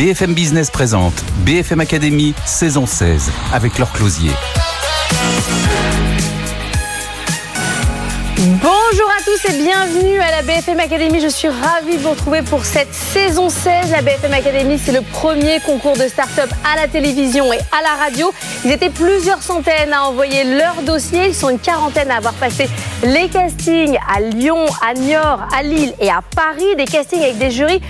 BFM 0.00 0.32
Business 0.32 0.70
présente 0.70 1.12
BFM 1.44 1.80
Academy 1.80 2.32
saison 2.46 2.86
16 2.86 3.30
avec 3.52 3.78
leur 3.78 3.92
closier. 3.92 4.30
Bonjour 8.38 9.10
à 9.10 9.22
tous 9.22 9.50
et 9.50 9.62
bienvenue 9.62 10.18
à 10.18 10.30
la 10.30 10.40
BFM 10.40 10.80
Academy. 10.80 11.20
Je 11.20 11.28
suis 11.28 11.48
ravie 11.48 11.98
de 11.98 12.02
vous 12.02 12.08
retrouver 12.08 12.40
pour 12.40 12.64
cette 12.64 12.94
saison 12.94 13.50
16. 13.50 13.90
La 13.90 14.00
BFM 14.00 14.32
Academy, 14.32 14.78
c'est 14.82 14.92
le 14.92 15.02
premier 15.02 15.60
concours 15.66 15.98
de 15.98 16.08
start-up 16.08 16.48
à 16.64 16.80
la 16.80 16.88
télévision 16.88 17.52
et 17.52 17.58
à 17.58 17.82
la 17.82 18.02
radio. 18.02 18.32
Ils 18.64 18.70
étaient 18.70 18.88
plusieurs 18.88 19.42
centaines 19.42 19.92
à 19.92 20.04
envoyer 20.04 20.44
leur 20.44 20.80
dossier. 20.80 21.26
Ils 21.26 21.34
sont 21.34 21.50
une 21.50 21.58
quarantaine 21.58 22.10
à 22.10 22.16
avoir 22.16 22.32
passé 22.32 22.70
les 23.02 23.28
castings 23.28 23.98
à 24.08 24.20
Lyon, 24.20 24.64
à 24.80 24.94
Niort, 24.94 25.46
à 25.54 25.62
Lille 25.62 25.92
et 26.00 26.08
à 26.08 26.22
Paris. 26.34 26.74
Des 26.78 26.86
castings 26.86 27.20
avec 27.20 27.36
des 27.36 27.50
jurys 27.50 27.82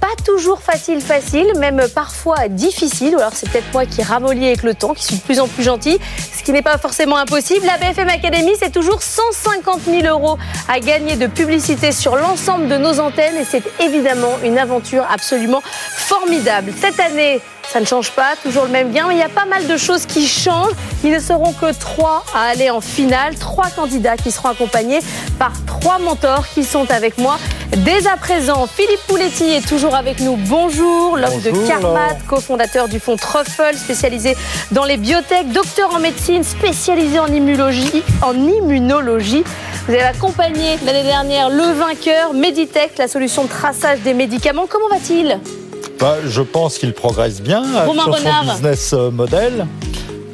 pas 0.00 0.14
toujours 0.24 0.60
facile, 0.60 1.00
facile, 1.00 1.46
même 1.58 1.82
parfois 1.94 2.48
difficile. 2.48 3.14
Ou 3.16 3.18
alors 3.18 3.32
c'est 3.34 3.48
peut-être 3.50 3.72
moi 3.72 3.86
qui 3.86 4.02
ramollis 4.02 4.46
avec 4.46 4.62
le 4.62 4.74
temps, 4.74 4.94
qui 4.94 5.04
suis 5.04 5.16
de 5.16 5.22
plus 5.22 5.40
en 5.40 5.48
plus 5.48 5.62
gentil, 5.62 5.98
ce 6.36 6.42
qui 6.42 6.52
n'est 6.52 6.62
pas 6.62 6.78
forcément 6.78 7.16
impossible. 7.16 7.66
La 7.66 7.76
BFM 7.78 8.08
Academy, 8.08 8.52
c'est 8.58 8.72
toujours 8.72 9.02
150 9.02 9.80
000 9.84 10.06
euros 10.06 10.38
à 10.68 10.80
gagner 10.80 11.16
de 11.16 11.26
publicité 11.26 11.92
sur 11.92 12.16
l'ensemble 12.16 12.68
de 12.68 12.76
nos 12.76 13.00
antennes 13.00 13.36
et 13.36 13.44
c'est 13.44 13.62
évidemment 13.80 14.38
une 14.44 14.58
aventure 14.58 15.06
absolument 15.10 15.62
formidable. 15.64 16.72
Cette 16.80 17.00
année, 17.00 17.40
ça 17.72 17.80
ne 17.80 17.84
change 17.84 18.12
pas, 18.12 18.34
toujours 18.42 18.64
le 18.64 18.70
même 18.70 18.92
gain, 18.92 19.06
mais 19.08 19.16
il 19.16 19.18
y 19.18 19.22
a 19.22 19.28
pas 19.28 19.44
mal 19.44 19.66
de 19.66 19.76
choses 19.76 20.06
qui 20.06 20.26
changent. 20.26 20.72
Ils 21.04 21.12
ne 21.12 21.18
seront 21.18 21.52
que 21.52 21.72
trois 21.78 22.24
à 22.34 22.48
aller 22.48 22.70
en 22.70 22.80
finale, 22.80 23.34
trois 23.36 23.68
candidats 23.68 24.16
qui 24.16 24.30
seront 24.30 24.48
accompagnés 24.48 25.00
par 25.38 25.52
trois 25.66 25.98
mentors 25.98 26.46
qui 26.48 26.64
sont 26.64 26.90
avec 26.90 27.18
moi 27.18 27.38
dès 27.76 28.06
à 28.06 28.16
présent. 28.16 28.66
Philippe 28.66 29.00
Pouletti 29.06 29.44
est 29.44 29.68
toujours 29.68 29.94
avec 29.94 30.20
nous. 30.20 30.36
Bonjour, 30.36 31.16
l'homme 31.16 31.40
de 31.42 31.50
Carmat, 31.68 32.16
cofondateur 32.26 32.88
du 32.88 33.00
fonds 33.00 33.16
Truffle, 33.16 33.76
spécialisé 33.76 34.36
dans 34.72 34.84
les 34.84 34.96
biotech, 34.96 35.52
docteur 35.52 35.94
en 35.94 35.98
médecine, 35.98 36.44
spécialisé 36.44 37.18
en 37.18 37.26
immunologie. 37.26 38.02
En 38.22 38.34
immunologie. 38.34 39.44
Vous 39.86 39.94
avez 39.94 40.02
accompagné 40.02 40.78
l'année 40.84 41.04
dernière 41.04 41.50
le 41.50 41.64
vainqueur 41.72 42.32
Meditech, 42.32 42.96
la 42.98 43.08
solution 43.08 43.44
de 43.44 43.48
traçage 43.48 44.00
des 44.00 44.14
médicaments. 44.14 44.66
Comment 44.68 44.88
va-t-il? 44.88 45.38
Bah, 46.00 46.16
je 46.26 46.42
pense 46.42 46.78
qu'il 46.78 46.92
progresse 46.92 47.40
bien 47.40 47.62
Romain 47.84 48.04
sur 48.04 48.14
Renard. 48.14 48.44
son 48.44 48.52
business 48.52 48.92
euh, 48.92 49.10
model. 49.10 49.66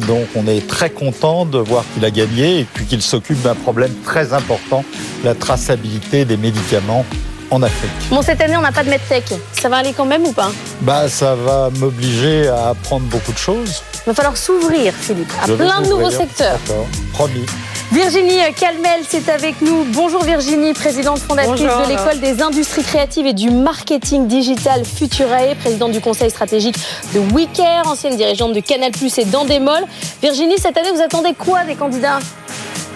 Donc 0.07 0.27
on 0.37 0.47
est 0.47 0.67
très 0.67 0.91
content 0.91 1.47
de 1.47 1.59
voir 1.59 1.85
qu'il 1.95 2.05
a 2.05 2.11
gagné 2.11 2.61
et 2.61 2.65
puis 2.65 2.85
qu'il 2.85 3.01
s'occupe 3.01 3.41
d'un 3.43 3.55
problème 3.55 3.93
très 4.05 4.33
important, 4.33 4.85
la 5.23 5.35
traçabilité 5.35 6.25
des 6.25 6.37
médicaments 6.37 7.07
en 7.51 7.63
Afrique. 7.63 7.91
Bon, 8.11 8.21
cette 8.21 8.41
année, 8.41 8.57
on 8.57 8.63
n'a 8.63 8.73
pas 8.73 8.85
de 8.85 8.91
medtech. 8.91 9.25
Ça 9.53 9.69
va 9.69 9.77
aller 9.77 9.93
quand 9.97 10.05
même 10.05 10.25
ou 10.25 10.33
pas? 10.33 10.51
Bah, 10.81 11.09
ça 11.09 11.35
va 11.35 11.71
m'obliger 11.79 12.49
à 12.49 12.71
apprendre 12.71 13.05
beaucoup 13.07 13.33
de 13.33 13.39
choses. 13.39 13.83
Il 14.05 14.11
va 14.11 14.15
falloir 14.15 14.37
s'ouvrir, 14.37 14.93
Philippe, 14.93 15.31
à 15.43 15.47
Je 15.47 15.55
plein 15.55 15.81
de 15.81 15.89
nouveaux 15.89 16.11
secteurs. 16.11 16.59
D'accord, 16.67 16.87
promis. 17.13 17.47
Virginie 17.95 18.41
Calmel, 18.59 19.03
c'est 19.09 19.29
avec 19.29 19.63
nous. 19.63 19.85
Bonjour 19.85 20.25
Virginie, 20.25 20.73
présidente 20.73 21.21
fondatrice 21.21 21.61
Bonjour. 21.61 21.87
de 21.87 21.91
l'école 21.91 22.19
des 22.19 22.43
industries 22.43 22.83
créatives 22.83 23.25
et 23.25 23.33
du 23.33 23.51
marketing 23.51 24.27
digital 24.27 24.85
Futurae, 24.85 25.55
présidente 25.61 25.93
du 25.93 26.01
conseil 26.01 26.29
stratégique 26.29 26.75
de 27.15 27.21
Wicare, 27.33 27.87
ancienne 27.87 28.17
dirigeante 28.17 28.53
de 28.53 28.59
Canal 28.59 28.91
Plus 28.91 29.17
et 29.19 29.25
d'Endemol. 29.25 29.85
Virginie, 30.21 30.59
cette 30.59 30.77
année, 30.77 30.91
vous 30.93 31.03
attendez 31.03 31.35
quoi 31.35 31.63
des 31.63 31.77
candidats? 31.77 32.19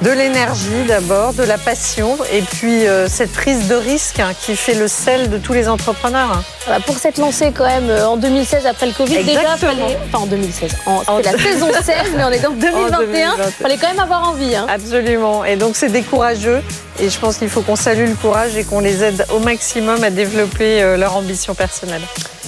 De 0.02 0.10
l'énergie 0.12 0.84
d'abord, 0.86 1.32
de 1.34 1.42
la 1.42 1.58
passion 1.58 2.16
et 2.32 2.40
puis 2.40 2.86
euh, 2.86 3.08
cette 3.08 3.32
prise 3.32 3.66
de 3.66 3.74
risque 3.74 4.20
hein, 4.20 4.30
qui 4.40 4.54
fait 4.54 4.74
le 4.74 4.86
sel 4.86 5.28
de 5.28 5.38
tous 5.38 5.52
les 5.52 5.68
entrepreneurs. 5.68 6.30
hein. 6.32 6.44
Voilà, 6.66 6.78
Pour 6.80 6.96
s'être 6.98 7.18
lancé 7.18 7.50
quand 7.52 7.66
même 7.66 7.90
euh, 7.90 8.06
en 8.06 8.16
2016 8.16 8.64
après 8.66 8.86
le 8.86 8.92
Covid, 8.92 9.24
déjà, 9.24 9.40
Exactement. 9.40 9.72
fallait... 9.72 9.98
Enfin, 10.06 10.18
en 10.22 10.26
2016. 10.26 10.70
En... 10.86 11.02
En 11.08 11.16
C'était 11.16 11.32
la 11.32 11.38
saison 11.42 11.66
16, 11.82 11.96
mais 12.16 12.22
on 12.24 12.30
est 12.30 12.38
dans 12.38 12.50
2021. 12.52 12.96
2021. 13.00 13.50
fallait 13.60 13.76
quand 13.76 13.88
même 13.88 13.98
avoir 13.98 14.28
envie. 14.28 14.54
Hein. 14.54 14.66
Absolument. 14.70 15.44
Et 15.44 15.56
donc 15.56 15.74
c'est 15.74 15.88
des 15.88 16.02
courageux 16.02 16.62
et 17.00 17.10
je 17.10 17.18
pense 17.18 17.38
qu'il 17.38 17.48
faut 17.48 17.62
qu'on 17.62 17.74
salue 17.76 18.08
le 18.08 18.14
courage 18.14 18.56
et 18.56 18.62
qu'on 18.62 18.78
les 18.80 19.02
aide 19.02 19.26
au 19.34 19.40
maximum 19.40 20.04
à 20.04 20.10
développer 20.10 20.80
euh, 20.80 20.96
leur 20.96 21.16
ambition 21.16 21.56
personnelle. 21.56 22.02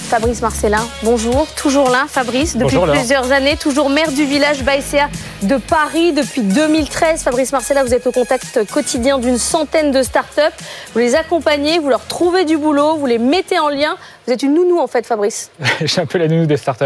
Fabrice 0.09 0.41
Marcellin, 0.41 0.85
bonjour. 1.03 1.47
Toujours 1.55 1.89
là, 1.89 2.05
Fabrice, 2.09 2.53
depuis 2.53 2.63
Bonjour, 2.75 2.85
Laure. 2.85 2.95
plusieurs 2.95 3.31
années, 3.31 3.55
toujours 3.57 3.89
maire 3.89 4.11
du 4.11 4.25
village 4.25 4.61
Baïséa 4.63 5.09
de 5.41 5.57
Paris 5.57 6.13
depuis 6.13 6.41
2013. 6.41 7.23
Fabrice 7.23 7.51
Marcellin, 7.51 7.83
vous 7.83 7.93
êtes 7.93 8.05
au 8.05 8.11
contact 8.11 8.59
quotidien 8.71 9.17
d'une 9.19 9.37
centaine 9.37 9.91
de 9.91 10.03
start-up. 10.03 10.53
Vous 10.93 10.99
les 10.99 11.15
accompagnez, 11.15 11.79
vous 11.79 11.89
leur 11.89 12.05
trouvez 12.05 12.45
du 12.45 12.57
boulot, 12.57 12.95
vous 12.95 13.05
les 13.05 13.17
mettez 13.17 13.59
en 13.59 13.69
lien. 13.69 13.95
Vous 14.25 14.33
êtes 14.33 14.43
une 14.43 14.53
nounou 14.53 14.79
en 14.79 14.87
fait, 14.87 15.05
Fabrice. 15.05 15.51
Je 15.81 15.87
suis 15.87 16.01
un 16.01 16.05
peu 16.05 16.17
la 16.17 16.27
nounou 16.27 16.45
des 16.45 16.57
startups. 16.57 16.85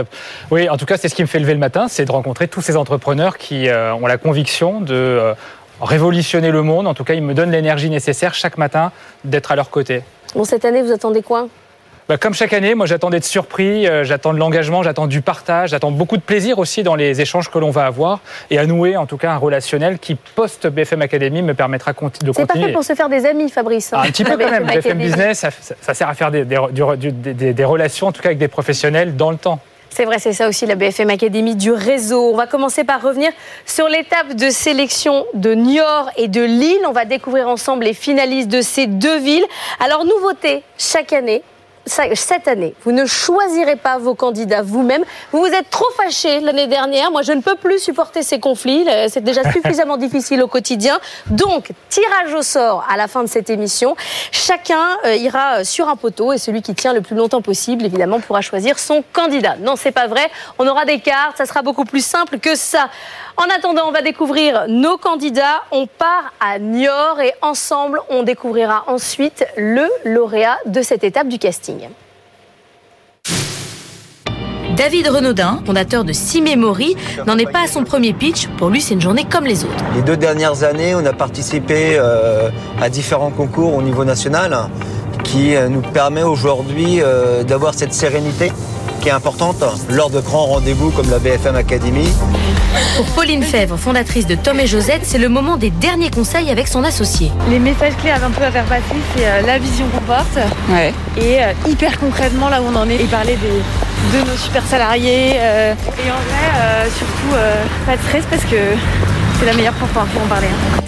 Oui, 0.52 0.70
en 0.70 0.78
tout 0.78 0.86
cas, 0.86 0.98
c'est 0.98 1.10
ce 1.10 1.16
qui 1.16 1.22
me 1.22 1.28
fait 1.28 1.40
lever 1.40 1.54
le 1.54 1.60
matin, 1.60 1.88
c'est 1.88 2.06
de 2.06 2.12
rencontrer 2.12 2.48
tous 2.48 2.62
ces 2.62 2.78
entrepreneurs 2.78 3.38
qui 3.38 3.68
euh, 3.68 3.94
ont 3.94 4.08
la 4.08 4.18
conviction 4.18 4.82
de 4.82 4.94
euh, 4.94 5.34
révolutionner 5.82 6.52
le 6.52 6.62
monde. 6.62 6.88
En 6.88 6.94
tout 6.94 7.04
cas, 7.04 7.14
ils 7.14 7.24
me 7.24 7.34
donnent 7.34 7.52
l'énergie 7.52 7.90
nécessaire 7.90 8.34
chaque 8.34 8.58
matin 8.58 8.92
d'être 9.24 9.52
à 9.52 9.56
leur 9.56 9.70
côté. 9.70 10.04
Bon, 10.34 10.44
cette 10.44 10.66
année, 10.66 10.82
vous 10.82 10.92
attendez 10.92 11.22
quoi? 11.22 11.48
Bah, 12.08 12.18
comme 12.18 12.36
chaque 12.36 12.54
année, 12.54 12.76
moi 12.76 12.86
j'attends 12.86 13.10
d'être 13.10 13.26
surpris, 13.26 13.88
euh, 13.88 14.04
j'attends 14.04 14.32
de 14.32 14.38
l'engagement, 14.38 14.84
j'attends 14.84 15.08
du 15.08 15.22
partage, 15.22 15.72
j'attends 15.72 15.90
beaucoup 15.90 16.18
de 16.18 16.22
plaisir 16.22 16.60
aussi 16.60 16.84
dans 16.84 16.94
les 16.94 17.20
échanges 17.20 17.50
que 17.50 17.58
l'on 17.58 17.72
va 17.72 17.88
avoir 17.88 18.20
et 18.52 18.60
à 18.60 18.68
nouer 18.68 18.96
en 18.96 19.08
tout 19.08 19.18
cas 19.18 19.32
un 19.32 19.38
relationnel 19.38 19.98
qui, 19.98 20.14
post 20.14 20.68
BFM 20.68 21.02
Academy, 21.02 21.42
me 21.42 21.56
permettra 21.56 21.94
de 21.94 21.98
C'est 21.98 22.34
pas 22.34 22.46
continuer. 22.46 22.68
fait 22.68 22.74
pour 22.74 22.84
se 22.84 22.94
faire 22.94 23.10
des 23.10 23.26
amis, 23.26 23.50
Fabrice. 23.50 23.92
hein, 23.92 23.98
Ah, 24.02 24.06
un 24.08 24.12
petit 24.12 24.24
peu 24.24 24.38
quand 24.38 24.52
même. 24.52 24.66
BFM. 24.68 25.00
Business, 25.00 25.40
ça, 25.40 25.50
ça 25.82 25.94
sert 25.96 26.08
à 26.08 26.14
faire 26.14 26.30
des, 26.30 26.46
des- 26.46 26.60
du- 26.72 27.12
du- 27.12 27.34
des- 27.34 27.54
des 27.54 27.66
relations, 27.66 28.06
en 28.08 28.12
tout 28.12 28.22
cas 28.22 28.30
avec 28.30 28.38
des 28.38 28.50
professionnels 28.50 29.16
dans 29.16 29.32
le 29.32 29.38
temps. 29.38 29.60
C'est 29.90 30.06
vrai, 30.06 30.20
c'est 30.20 30.34
ça 30.34 30.48
aussi 30.48 30.68
la 30.68 30.76
BFM 30.76 31.10
Academy 31.10 31.56
du 31.56 31.72
réseau. 31.72 32.30
On 32.34 32.36
va 32.38 32.46
commencer 32.46 32.84
par 32.84 33.02
revenir 33.02 33.32
sur 33.66 33.88
l'étape 33.90 34.36
de 34.36 34.50
sélection 34.52 35.26
de 35.34 35.56
Niort 35.56 36.12
et 36.18 36.28
de 36.28 36.44
Lille. 36.44 36.82
On 36.88 36.92
va 36.92 37.06
découvrir 37.06 37.48
ensemble 37.48 37.86
les 37.86 37.94
finalistes 37.96 38.50
de 38.50 38.62
ces 38.62 38.86
deux 38.88 39.18
villes. 39.20 39.46
Alors, 39.84 40.06
nouveauté, 40.06 40.62
chaque 40.78 41.12
année. 41.12 41.42
Cette 41.88 42.48
année, 42.48 42.74
vous 42.84 42.92
ne 42.92 43.06
choisirez 43.06 43.76
pas 43.76 44.00
vos 44.00 44.16
candidats 44.16 44.64
vous-même. 44.64 45.04
Vous 45.32 45.40
vous 45.40 45.46
êtes 45.46 45.70
trop 45.70 45.86
fâchés 45.96 46.40
l'année 46.40 46.66
dernière. 46.66 47.12
Moi, 47.12 47.22
je 47.22 47.32
ne 47.32 47.42
peux 47.42 47.56
plus 47.56 47.78
supporter 47.80 48.24
ces 48.24 48.40
conflits. 48.40 48.86
Euh, 48.90 49.08
C'est 49.08 49.24
déjà 49.24 49.50
suffisamment 49.52 49.98
difficile 49.98 50.42
au 50.42 50.48
quotidien. 50.48 51.00
Donc, 51.28 51.70
tirage 51.90 52.34
au 52.34 52.42
sort 52.42 52.84
à 52.90 52.98
la 52.98 53.08
fin 53.08 53.24
de 53.24 53.30
cette 53.30 53.52
émission. 53.52 53.96
Chacun 54.32 54.98
euh, 55.06 55.16
ira 55.16 55.60
euh, 55.60 55.64
sur 55.64 55.88
un 55.88 55.96
poteau 55.96 56.34
et 56.34 56.40
celui 56.40 56.64
qui 56.64 56.74
tient 56.74 56.94
le 56.94 57.02
plus 57.02 57.16
longtemps 57.16 57.44
possible, 57.44 57.86
évidemment, 57.86 58.20
pourra 58.20 58.42
choisir 58.42 58.80
son 58.80 59.04
candidat. 59.14 59.56
Non, 59.60 59.76
c'est 59.76 59.92
pas 59.92 60.08
vrai. 60.08 60.32
On 60.58 60.68
aura 60.68 60.86
des 60.86 61.00
cartes. 61.00 61.38
Ça 61.38 61.46
sera 61.46 61.62
beaucoup 61.62 61.86
plus 61.86 62.04
simple 62.04 62.40
que 62.40 62.56
ça. 62.56 62.90
En 63.38 63.54
attendant, 63.54 63.84
on 63.88 63.92
va 63.92 64.02
découvrir 64.02 64.66
nos 64.70 64.98
candidats. 64.98 65.64
On 65.72 65.88
part 65.88 66.34
à 66.40 66.58
Niort 66.58 67.20
et 67.20 67.34
ensemble, 67.42 68.00
on 68.10 68.24
découvrira 68.24 68.86
ensuite 68.88 69.46
le 69.58 69.90
lauréat 70.06 70.58
de 70.66 70.82
cette 70.82 71.04
étape 71.04 71.28
du 71.28 71.38
casting. 71.38 71.90
David 74.78 75.08
Renaudin, 75.08 75.62
fondateur 75.66 76.06
de 76.06 76.14
Simemory, 76.14 76.96
n'en 77.28 77.38
est 77.38 77.50
pas 77.50 77.64
à 77.64 77.68
son 77.68 77.84
premier 77.84 78.14
pitch. 78.14 78.48
Pour 78.58 78.70
lui, 78.70 78.82
c'est 78.82 78.94
une 78.94 79.02
journée 79.02 79.26
comme 79.26 79.46
les 79.46 79.64
autres. 79.64 79.84
Les 79.96 80.02
deux 80.02 80.18
dernières 80.18 80.64
années, 80.64 80.96
on 80.96 81.06
a 81.06 81.14
participé 81.14 81.98
euh, 81.98 82.50
à 82.82 82.90
différents 82.90 83.32
concours 83.32 83.74
au 83.76 83.82
niveau 83.82 84.06
national 84.06 84.70
qui 85.24 85.56
euh, 85.56 85.68
nous 85.70 85.82
permet 85.82 86.24
aujourd'hui 86.24 87.02
euh, 87.02 87.44
d'avoir 87.44 87.74
cette 87.74 87.94
sérénité 87.94 88.52
qui 89.02 89.10
est 89.10 89.12
importante 89.12 89.64
lors 89.90 90.10
de 90.10 90.20
grands 90.20 90.46
rendez-vous 90.46 90.90
comme 90.92 91.10
la 91.10 91.20
BFM 91.20 91.56
Academy. 91.56 92.08
Pour 92.98 93.06
Pauline 93.08 93.44
Fèvre, 93.44 93.78
fondatrice 93.78 94.26
de 94.28 94.36
Tom 94.36 94.60
et 94.60 94.68
Josette, 94.68 95.02
c'est 95.04 95.18
le 95.18 95.30
moment 95.30 95.58
des 95.58 95.70
derniers 95.70 96.10
conseils 96.10 96.50
avec 96.50 96.68
son 96.68 96.84
associé. 96.84 97.32
Les 97.50 97.60
messages 97.60 97.96
clés 97.98 98.12
un 98.12 98.30
peu 98.32 98.44
à 98.44 98.52
faire 98.52 98.66
passer, 98.66 98.84
c'est 99.16 99.26
euh, 99.26 99.42
la 99.46 99.58
vision 99.60 99.86
qu'on 99.90 100.02
porte 100.02 100.38
Ouais. 100.70 100.94
et 101.18 101.44
euh, 101.44 101.52
hyper 101.68 102.00
concrètement 102.00 102.50
là 102.50 102.62
où 102.62 102.66
on 102.72 102.76
en 102.76 102.90
est 102.90 102.96
et 102.96 103.06
parler 103.06 103.38
des, 103.38 104.18
de 104.18 104.24
nos 104.30 104.38
super 104.38 104.64
salariés. 104.66 105.36
et 105.36 105.72
en 106.10 106.22
vrai, 106.22 106.90
surtout, 106.98 107.36
pas 107.86 107.96
de 107.98 108.02
stress 108.04 108.24
parce 108.30 108.44
que 108.44 108.58
c'est 109.40 109.46
la 109.46 109.54
meilleure 109.54 109.74
pour 109.74 109.88
en 110.02 110.28
parler. 110.28 110.48
Hein. 110.48 110.82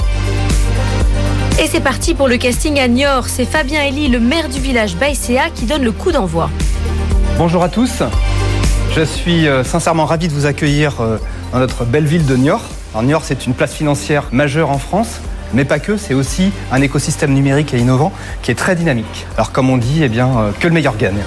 Et 1.60 1.68
c'est 1.68 1.80
parti 1.80 2.14
pour 2.14 2.28
le 2.28 2.38
casting 2.38 2.80
à 2.80 2.88
Niort. 2.88 3.26
C'est 3.28 3.46
Fabien 3.46 3.82
Elie, 3.88 4.10
le 4.10 4.20
maire 4.20 4.48
du 4.48 4.60
village 4.60 4.96
Baïséa, 4.96 5.50
qui 5.56 5.66
donne 5.66 5.84
le 5.84 5.92
coup 5.92 6.12
d'envoi. 6.12 6.50
Bonjour 7.38 7.64
à 7.64 7.70
tous. 7.70 8.02
Je 8.96 9.02
suis 9.02 9.46
sincèrement 9.64 10.06
ravi 10.06 10.28
de 10.28 10.34
vous 10.34 10.48
accueillir 10.48 10.96
dans 11.54 11.60
notre 11.60 11.86
belle 11.86 12.06
ville 12.06 12.26
de 12.26 12.36
Niort. 12.36 12.64
Niort, 13.04 13.24
c'est 13.24 13.46
une 13.46 13.54
place 13.54 13.74
financière 13.74 14.30
majeure 14.32 14.72
en 14.72 14.80
France. 14.80 15.20
Mais 15.54 15.64
pas 15.64 15.80
que, 15.80 15.98
c'est 15.98 16.14
aussi 16.14 16.52
un 16.72 16.82
écosystème 16.82 17.34
numérique 17.34 17.74
et 17.74 17.78
innovant 17.78 18.12
qui 18.42 18.52
est 18.52 18.56
très 18.56 18.76
dynamique. 18.76 19.28
Alors 19.36 19.52
comme 19.52 19.70
on 19.70 19.78
dit, 19.78 20.02
eh 20.04 20.10
bien, 20.10 20.28
euh, 20.38 20.52
que 20.60 20.68
le 20.68 20.74
meilleur 20.74 20.98
gagne. 20.98 21.22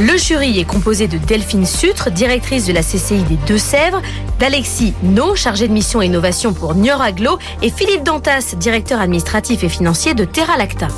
Le 0.00 0.16
jury 0.16 0.58
est 0.58 0.64
composé 0.64 1.06
de 1.06 1.18
Delphine 1.18 1.66
Sutre, 1.66 2.10
directrice 2.10 2.66
de 2.66 2.72
la 2.72 2.82
CCI 2.82 3.22
des 3.22 3.38
Deux-Sèvres, 3.46 4.02
d'Alexis 4.38 4.94
No, 5.02 5.36
chargé 5.36 5.68
de 5.68 5.72
mission 5.72 6.02
et 6.02 6.06
innovation 6.06 6.52
pour 6.52 6.74
Niort 6.74 7.00
Aglo, 7.00 7.38
et 7.62 7.70
Philippe 7.70 8.02
Dantas, 8.02 8.54
directeur 8.56 9.00
administratif 9.00 9.62
et 9.64 9.68
financier 9.68 10.14
de 10.14 10.24
Terra 10.24 10.56
Lacta. 10.56 10.88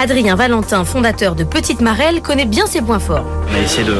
Adrien 0.00 0.34
Valentin, 0.34 0.86
fondateur 0.86 1.34
de 1.34 1.44
Petite 1.44 1.82
Marelle, 1.82 2.22
connaît 2.22 2.46
bien 2.46 2.64
ses 2.64 2.80
points 2.80 2.98
forts. 2.98 3.26
On 3.50 3.54
a 3.54 3.58
essayé 3.58 3.84
de, 3.84 3.98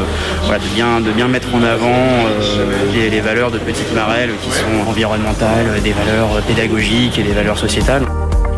bien, 0.74 0.98
de 0.98 1.12
bien 1.12 1.28
mettre 1.28 1.54
en 1.54 1.62
avant 1.62 1.88
euh, 1.90 3.10
les, 3.10 3.20
valeurs 3.20 3.50
de 3.50 3.58
Petite 3.58 3.94
Marelle 3.94 4.30
qui 4.42 4.50
sont 4.50 4.88
environnementales, 4.88 5.82
des 5.84 5.92
valeurs 5.92 6.40
pédagogiques 6.48 7.18
et 7.18 7.22
des 7.22 7.32
valeurs 7.32 7.58
sociétales. 7.58 8.06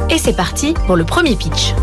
Et 0.09 0.19
c'est 0.19 0.37
parti 0.37 0.75
pour 0.87 0.94
le 0.94 1.03
premier 1.03 1.35
pitch. 1.35 1.75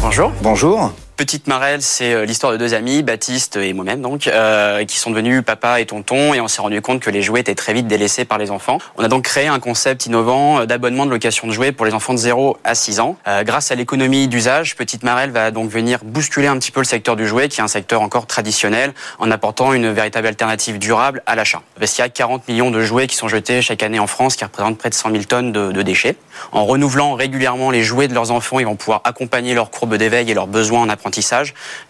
Bonjour. 0.00 0.30
Bonjour. 0.42 0.92
Petite 1.20 1.48
Marelle, 1.48 1.82
c'est 1.82 2.14
euh, 2.14 2.24
l'histoire 2.24 2.50
de 2.50 2.56
deux 2.56 2.72
amis, 2.72 3.02
Baptiste 3.02 3.56
et 3.56 3.74
moi-même 3.74 4.00
donc, 4.00 4.26
euh, 4.26 4.86
qui 4.86 4.96
sont 4.96 5.10
devenus 5.10 5.42
papa 5.44 5.78
et 5.78 5.84
tonton 5.84 6.32
et 6.32 6.40
on 6.40 6.48
s'est 6.48 6.62
rendu 6.62 6.80
compte 6.80 7.00
que 7.00 7.10
les 7.10 7.20
jouets 7.20 7.40
étaient 7.40 7.54
très 7.54 7.74
vite 7.74 7.86
délaissés 7.86 8.24
par 8.24 8.38
les 8.38 8.50
enfants. 8.50 8.78
On 8.96 9.04
a 9.04 9.08
donc 9.08 9.24
créé 9.24 9.46
un 9.46 9.60
concept 9.60 10.06
innovant 10.06 10.60
euh, 10.60 10.64
d'abonnement 10.64 11.04
de 11.04 11.10
location 11.10 11.46
de 11.46 11.52
jouets 11.52 11.72
pour 11.72 11.84
les 11.84 11.92
enfants 11.92 12.14
de 12.14 12.18
0 12.18 12.56
à 12.64 12.74
6 12.74 13.00
ans. 13.00 13.18
grâce 13.42 13.70
à 13.70 13.74
l'économie 13.74 14.28
d'usage, 14.28 14.76
Petite 14.76 15.02
Marelle 15.02 15.30
va 15.30 15.50
donc 15.50 15.68
venir 15.68 15.98
bousculer 16.04 16.46
un 16.46 16.58
petit 16.58 16.70
peu 16.70 16.80
le 16.80 16.86
secteur 16.86 17.16
du 17.16 17.26
jouet, 17.28 17.48
qui 17.48 17.60
est 17.60 17.62
un 17.62 17.68
secteur 17.68 18.00
encore 18.00 18.26
traditionnel, 18.26 18.94
en 19.18 19.30
apportant 19.30 19.74
une 19.74 19.92
véritable 19.92 20.26
alternative 20.26 20.78
durable 20.78 21.22
à 21.26 21.34
l'achat. 21.34 21.60
Parce 21.78 21.92
qu'il 21.92 22.02
y 22.02 22.06
a 22.06 22.08
40 22.08 22.48
millions 22.48 22.70
de 22.70 22.80
jouets 22.80 23.06
qui 23.06 23.16
sont 23.16 23.28
jetés 23.28 23.60
chaque 23.60 23.82
année 23.82 23.98
en 23.98 24.06
France, 24.06 24.36
qui 24.36 24.44
représentent 24.44 24.78
près 24.78 24.88
de 24.88 24.94
100 24.94 25.10
000 25.10 25.24
tonnes 25.24 25.52
de, 25.52 25.82
déchets. 25.82 26.16
En 26.52 26.64
renouvelant 26.64 27.12
régulièrement 27.12 27.70
les 27.70 27.82
jouets 27.82 28.08
de 28.08 28.14
leurs 28.14 28.30
enfants, 28.30 28.58
ils 28.58 28.66
vont 28.66 28.76
pouvoir 28.76 29.02
accompagner 29.04 29.52
leur 29.52 29.70
courbe 29.70 29.96
d'éveil 29.96 30.30
et 30.30 30.34
leurs 30.34 30.46
besoins 30.46 30.80
en 30.80 30.88
apprentissage 30.88 31.09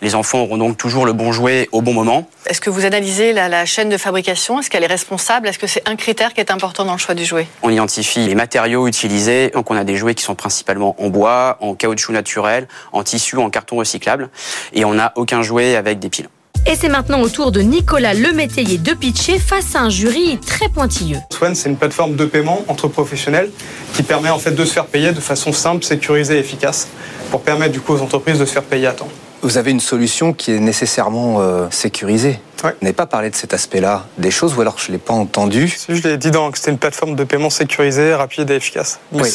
les 0.02 0.14
enfants 0.14 0.40
auront 0.40 0.56
donc 0.56 0.76
toujours 0.76 1.06
le 1.06 1.12
bon 1.12 1.32
jouet 1.32 1.68
au 1.72 1.82
bon 1.82 1.92
moment. 1.92 2.28
Est-ce 2.46 2.60
que 2.60 2.70
vous 2.70 2.84
analysez 2.84 3.32
la, 3.32 3.64
chaîne 3.64 3.88
de 3.88 3.96
fabrication? 3.96 4.60
Est-ce 4.60 4.70
qu'elle 4.70 4.84
est 4.84 4.88
responsable? 4.88 5.48
Est-ce 5.48 5.58
que 5.58 5.66
c'est 5.66 5.88
un 5.88 5.96
critère 5.96 6.32
qui 6.32 6.40
est 6.40 6.50
important 6.50 6.84
dans 6.84 6.92
le 6.92 6.98
choix 6.98 7.14
du 7.14 7.24
jouet? 7.24 7.46
On 7.62 7.70
identifie 7.70 8.26
les 8.26 8.34
matériaux 8.34 8.86
utilisés. 8.86 9.50
Donc 9.50 9.70
on 9.70 9.76
a 9.76 9.84
des 9.84 9.96
jouets 9.96 10.14
qui 10.14 10.24
sont 10.24 10.34
principalement 10.34 10.96
en 11.02 11.08
bois, 11.08 11.58
en 11.60 11.74
caoutchouc 11.74 12.12
naturel, 12.12 12.66
en 12.92 13.02
tissu, 13.02 13.36
en 13.36 13.50
carton 13.50 13.76
recyclable. 13.76 14.30
Et 14.72 14.84
on 14.84 14.94
n'a 14.94 15.12
aucun 15.16 15.42
jouet 15.42 15.76
avec 15.76 15.98
des 15.98 16.08
piles. 16.08 16.28
Et 16.66 16.76
c'est 16.76 16.90
maintenant 16.90 17.22
au 17.22 17.28
tour 17.28 17.52
de 17.52 17.60
Nicolas 17.60 18.12
Lemétayer 18.12 18.76
de 18.76 18.92
pitcher 18.92 19.38
face 19.38 19.74
à 19.74 19.80
un 19.80 19.88
jury 19.88 20.38
très 20.46 20.68
pointilleux. 20.68 21.16
Swan, 21.32 21.54
c'est 21.54 21.70
une 21.70 21.76
plateforme 21.76 22.16
de 22.16 22.24
paiement 22.26 22.64
entre 22.68 22.86
professionnels 22.86 23.50
qui 23.94 24.02
permet 24.02 24.28
en 24.28 24.38
fait 24.38 24.50
de 24.50 24.64
se 24.64 24.72
faire 24.72 24.86
payer 24.86 25.12
de 25.12 25.20
façon 25.20 25.52
simple, 25.52 25.84
sécurisée 25.84 26.36
et 26.36 26.40
efficace 26.40 26.88
pour 27.30 27.40
permettre 27.42 27.72
du 27.72 27.80
coup 27.80 27.94
aux 27.94 28.02
entreprises 28.02 28.38
de 28.38 28.44
se 28.44 28.52
faire 28.52 28.62
payer 28.62 28.86
à 28.86 28.92
temps. 28.92 29.08
Vous 29.42 29.56
avez 29.56 29.70
une 29.70 29.80
solution 29.80 30.32
qui 30.32 30.52
est 30.52 30.60
nécessairement 30.60 31.40
euh, 31.40 31.66
sécurisée. 31.70 32.38
Ouais. 32.64 32.70
Vous 32.72 32.84
n'avez 32.84 32.92
pas 32.92 33.06
parlé 33.06 33.30
de 33.30 33.34
cet 33.34 33.54
aspect-là 33.54 34.06
des 34.18 34.30
choses 34.30 34.54
ou 34.56 34.60
alors 34.60 34.78
je 34.78 34.88
ne 34.88 34.92
l'ai 34.92 34.98
pas 34.98 35.14
entendu 35.14 35.68
Si, 35.68 35.96
je 35.96 36.08
l'ai 36.08 36.16
dit 36.16 36.30
donc, 36.30 36.56
c'était 36.56 36.70
une 36.70 36.78
plateforme 36.78 37.14
de 37.16 37.24
paiement 37.24 37.50
sécurisée, 37.50 38.14
rapide 38.14 38.50
et 38.50 38.56
efficace. 38.56 39.00
Oui. 39.12 39.28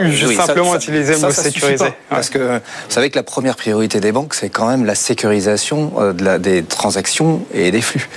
J'ai 0.00 0.34
simplement 0.34 0.74
utilisé 0.74 1.14
le 1.14 1.18
mot 1.18 1.30
sécurisé. 1.30 1.86
Parce 2.08 2.30
que 2.30 2.38
vous 2.38 2.60
savez 2.94 3.10
que 3.10 3.16
la 3.16 3.22
première 3.22 3.56
priorité 3.56 4.00
des 4.00 4.12
banques, 4.12 4.34
c'est 4.34 4.48
quand 4.48 4.68
même 4.68 4.84
la 4.84 4.94
sécurisation 4.94 5.92
euh, 5.98 6.12
de 6.12 6.24
la, 6.24 6.38
des 6.38 6.62
transactions 6.62 7.42
et 7.52 7.70
des 7.70 7.80
flux. 7.80 8.08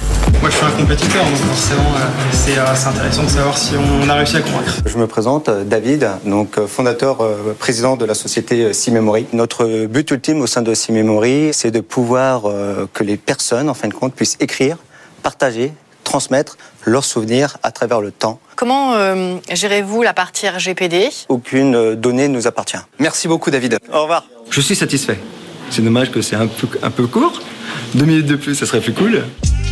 Moi, 0.42 0.50
je 0.50 0.56
suis 0.56 0.66
un 0.66 0.72
compétiteur, 0.72 1.24
donc 1.26 1.36
forcément, 1.36 1.82
euh, 1.82 2.60
euh, 2.60 2.76
c'est 2.76 2.88
intéressant 2.88 3.24
de 3.24 3.30
savoir 3.30 3.58
si 3.58 3.74
on 3.76 4.10
a 4.10 4.14
réussi 4.16 4.38
à 4.38 4.42
convaincre. 4.42 4.78
Je 4.86 4.98
me 4.98 5.08
présente, 5.08 5.50
David, 5.50 6.10
donc 6.26 6.60
fondateur, 6.68 7.20
président 7.60 7.96
de 7.96 8.06
la 8.06 8.14
société 8.14 8.74
C-Memory. 8.74 9.28
Notre 9.34 9.86
but 9.86 10.10
ultime 10.12 10.42
au 10.42 10.48
sein 10.48 10.62
de 10.62 10.74
C-Memory, 10.74 11.52
c'est 11.54 11.72
de 11.72 11.80
pouvoir 11.80 12.44
que 12.94 13.04
les 13.04 13.18
personnes, 13.18 13.70
en 13.70 13.74
fin 13.74 13.88
de 13.88 13.94
compte, 13.94 14.14
puissent 14.14 14.38
écrire 14.40 14.53
écrire, 14.54 14.78
partager, 15.24 15.74
transmettre 16.04 16.58
leurs 16.86 17.06
souvenirs 17.06 17.58
à 17.64 17.72
travers 17.72 18.02
le 18.02 18.12
temps. 18.12 18.40
Comment 18.56 18.94
euh, 18.94 19.38
gérez-vous 19.52 20.04
la 20.04 20.14
partie 20.14 20.48
RGPD 20.48 21.10
Aucune 21.28 21.76
euh, 21.76 21.96
donnée 21.96 22.28
ne 22.28 22.36
nous 22.36 22.46
appartient. 22.46 22.78
Merci 23.00 23.28
beaucoup 23.28 23.50
David. 23.50 23.80
Au 23.92 24.04
revoir. 24.04 24.26
Je 24.52 24.62
suis 24.62 24.76
satisfait. 24.76 25.18
C'est 25.72 25.82
dommage 25.82 26.12
que 26.12 26.22
c'est 26.22 26.36
un 26.36 26.46
peu, 26.46 26.68
un 26.84 26.92
peu 26.92 27.08
court. 27.08 27.42
Deux 27.96 28.06
minutes 28.06 28.28
de 28.28 28.36
plus, 28.36 28.54
ça 28.54 28.68
serait 28.68 28.82
plus 28.82 28.94
cool. 28.94 29.24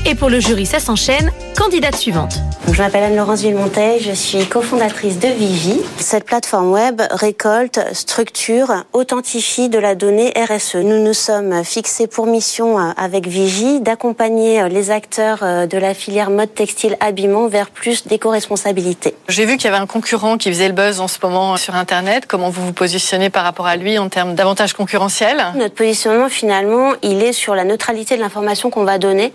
Et 0.06 0.16
pour 0.16 0.30
le 0.30 0.40
jury, 0.40 0.66
ça 0.66 0.80
s'enchaîne. 0.80 1.32
Candidate 1.56 1.96
suivante. 1.96 2.40
Je 2.72 2.82
m'appelle 2.82 3.04
Anne-Laurence 3.04 3.42
Villemontet, 3.42 4.00
je 4.00 4.12
suis 4.12 4.46
cofondatrice 4.46 5.20
de 5.20 5.28
Vivi. 5.28 5.82
Cette 5.98 6.24
plateforme 6.24 6.72
web 6.72 7.02
récolte, 7.12 7.80
structure, 7.92 8.86
authentifie 8.94 9.68
de 9.68 9.78
la 9.78 9.94
donnée 9.94 10.32
RSE. 10.36 10.76
Nous 10.76 11.04
nous 11.04 11.14
sommes 11.14 11.64
fixés 11.64 12.08
pour 12.08 12.28
mission 12.28 12.80
euh, 12.80 12.92
avec 12.98 13.28
Vigie 13.28 13.82
d'accompagner 13.82 14.62
euh, 14.62 14.70
les 14.70 14.90
acteurs 14.90 15.40
euh, 15.42 15.66
de 15.66 15.78
la 15.78 15.94
filière 15.94 16.30
mode 16.30 16.54
textile 16.54 16.98
habillement 17.00 17.48
vers 17.48 17.70
plus 17.70 18.08
d'éco-responsabilité. 18.08 19.16
J'ai 19.28 19.46
vu 19.46 19.58
qu'il 19.58 19.66
y 19.66 19.74
avait 19.74 19.82
un 19.82 19.88
concurrent 19.88 20.38
qui 20.38 20.50
faisait 20.50 20.68
le 20.68 20.74
buzz 20.74 21.00
en 21.02 21.08
ce 21.08 21.18
moment 21.22 21.58
sur 21.58 21.76
Internet. 21.76 22.26
Comment 22.28 22.50
vous 22.50 22.66
vous 22.66 22.74
positionnez 22.74 23.30
par 23.30 23.44
rapport 23.44 23.68
à 23.68 23.76
lui 23.76 24.00
en 24.00 24.08
termes 24.08 24.36
d'avantages 24.36 24.74
concurrentiels? 24.74 25.44
Notre 25.56 25.76
positionnement 25.76 26.30
finalement, 26.30 26.94
il 27.02 27.22
est 27.22 27.34
sur 27.34 27.54
la 27.54 27.66
neutralité 27.66 28.16
de 28.16 28.22
l'information 28.22 28.70
qu'on 28.70 28.86
va 28.86 28.98
donner. 28.98 29.34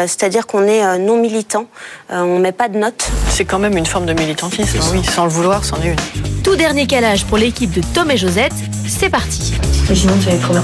c'est-à-dire 0.07 0.47
qu'on 0.47 0.63
est 0.67 0.83
euh, 0.83 0.97
non 0.97 1.17
militant, 1.17 1.67
euh, 2.11 2.21
on 2.21 2.37
ne 2.37 2.41
met 2.41 2.51
pas 2.51 2.69
de 2.69 2.77
notes. 2.77 3.09
C'est 3.29 3.45
quand 3.45 3.59
même 3.59 3.77
une 3.77 3.85
forme 3.85 4.05
de 4.05 4.13
militantisme, 4.13 4.79
oui, 4.93 5.03
sans 5.03 5.25
le 5.25 5.31
vouloir, 5.31 5.63
c'en 5.63 5.77
est 5.81 5.89
une. 5.89 6.41
Tout 6.43 6.55
dernier 6.55 6.87
calage 6.87 7.25
pour 7.25 7.37
l'équipe 7.37 7.71
de 7.71 7.81
Tom 7.93 8.11
et 8.11 8.17
Josette, 8.17 8.53
c'est 8.87 9.09
parti. 9.09 9.53
Mais 9.89 9.95
sinon, 9.95 10.13
tu 10.21 10.29
vas 10.29 10.37
trop 10.37 10.53
bien. 10.53 10.63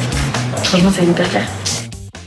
Franchement, 0.63 0.91
ça 0.91 1.01
va 1.01 1.07
hyper 1.11 1.29
clair. 1.29 1.47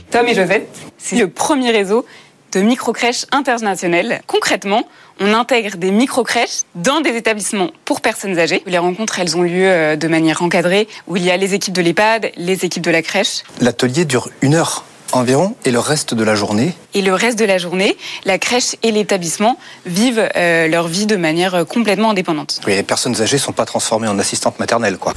Tom 0.09 0.27
et 0.27 0.35
Josette, 0.35 0.67
c'est 0.97 1.17
le 1.17 1.29
premier 1.29 1.71
réseau 1.71 2.05
de 2.51 2.61
microcrèches 2.61 3.25
internationales. 3.31 4.21
Concrètement, 4.27 4.83
on 5.19 5.33
intègre 5.33 5.77
des 5.77 5.91
microcrèches 5.91 6.63
dans 6.75 6.99
des 6.99 7.11
établissements 7.11 7.71
pour 7.85 8.01
personnes 8.01 8.37
âgées. 8.37 8.61
Les 8.65 8.77
rencontres, 8.77 9.19
elles 9.19 9.37
ont 9.37 9.41
lieu 9.41 9.95
de 9.95 10.07
manière 10.09 10.41
encadrée, 10.41 10.89
où 11.07 11.15
il 11.15 11.23
y 11.23 11.31
a 11.31 11.37
les 11.37 11.53
équipes 11.53 11.73
de 11.73 11.81
l'EHPAD, 11.81 12.31
les 12.35 12.65
équipes 12.65 12.83
de 12.83 12.91
la 12.91 13.01
crèche. 13.01 13.43
L'atelier 13.61 14.03
dure 14.03 14.29
une 14.41 14.55
heure 14.55 14.83
environ 15.13 15.55
et 15.65 15.71
le 15.71 15.79
reste 15.79 16.13
de 16.13 16.23
la 16.23 16.35
journée 16.35 16.73
Et 16.93 17.01
le 17.01 17.13
reste 17.13 17.39
de 17.39 17.45
la 17.45 17.57
journée, 17.57 17.97
la 18.25 18.37
crèche 18.37 18.75
et 18.83 18.91
l'établissement 18.91 19.57
vivent 19.85 20.29
euh, 20.35 20.67
leur 20.67 20.87
vie 20.87 21.05
de 21.05 21.15
manière 21.15 21.55
euh, 21.55 21.63
complètement 21.65 22.11
indépendante. 22.11 22.61
Oui, 22.65 22.75
les 22.75 22.83
personnes 22.83 23.21
âgées 23.21 23.37
ne 23.37 23.41
sont 23.41 23.51
pas 23.51 23.65
transformées 23.65 24.07
en 24.07 24.19
assistantes 24.19 24.59
maternelles, 24.59 24.97
quoi. 24.97 25.13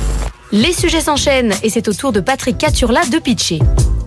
Les 0.52 0.72
sujets 0.72 1.00
s'enchaînent 1.00 1.54
et 1.62 1.70
c'est 1.70 1.88
au 1.88 1.92
tour 1.92 2.12
de 2.12 2.20
Patrick 2.20 2.58
Caturla 2.58 3.04
de 3.06 3.18
pitcher. 3.18 3.60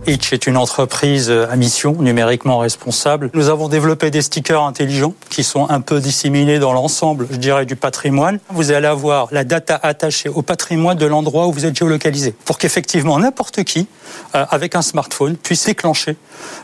Itch 0.08 0.32
est 0.32 0.48
une 0.48 0.56
entreprise 0.56 1.30
à 1.30 1.56
mission 1.58 1.92
numériquement 2.00 2.60
responsable. 2.60 3.30
Nous 3.34 3.50
avons 3.50 3.68
développé 3.68 4.10
des 4.10 4.22
stickers 4.22 4.64
intelligents 4.64 5.14
qui 5.30 5.44
sont 5.44 5.70
un 5.70 5.82
peu 5.82 6.00
disséminés 6.00 6.60
dans 6.60 6.72
l'ensemble, 6.72 7.28
je 7.30 7.36
dirais, 7.36 7.66
du 7.66 7.76
patrimoine. 7.76 8.40
Vous 8.50 8.72
allez 8.72 8.88
avoir 8.88 9.28
la 9.32 9.44
data 9.44 9.78
attachée 9.84 10.30
au 10.30 10.44
patrimoine 10.44 10.98
de 10.98 11.06
l'endroit 11.06 11.48
où 11.48 11.52
vous 11.52 11.66
êtes 11.66 11.78
géolocalisé 11.78 12.34
pour 12.46 12.58
qu'effectivement 12.58 13.20
n'importe 13.20 13.66
qui, 13.66 13.88
euh, 14.34 14.46
avec 14.50 14.76
un 14.76 14.82
smartphone, 14.82 15.36
puisse 15.36 15.66
déclencher 15.66 16.16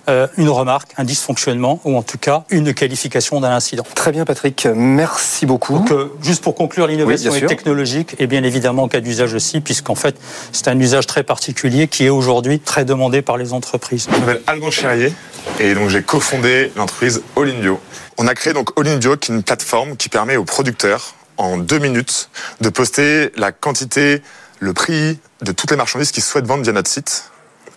euh, 0.08 0.28
une 0.38 0.50
remarque, 0.50 0.94
un 0.98 1.04
dysfonctionnement 1.04 1.82
ou 1.84 1.98
en 1.98 2.02
tout 2.02 2.18
cas 2.18 2.46
une 2.50 2.74
qualification 2.74 3.42
d'un 3.42 3.52
incident. 3.52 3.84
Très 3.94 4.14
bien 4.14 4.24
Patrick, 4.24 4.66
merci 4.74 5.46
beaucoup. 5.46 5.80
Donc, 5.80 5.92
euh, 5.92 6.14
juste 6.22 6.42
pour 6.42 6.56
conclure, 6.56 6.88
l'innovation 6.88 7.36
est 7.36 7.46
technologique 7.46 8.16
et 8.20 8.28
bien 8.28 8.44
évidemment 8.44 8.84
en 8.84 8.88
cas 8.88 9.02
d'usage 9.02 9.34
aussi, 9.34 9.60
puisqu'en 9.64 9.96
fait 9.96 10.16
c'est 10.52 10.68
un 10.68 10.80
usage 10.80 11.08
très 11.08 11.24
particulier 11.24 11.88
qui 11.88 12.06
est 12.06 12.10
aujourd'hui 12.10 12.60
très 12.60 12.86
demandé 12.86 13.22
par 13.22 13.38
les 13.38 13.54
entreprises. 13.54 14.08
Je 14.12 14.18
m'appelle 14.18 14.42
Alban 14.48 14.72
Chérier 14.72 15.14
et 15.60 15.74
donc 15.74 15.90
j'ai 15.90 16.04
cofondé 16.04 16.72
l'entreprise 16.76 17.24
All. 17.38 17.78
On 18.18 18.28
a 18.28 18.36
créé 18.36 18.54
donc 18.54 18.70
All 18.78 19.00
qui 19.00 19.08
est 19.08 19.28
une 19.30 19.44
plateforme 19.44 19.98
qui 19.98 20.10
permet 20.10 20.38
aux 20.38 20.46
producteurs 20.46 21.16
en 21.38 21.58
deux 21.58 21.80
minutes 21.80 22.30
de 22.62 22.70
poster 22.70 23.32
la 23.36 23.52
quantité, 23.52 24.22
le 24.60 24.74
prix 24.74 25.20
de 25.42 25.52
toutes 25.52 25.72
les 25.72 25.78
marchandises 25.78 26.12
qu'ils 26.12 26.24
souhaitent 26.24 26.46
vendre 26.46 26.64
via 26.64 26.74
notre 26.74 26.90
site. 26.90 27.32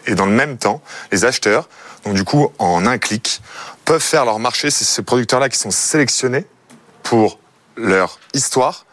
Et 0.06 0.14
dans 0.14 0.26
le 0.26 0.32
même 0.32 0.56
temps, 0.56 0.82
les 1.10 1.24
acheteurs, 1.24 1.68
donc 2.04 2.14
du 2.14 2.24
coup 2.24 2.52
en 2.58 2.86
un 2.86 2.98
clic, 2.98 3.40
peuvent 3.84 4.02
faire 4.02 4.24
leur 4.24 4.38
marché. 4.38 4.70
C'est 4.70 4.84
ces 4.84 5.02
producteurs-là 5.02 5.48
qui 5.48 5.58
sont 5.58 5.70
sélectionnés 5.70 6.44
pour 7.02 7.38
leur 7.76 8.18
histoire, 8.34 8.85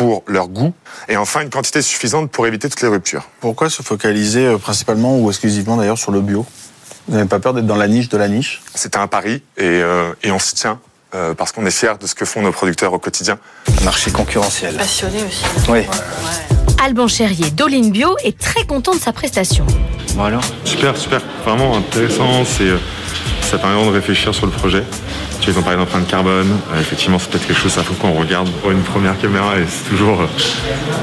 pour 0.00 0.22
leur 0.26 0.48
goût 0.48 0.72
et 1.10 1.18
enfin 1.18 1.42
une 1.42 1.50
quantité 1.50 1.82
suffisante 1.82 2.30
pour 2.30 2.46
éviter 2.46 2.70
toutes 2.70 2.80
les 2.80 2.88
ruptures. 2.88 3.28
Pourquoi 3.40 3.68
se 3.68 3.82
focaliser 3.82 4.46
euh, 4.46 4.56
principalement 4.56 5.18
ou 5.18 5.28
exclusivement 5.28 5.76
d'ailleurs 5.76 5.98
sur 5.98 6.10
le 6.10 6.22
bio? 6.22 6.46
Vous 7.06 7.14
n'avez 7.14 7.28
pas 7.28 7.38
peur 7.38 7.52
d'être 7.52 7.66
dans 7.66 7.76
la 7.76 7.86
niche 7.86 8.08
de 8.08 8.16
la 8.16 8.26
niche? 8.26 8.62
C'était 8.74 8.96
un 8.96 9.08
pari 9.08 9.42
et, 9.58 9.62
euh, 9.62 10.14
et 10.22 10.30
on 10.30 10.38
s'y 10.38 10.54
tient 10.54 10.80
euh, 11.14 11.34
parce 11.34 11.52
qu'on 11.52 11.66
est 11.66 11.70
fiers 11.70 11.98
de 12.00 12.06
ce 12.06 12.14
que 12.14 12.24
font 12.24 12.40
nos 12.40 12.50
producteurs 12.50 12.94
au 12.94 12.98
quotidien. 12.98 13.38
Marché 13.84 14.10
concurrentiel. 14.10 14.74
Passionné 14.74 15.22
aussi. 15.22 15.44
Oui. 15.68 15.84
Alban 16.82 17.08
Cherrier 17.08 17.50
d'Olin 17.50 17.90
Bio 17.90 18.16
est 18.24 18.38
très 18.38 18.64
content 18.64 18.92
de 18.94 18.98
sa 18.98 19.12
prestation. 19.12 19.66
Voilà. 20.14 20.40
Super, 20.64 20.96
super. 20.96 21.20
Vraiment 21.44 21.76
intéressant. 21.76 22.44
C'est, 22.46 22.64
euh, 22.64 22.78
ça 23.42 23.58
permet 23.58 23.74
vraiment 23.74 23.90
de 23.90 23.96
réfléchir 23.96 24.34
sur 24.34 24.46
le 24.46 24.52
projet. 24.52 24.82
Tu 25.40 25.50
vois, 25.50 25.54
ils 25.54 25.58
ont 25.58 25.62
parlé 25.62 25.78
d'empreinte 25.78 26.06
carbone. 26.08 26.48
Euh, 26.72 26.80
effectivement, 26.80 27.18
c'est 27.18 27.30
peut-être 27.30 27.46
quelque 27.46 27.60
chose, 27.60 27.72
ça 27.72 27.82
faut 27.82 27.92
qu'on 27.94 28.12
regarde 28.14 28.48
pour 28.62 28.70
une 28.70 28.80
première 28.80 29.18
caméra 29.20 29.58
et 29.58 29.64
c'est 29.68 29.90
toujours 29.90 30.22
euh, 30.22 30.26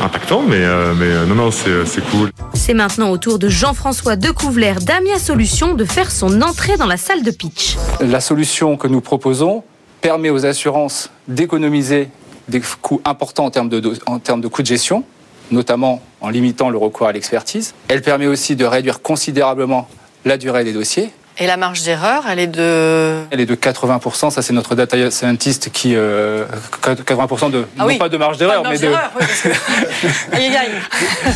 impactant, 0.04 0.42
mais, 0.48 0.62
euh, 0.62 0.94
mais 0.96 1.06
euh, 1.06 1.26
non, 1.28 1.36
non, 1.36 1.52
c'est, 1.52 1.70
euh, 1.70 1.86
c'est 1.86 2.04
cool. 2.10 2.32
C'est 2.56 2.74
maintenant 2.74 3.12
au 3.12 3.18
tour 3.18 3.38
de 3.38 3.48
Jean-François 3.48 4.16
Decouvler 4.16 4.74
d'Amia 4.82 5.20
Solutions 5.20 5.76
de 5.76 5.86
faire 5.86 6.10
son 6.12 6.42
entrée 6.42 6.78
dans 6.78 6.88
la 6.88 6.98
salle 6.98 7.22
de 7.22 7.30
pitch. 7.32 7.78
La 8.00 8.20
solution 8.20 8.78
que 8.78 8.88
nous 8.88 9.02
proposons 9.02 9.64
permet 10.02 10.32
aux 10.32 10.44
assurances 10.44 11.12
d'économiser 11.28 12.10
des 12.48 12.62
coûts 12.82 13.02
importants 13.06 13.46
en 13.46 13.52
termes 13.52 13.70
de, 13.70 13.94
en 14.08 14.18
termes 14.20 14.42
de 14.42 14.48
coûts 14.48 14.62
de 14.64 14.68
gestion, 14.68 15.04
notamment 15.52 16.02
en 16.22 16.30
limitant 16.30 16.70
le 16.70 16.78
recours 16.78 17.08
à 17.08 17.12
l'expertise. 17.12 17.74
Elle 17.88 18.02
permet 18.02 18.28
aussi 18.28 18.56
de 18.56 18.66
réduire 18.66 19.02
considérablement 19.02 19.88
la 20.26 20.38
durée 20.38 20.64
des 20.64 20.74
dossiers. 20.74 21.12
Et 21.40 21.46
la 21.46 21.56
marge 21.56 21.84
d'erreur, 21.84 22.24
elle 22.28 22.40
est 22.40 22.48
de. 22.48 23.18
Elle 23.30 23.40
est 23.40 23.46
de 23.46 23.54
80%, 23.54 24.32
ça 24.32 24.42
c'est 24.42 24.54
notre 24.54 24.74
data 24.74 25.12
scientist 25.12 25.70
qui... 25.72 25.94
euh, 25.96 26.46
80% 26.82 27.52
de... 27.52 27.66
Ah 27.78 27.82
non 27.82 27.86
oui. 27.86 27.98
pas 28.00 28.10
de 28.10 28.18
marge 28.18 28.38
d'erreur, 28.38 28.64
mais 28.64 28.76
de... 28.76 28.82
d'erreur, 28.82 29.12
oui, 29.20 29.26
parce 29.28 29.42
que- 29.42 29.50
Aïe, 30.36 30.48
aïe, 30.48 30.58
aïe. 30.58 31.34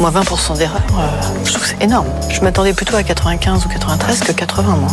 Moi, 0.00 0.10
20% 0.10 0.56
d'erreur, 0.56 0.80
euh, 0.98 1.06
je 1.44 1.50
trouve 1.52 1.62
que 1.62 1.68
c'est 1.68 1.82
énorme. 1.84 2.06
Je 2.30 2.40
m'attendais 2.40 2.72
plutôt 2.72 2.96
à 2.96 3.02
95 3.02 3.66
ou 3.66 3.68
93 3.68 4.20
que 4.20 4.32
80, 4.32 4.76
moi. 4.76 4.88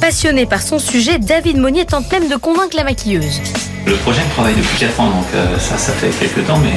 Passionné 0.00 0.46
par 0.46 0.62
son 0.62 0.78
sujet, 0.78 1.18
David 1.18 1.58
Monnier 1.58 1.84
tente 1.84 2.10
même 2.10 2.28
de 2.28 2.36
convaincre 2.36 2.74
la 2.76 2.84
maquilleuse. 2.84 3.40
Le 3.84 3.94
projet 3.96 4.22
me 4.24 4.30
travaille 4.30 4.54
depuis 4.54 4.78
4 4.78 5.00
ans, 5.00 5.10
donc 5.10 5.26
euh, 5.34 5.58
ça, 5.58 5.76
ça 5.76 5.92
fait 5.92 6.10
quelques 6.10 6.46
temps, 6.46 6.58
mais 6.58 6.74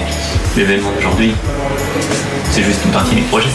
l'événement 0.57 0.91
d'aujourd'hui, 0.91 1.35
c'est 2.51 2.63
juste 2.63 2.81
une 2.85 2.91
partie 2.91 3.15
du 3.15 3.21
projet. 3.23 3.49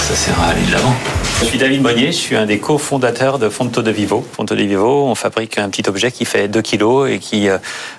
Ça 0.00 0.14
sert 0.14 0.38
à 0.38 0.48
aller 0.48 0.66
de 0.66 0.72
l'avant. 0.72 0.94
Je 1.40 1.46
suis 1.46 1.56
David 1.56 1.80
Monnier, 1.80 2.06
je 2.08 2.18
suis 2.18 2.36
un 2.36 2.44
des 2.44 2.58
cofondateurs 2.58 3.38
de 3.38 3.48
Fonto 3.48 3.80
de 3.80 3.90
Vivo. 3.90 4.22
Fonto 4.32 4.54
de 4.54 4.62
Vivo, 4.62 5.06
on 5.06 5.14
fabrique 5.14 5.56
un 5.56 5.70
petit 5.70 5.88
objet 5.88 6.12
qui 6.12 6.26
fait 6.26 6.46
2 6.46 6.60
kg 6.60 7.08
et 7.08 7.18
qui 7.18 7.48
euh, 7.48 7.56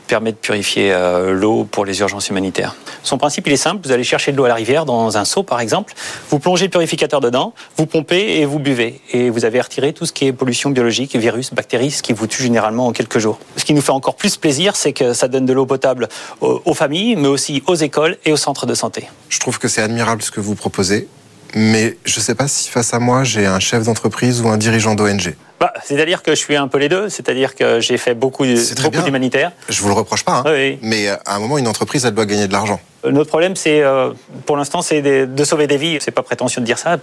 permet 0.07 0.31
de 0.31 0.37
purifier 0.37 0.93
euh, 0.93 1.33
l'eau 1.33 1.63
pour 1.63 1.83
les 1.83 1.99
urgences 1.99 2.29
humanitaires. 2.29 2.75
Son 3.01 3.17
principe, 3.17 3.47
il 3.47 3.53
est 3.53 3.57
simple. 3.57 3.81
Vous 3.83 3.91
allez 3.91 4.03
chercher 4.03 4.31
de 4.33 4.37
l'eau 4.37 4.45
à 4.45 4.47
la 4.47 4.53
rivière 4.53 4.85
dans 4.85 5.17
un 5.17 5.25
seau, 5.25 5.41
par 5.41 5.59
exemple. 5.61 5.93
Vous 6.29 6.37
plongez 6.37 6.65
le 6.65 6.71
purificateur 6.71 7.21
dedans, 7.21 7.53
vous 7.77 7.87
pompez 7.87 8.39
et 8.39 8.45
vous 8.45 8.59
buvez. 8.59 9.01
Et 9.11 9.31
vous 9.31 9.45
avez 9.45 9.59
retiré 9.59 9.93
tout 9.93 10.05
ce 10.05 10.13
qui 10.13 10.27
est 10.27 10.33
pollution 10.33 10.69
biologique, 10.69 11.15
virus, 11.15 11.53
bactéries, 11.53 11.91
ce 11.91 12.03
qui 12.03 12.13
vous 12.13 12.27
tue 12.27 12.43
généralement 12.43 12.87
en 12.87 12.91
quelques 12.91 13.19
jours. 13.19 13.39
Ce 13.57 13.65
qui 13.65 13.73
nous 13.73 13.81
fait 13.81 13.91
encore 13.91 14.15
plus 14.15 14.37
plaisir, 14.37 14.75
c'est 14.75 14.93
que 14.93 15.13
ça 15.13 15.27
donne 15.27 15.47
de 15.47 15.53
l'eau 15.53 15.65
potable 15.65 16.07
aux, 16.41 16.61
aux 16.65 16.73
familles, 16.75 17.15
mais 17.15 17.27
aussi 17.27 17.63
aux 17.65 17.75
écoles 17.75 18.17
et 18.25 18.31
aux 18.31 18.37
centres 18.37 18.67
de 18.67 18.75
santé. 18.75 19.07
Je 19.29 19.39
trouve 19.39 19.57
que 19.57 19.67
c'est 19.67 19.81
admirable 19.81 20.21
ce 20.21 20.31
que 20.31 20.39
vous 20.39 20.55
proposez, 20.55 21.07
mais 21.55 21.97
je 22.05 22.19
ne 22.19 22.21
sais 22.21 22.35
pas 22.35 22.47
si 22.47 22.69
face 22.69 22.93
à 22.93 22.99
moi 22.99 23.23
j'ai 23.23 23.45
un 23.45 23.59
chef 23.59 23.83
d'entreprise 23.83 24.41
ou 24.41 24.49
un 24.49 24.57
dirigeant 24.57 24.93
d'ONG. 24.93 25.35
Bah, 25.59 25.73
c'est-à-dire 25.85 26.21
que 26.21 26.31
je 26.31 26.35
suis 26.35 26.57
un 26.57 26.67
peu 26.67 26.77
les 26.77 26.89
deux, 26.89 27.07
c'est-à-dire 27.07 27.55
que 27.55 27.79
j'ai 27.79 27.97
fait 27.97 28.13
beaucoup, 28.13 28.43
beaucoup 28.43 29.01
d'humanitaire. 29.01 29.53
Je 29.69 29.81
vous 29.81 29.87
le 29.87 29.93
reproche 29.93 30.25
pas, 30.25 30.43
hein, 30.45 30.75
mais 30.81 31.07
euh, 31.07 31.15
à 31.25 31.35
un 31.35 31.39
moment, 31.39 31.57
une 31.57 31.69
entreprise, 31.69 32.05
elle 32.05 32.13
doit 32.13 32.25
gagner 32.25 32.47
de 32.47 32.51
l'argent. 32.51 32.81
Euh, 33.05 33.11
Notre 33.11 33.29
problème, 33.29 33.55
c'est, 33.55 33.81
euh, 33.81 34.11
pour 34.45 34.57
l'instant, 34.57 34.81
c'est 34.81 35.01
de, 35.01 35.25
de 35.25 35.43
sauver 35.45 35.67
des 35.67 35.77
vies. 35.77 35.97
C'est 36.01 36.11
pas 36.11 36.23
prétentieux 36.23 36.59
de 36.59 36.65
dire 36.65 36.77
ça. 36.77 36.97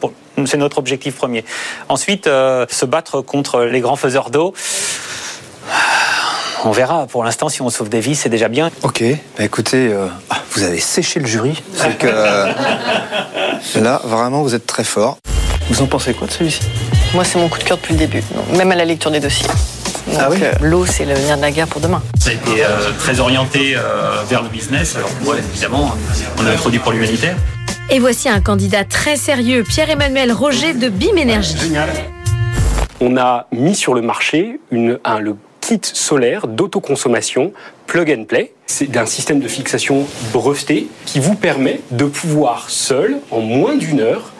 C'est 0.44 0.59
notre 0.59 0.76
objectif 0.76 1.16
premier. 1.16 1.47
Ensuite, 1.88 2.26
euh, 2.26 2.66
se 2.68 2.85
battre 2.85 3.23
contre 3.23 3.62
les 3.62 3.80
grands 3.80 3.97
faiseurs 3.97 4.28
d'eau. 4.28 4.52
On 6.64 6.71
verra. 6.71 7.07
Pour 7.07 7.25
l'instant, 7.25 7.49
si 7.49 7.61
on 7.62 7.71
sauve 7.71 7.88
des 7.88 8.00
vies, 8.00 8.14
c'est 8.14 8.28
déjà 8.28 8.49
bien. 8.49 8.71
Ok, 8.83 9.02
bah 9.37 9.45
écoutez, 9.45 9.88
euh, 9.88 10.07
ah, 10.31 10.37
vous 10.52 10.62
avez 10.62 10.78
séché 10.78 11.19
le 11.21 11.26
jury. 11.26 11.61
C'est 11.75 11.99
que 11.99 12.07
euh, 12.09 12.52
là, 13.81 14.00
vraiment, 14.04 14.42
vous 14.42 14.54
êtes 14.54 14.66
très 14.66 14.85
fort. 14.85 15.19
Vous 15.69 15.83
en 15.83 15.87
pensez 15.87 16.14
quoi 16.14 16.26
de 16.28 16.33
celui-ci? 16.33 16.61
Moi, 17.14 17.25
c'est 17.25 17.38
mon 17.38 17.49
coup 17.49 17.59
de 17.59 17.64
cœur 17.64 17.76
depuis 17.78 17.95
le 17.95 17.99
début, 17.99 18.23
donc, 18.35 18.57
même 18.57 18.71
à 18.71 18.76
la 18.76 18.85
lecture 18.85 19.11
des 19.11 19.21
dossiers. 19.21 19.47
Donc, 20.07 20.16
Ah 20.21 20.28
oui? 20.31 20.38
euh, 20.42 20.52
l'eau, 20.62 20.87
c'est 20.87 21.04
le 21.04 21.14
nerf 21.14 21.37
de 21.37 21.42
la 21.42 21.50
guerre 21.50 21.66
pour 21.66 21.81
demain. 21.81 22.02
Ça 22.21 22.31
a 22.31 22.33
été 22.33 22.64
euh, 22.64 22.90
très 22.99 23.19
orienté 23.21 23.75
euh, 23.76 24.23
vers 24.28 24.42
le 24.42 24.49
business. 24.49 24.97
Alors, 24.97 25.11
ouais, 25.26 25.38
évidemment, 25.52 25.92
on 26.38 26.47
a 26.47 26.50
un 26.50 26.57
produit 26.57 26.78
pour 26.78 26.92
l'humanitaire. 26.92 27.37
Et 27.90 27.99
voici 27.99 28.28
un 28.28 28.40
candidat 28.40 28.85
très 28.85 29.16
sérieux, 29.16 29.64
Pierre-Emmanuel 29.64 30.33
Roger 30.33 30.75
de 30.75 30.88
BIM 30.88 31.16
Énergie. 31.16 31.57
On 33.00 33.16
a 33.16 33.47
mis 33.52 33.75
sur 33.75 33.95
le 33.95 34.00
marché 34.00 34.61
une- 34.71 34.99
un- 35.04 35.19
le 35.19 35.37
solaire 35.83 36.47
d'autoconsommation 36.47 37.52
plug 37.87 38.11
and 38.11 38.25
play. 38.25 38.52
C'est 38.67 38.97
un 38.97 39.07
système 39.07 39.41
de 39.41 39.49
fixation 39.49 40.07
breveté 40.33 40.88
qui 41.07 41.21
vous 41.21 41.35
permet 41.35 41.81
de 41.91 42.05
pouvoir 42.05 42.71
seul, 42.71 43.19
en 43.31 43.41
moins 43.41 43.76
d'une 43.76 44.00
heure, 44.00 44.33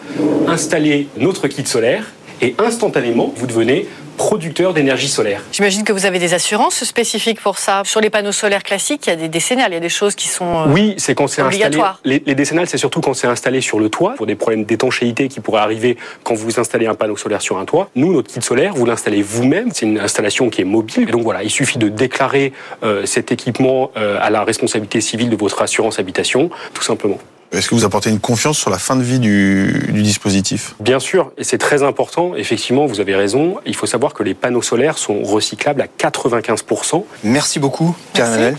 installer 0.47 1.09
notre 1.17 1.49
kit 1.49 1.67
solaire 1.67 2.13
et 2.41 2.57
instantanément, 2.59 3.33
vous 3.37 3.47
devenez 3.47 3.87
producteur 4.23 4.73
d'énergie 4.73 5.09
solaire. 5.09 5.43
J'imagine 5.51 5.83
que 5.83 5.93
vous 5.93 6.07
avez 6.07 6.21
des 6.21 6.33
assurances 6.33 6.85
spécifiques 6.85 7.41
pour 7.41 7.59
ça. 7.59 7.83
Sur 7.85 8.01
les 8.01 8.09
panneaux 8.09 8.31
solaires 8.31 8.63
classiques, 8.63 9.09
il 9.09 9.11
y 9.11 9.13
a 9.13 9.17
des 9.17 9.29
décennales, 9.29 9.73
il 9.73 9.75
y 9.75 9.77
a 9.77 9.81
des 9.81 9.89
choses 9.89 10.15
qui 10.15 10.29
sont 10.29 10.45
euh, 10.45 10.67
Oui, 10.69 10.95
c'est 10.97 11.17
quand 11.17 11.27
c'est 11.27 11.43
installé. 11.43 11.83
Les, 12.05 12.23
les 12.25 12.35
décennales, 12.37 12.69
c'est 12.69 12.79
surtout 12.79 13.01
quand 13.01 13.15
c'est 13.15 13.27
installé 13.27 13.61
sur 13.61 13.81
le 13.81 13.89
toit, 13.89 14.15
pour 14.15 14.27
des 14.27 14.37
problèmes 14.37 14.65
d'étanchéité 14.65 15.27
qui 15.27 15.41
pourraient 15.41 15.63
arriver 15.63 15.97
quand 16.23 16.35
vous 16.35 16.61
installez 16.61 16.87
un 16.87 16.95
panneau 16.95 17.17
solaire 17.17 17.43
sur 17.43 17.59
un 17.59 17.65
toit. 17.65 17.91
Nous, 17.97 18.13
notre 18.13 18.33
kit 18.33 18.41
solaire, 18.41 18.75
vous 18.75 18.87
l'installez 18.87 19.23
vous-même. 19.23 19.71
C'est 19.75 19.87
une 19.87 19.99
installation 19.99 20.51
qui 20.51 20.61
est 20.61 20.67
mobile. 20.67 21.11
Donc 21.11 21.23
voilà, 21.23 21.43
il 21.43 21.51
suffit 21.51 21.79
de 21.79 21.89
déclarer 21.89 22.53
euh, 22.85 23.05
cet 23.07 23.33
équipement 23.33 23.91
euh, 23.97 24.19
à 24.23 24.31
la 24.31 24.45
responsabilité 24.45 25.01
civile 25.01 25.31
de 25.31 25.37
votre 25.37 25.61
assurance 25.63 25.99
habitation, 25.99 26.49
tout 26.75 26.83
simplement. 26.85 27.19
Est-ce 27.53 27.69
que 27.69 27.75
vous 27.75 27.85
apportez 27.85 28.09
une 28.09 28.19
confiance 28.19 28.57
sur 28.57 28.71
la 28.71 28.79
fin 28.79 28.97
de 28.97 29.03
vie 29.03 29.19
du, 29.19 29.87
du 29.91 30.03
dispositif? 30.03 30.75
Bien 30.81 30.99
sûr, 30.99 31.33
et 31.37 31.45
c'est 31.45 31.59
très 31.59 31.83
important. 31.83 32.35
Effectivement, 32.35 32.87
vous 32.87 32.99
avez 33.01 33.15
raison. 33.15 33.57
Il 33.67 33.77
faut 33.77 33.85
savoir 33.87 34.15
que 34.15 34.23
les 34.23 34.33
panneaux 34.33 34.63
solaires 34.63 34.97
sont 34.97 35.23
recyclables 35.23 35.83
à 35.83 35.87
95%. 35.87 37.05
Merci 37.25 37.59
beaucoup, 37.59 37.95
Pierre-Emmanuel. 38.15 38.57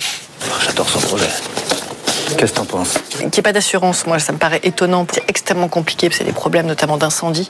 J'adore 0.63 0.87
son 0.87 0.99
projet. 0.99 1.25
Qu'est-ce 2.37 2.51
que 2.53 2.57
t'en 2.57 2.65
penses? 2.65 2.99
Qu'il 3.09 3.25
n'y 3.27 3.39
ait 3.39 3.41
pas 3.41 3.51
d'assurance, 3.51 4.05
moi, 4.05 4.19
ça 4.19 4.31
me 4.31 4.37
paraît 4.37 4.59
étonnant. 4.63 5.07
C'est 5.11 5.27
extrêmement 5.27 5.69
compliqué, 5.69 6.07
parce 6.09 6.19
qu'il 6.19 6.27
y 6.27 6.29
a 6.29 6.31
des 6.31 6.35
problèmes 6.37 6.67
notamment 6.67 6.97
d'incendie. 6.97 7.49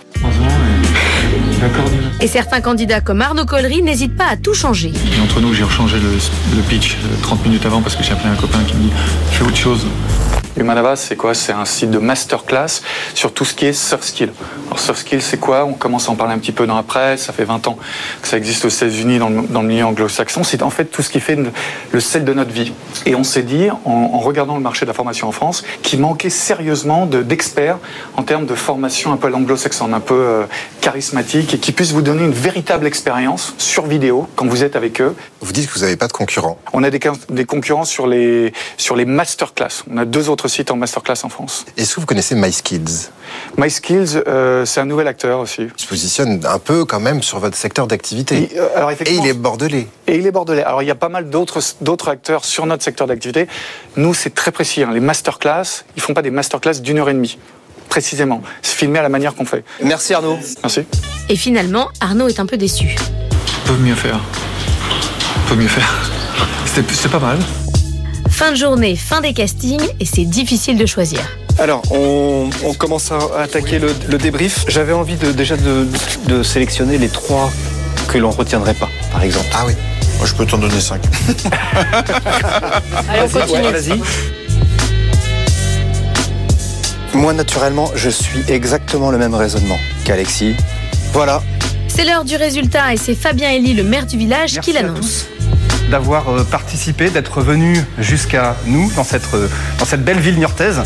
Et 2.22 2.28
certains 2.28 2.62
candidats 2.62 3.02
comme 3.02 3.22
Arnaud 3.22 3.46
Collery 3.46 3.82
n'hésitent 3.82 4.16
pas 4.16 4.28
à 4.28 4.38
tout 4.38 4.54
changer. 4.54 4.90
Et 4.90 5.22
entre 5.22 5.42
nous, 5.42 5.54
j'ai 5.54 5.64
rechangé 5.64 5.98
le, 5.98 6.10
le 6.56 6.62
pitch 6.64 6.96
euh, 7.04 7.22
30 7.22 7.46
minutes 7.46 7.66
avant 7.66 7.82
parce 7.82 7.96
que 7.96 8.04
j'ai 8.04 8.12
appelé 8.14 8.30
un 8.30 8.36
copain 8.36 8.60
qui 8.66 8.76
me 8.76 8.84
dit 8.84 8.92
fais 9.32 9.44
autre 9.44 9.56
chose. 9.58 9.86
Humanava, 10.55 10.95
c'est 10.95 11.15
quoi? 11.15 11.33
C'est 11.33 11.51
un 11.51 11.65
site 11.65 11.89
de 11.89 11.98
masterclass 11.98 12.81
sur 13.13 13.33
tout 13.33 13.45
ce 13.45 13.53
qui 13.53 13.65
est 13.65 13.74
soft 13.74 14.03
skill. 14.03 14.31
Alors, 14.74 14.84
soft 14.84 15.01
skill, 15.01 15.22
c'est 15.22 15.38
quoi? 15.38 15.65
On 15.65 15.74
commence 15.74 16.10
à 16.10 16.12
en 16.12 16.15
parler 16.15 16.34
un 16.34 16.39
petit 16.39 16.51
peu 16.51 16.65
dans 16.65 16.75
la 16.75 16.82
presse. 16.82 17.25
Ça 17.25 17.32
fait 17.32 17.44
20 17.44 17.68
ans 17.68 17.77
que 18.24 18.27
ça 18.27 18.38
existe 18.38 18.65
aux 18.65 18.70
États-Unis, 18.70 19.20
dans 19.20 19.30
le, 19.30 19.44
dans 19.44 19.62
le 19.62 19.68
milieu 19.68 19.86
anglo-saxon. 19.86 20.44
C'est 20.44 20.63
en 20.63 20.72
fait 20.72 20.86
tout 20.86 21.03
ce 21.03 21.12
qui 21.12 21.20
fait 21.20 21.38
le, 21.92 22.00
sel 22.00 22.25
de 22.25 22.34
notre 22.34 22.50
vie. 22.50 22.74
Et 23.06 23.13
on 23.13 23.24
s'est 23.24 23.44
dit, 23.44 23.70
en, 23.70 23.92
en 23.92 24.18
regardant 24.18 24.56
le 24.56 24.62
marché 24.63 24.86
de 24.86 24.89
la 24.89 24.96
formation 24.96 25.27
en 25.27 25.32
France, 25.32 25.63
qu'il 25.84 26.00
manquait 26.00 26.32
sérieusement 26.32 27.06
de- 27.06 27.22
d'experts 27.22 27.77
en 28.18 28.24
termes 28.24 28.48
de 28.48 28.56
formation 28.56 29.13
un 29.13 29.18
peu 29.18 29.27
à 29.27 29.30
l'anglo-saxon, 29.30 29.94
un 29.94 30.00
peu 30.00 30.15
euh, 30.15 30.44
charismatique 30.82 31.53
et 31.53 31.60
qui 31.60 31.72
puissent 31.72 31.92
vous 31.92 32.01
donner 32.01 32.24
une 32.24 32.32
véritable 32.34 32.88
expérience 32.88 33.53
sur 33.60 33.86
vidéo 33.86 34.27
quand 34.36 34.48
vous 34.48 34.63
êtes 34.63 34.75
avec 34.75 35.01
eux. 35.01 35.15
Vous 35.42 35.51
dites 35.53 35.68
que 35.70 35.74
vous 35.75 35.82
n'avez 35.86 35.98
pas 35.98 36.08
de 36.08 36.13
concurrents. 36.13 36.58
On 36.74 36.84
a 36.84 36.89
des, 36.89 37.00
des 37.30 37.46
concurrents 37.46 37.86
sur 37.86 38.08
les, 38.08 38.51
sur 38.77 38.96
les 38.96 39.06
masterclass. 39.06 39.84
On 39.92 39.98
a 39.98 40.06
deux 40.06 40.30
autres 40.30 40.48
sites 40.48 40.72
en 40.72 40.77
masterclass 40.77 41.20
en 41.25 41.30
France. 41.30 41.63
Est-ce 41.77 41.94
que 41.94 42.00
vous 42.00 42.08
connaissez 42.08 42.34
MySkills? 42.34 43.12
MySkills, 43.58 44.22
euh, 44.28 44.66
c'est 44.66 44.80
un 44.80 44.86
nouvel 44.86 45.08
acteur 45.08 45.40
aussi. 45.40 45.63
Il 45.78 45.82
se 45.82 45.88
positionne 45.88 46.42
un 46.46 46.60
peu 46.60 46.86
quand 46.86 47.00
même 47.00 47.22
sur 47.24 47.40
votre 47.40 47.56
secteur 47.58 47.88
d'activité. 47.88 48.50
Et, 48.54 48.60
euh, 48.60 48.68
alors, 48.75 48.92
Et 48.92 48.96
il 49.13 49.25
est 49.28 49.34
bordelais. 49.34 49.88
Et 50.08 50.16
il 50.18 50.25
est 50.28 50.32
bordelais. 50.32 50.63
Alors 50.63 50.82
il 50.82 50.88
y 50.88 50.92
a 50.92 50.96
pas 50.96 51.10
mal 51.10 51.30
d'autres 51.30 51.60
d'autres 51.82 52.10
acteurs 52.10 52.46
sur 52.46 52.66
notre 52.66 52.84
secteur 52.84 53.08
d'activité. 53.08 53.48
Nous, 53.96 54.13
c'est 54.13 54.34
très 54.34 54.52
précis. 54.52 54.84
hein. 54.84 54.90
Les 54.94 55.00
masterclass, 55.00 55.84
ils 55.96 56.02
font 56.02 56.13
pas 56.13 56.22
des 56.22 56.32
masterclass 56.32 56.80
d'une 56.82 57.00
heure 57.00 57.10
et 57.10 57.13
demie. 57.13 57.38
Précisément. 57.90 58.42
C'est 58.62 58.75
filmé 58.78 59.00
à 59.00 59.04
la 59.04 59.10
manière 59.10 59.36
qu'on 59.36 59.46
fait. 59.46 59.63
Merci 59.84 60.13
Arnaud. 60.13 60.38
Merci. 60.63 60.82
Et 61.30 61.36
finalement, 61.36 61.90
Arnaud 62.02 62.28
est 62.28 62.40
un 62.40 62.46
peu 62.46 62.58
déçu. 62.58 62.96
Peut 63.66 63.78
mieux 63.78 63.96
faire. 63.96 64.20
Peut 65.48 65.56
mieux 65.56 65.68
faire. 65.68 66.10
C'était 66.66 67.10
pas 67.10 67.20
mal. 67.20 67.38
Fin 68.30 68.52
de 68.52 68.56
journée, 68.58 68.96
fin 68.96 69.22
des 69.22 69.34
castings, 69.34 69.88
et 70.00 70.06
c'est 70.06 70.25
difficile 70.25 70.75
de 70.78 70.88
choisir. 70.88 71.20
Alors, 71.60 71.81
on, 71.91 72.50
on 72.65 72.74
commence 72.74 73.12
à 73.12 73.19
attaquer 73.41 73.79
le, 73.79 73.93
le 74.10 74.17
débrief. 74.17 74.65
J'avais 74.67 74.93
envie 74.93 75.15
de, 75.15 75.31
déjà 75.31 75.55
de, 75.55 75.88
de 76.27 76.43
sélectionner 76.43 76.98
les 76.98 77.10
trois 77.10 77.51
que 78.07 78.17
l'on 78.17 78.31
retiendrait 78.31 78.74
pas, 78.74 78.89
par 79.12 79.24
exemple. 79.24 79.48
Ah 79.53 79.63
oui. 79.65 79.74
Moi, 80.17 80.27
je 80.27 80.33
peux 80.33 80.45
t'en 80.45 80.57
donner 80.57 80.79
cinq. 80.79 81.01
Allez, 83.10 83.22
on 83.24 83.27
Vas-y, 83.27 83.41
continue. 83.48 83.65
ouais, 83.67 83.72
vas-y. 83.72 84.01
Moi, 87.13 87.33
naturellement, 87.33 87.91
je 87.95 88.10
suis 88.10 88.43
exactement 88.48 89.12
le 89.12 89.17
même 89.17 89.36
raisonnement 89.36 89.77
qu'Alexis. 90.03 90.55
Voilà. 91.13 91.41
C'est 91.88 92.03
l'heure 92.03 92.25
du 92.25 92.36
résultat 92.36 92.93
et 92.93 92.98
c'est 92.98 93.13
Fabien 93.15 93.51
Elie, 93.51 93.74
le 93.75 93.83
maire 93.83 94.07
du 94.07 94.17
village, 94.17 94.60
qui 94.62 94.74
l'annonce 94.74 95.27
d'avoir 95.91 96.29
euh, 96.29 96.43
participé, 96.43 97.10
d'être 97.10 97.41
venu 97.41 97.77
jusqu'à 98.00 98.55
nous 98.65 98.89
dans 98.95 99.03
cette, 99.03 99.31
euh, 99.36 99.48
dans 99.77 99.86
cette 99.86 100.03
belle 100.03 100.17
ville 100.19 100.39
niortaise 100.39 100.81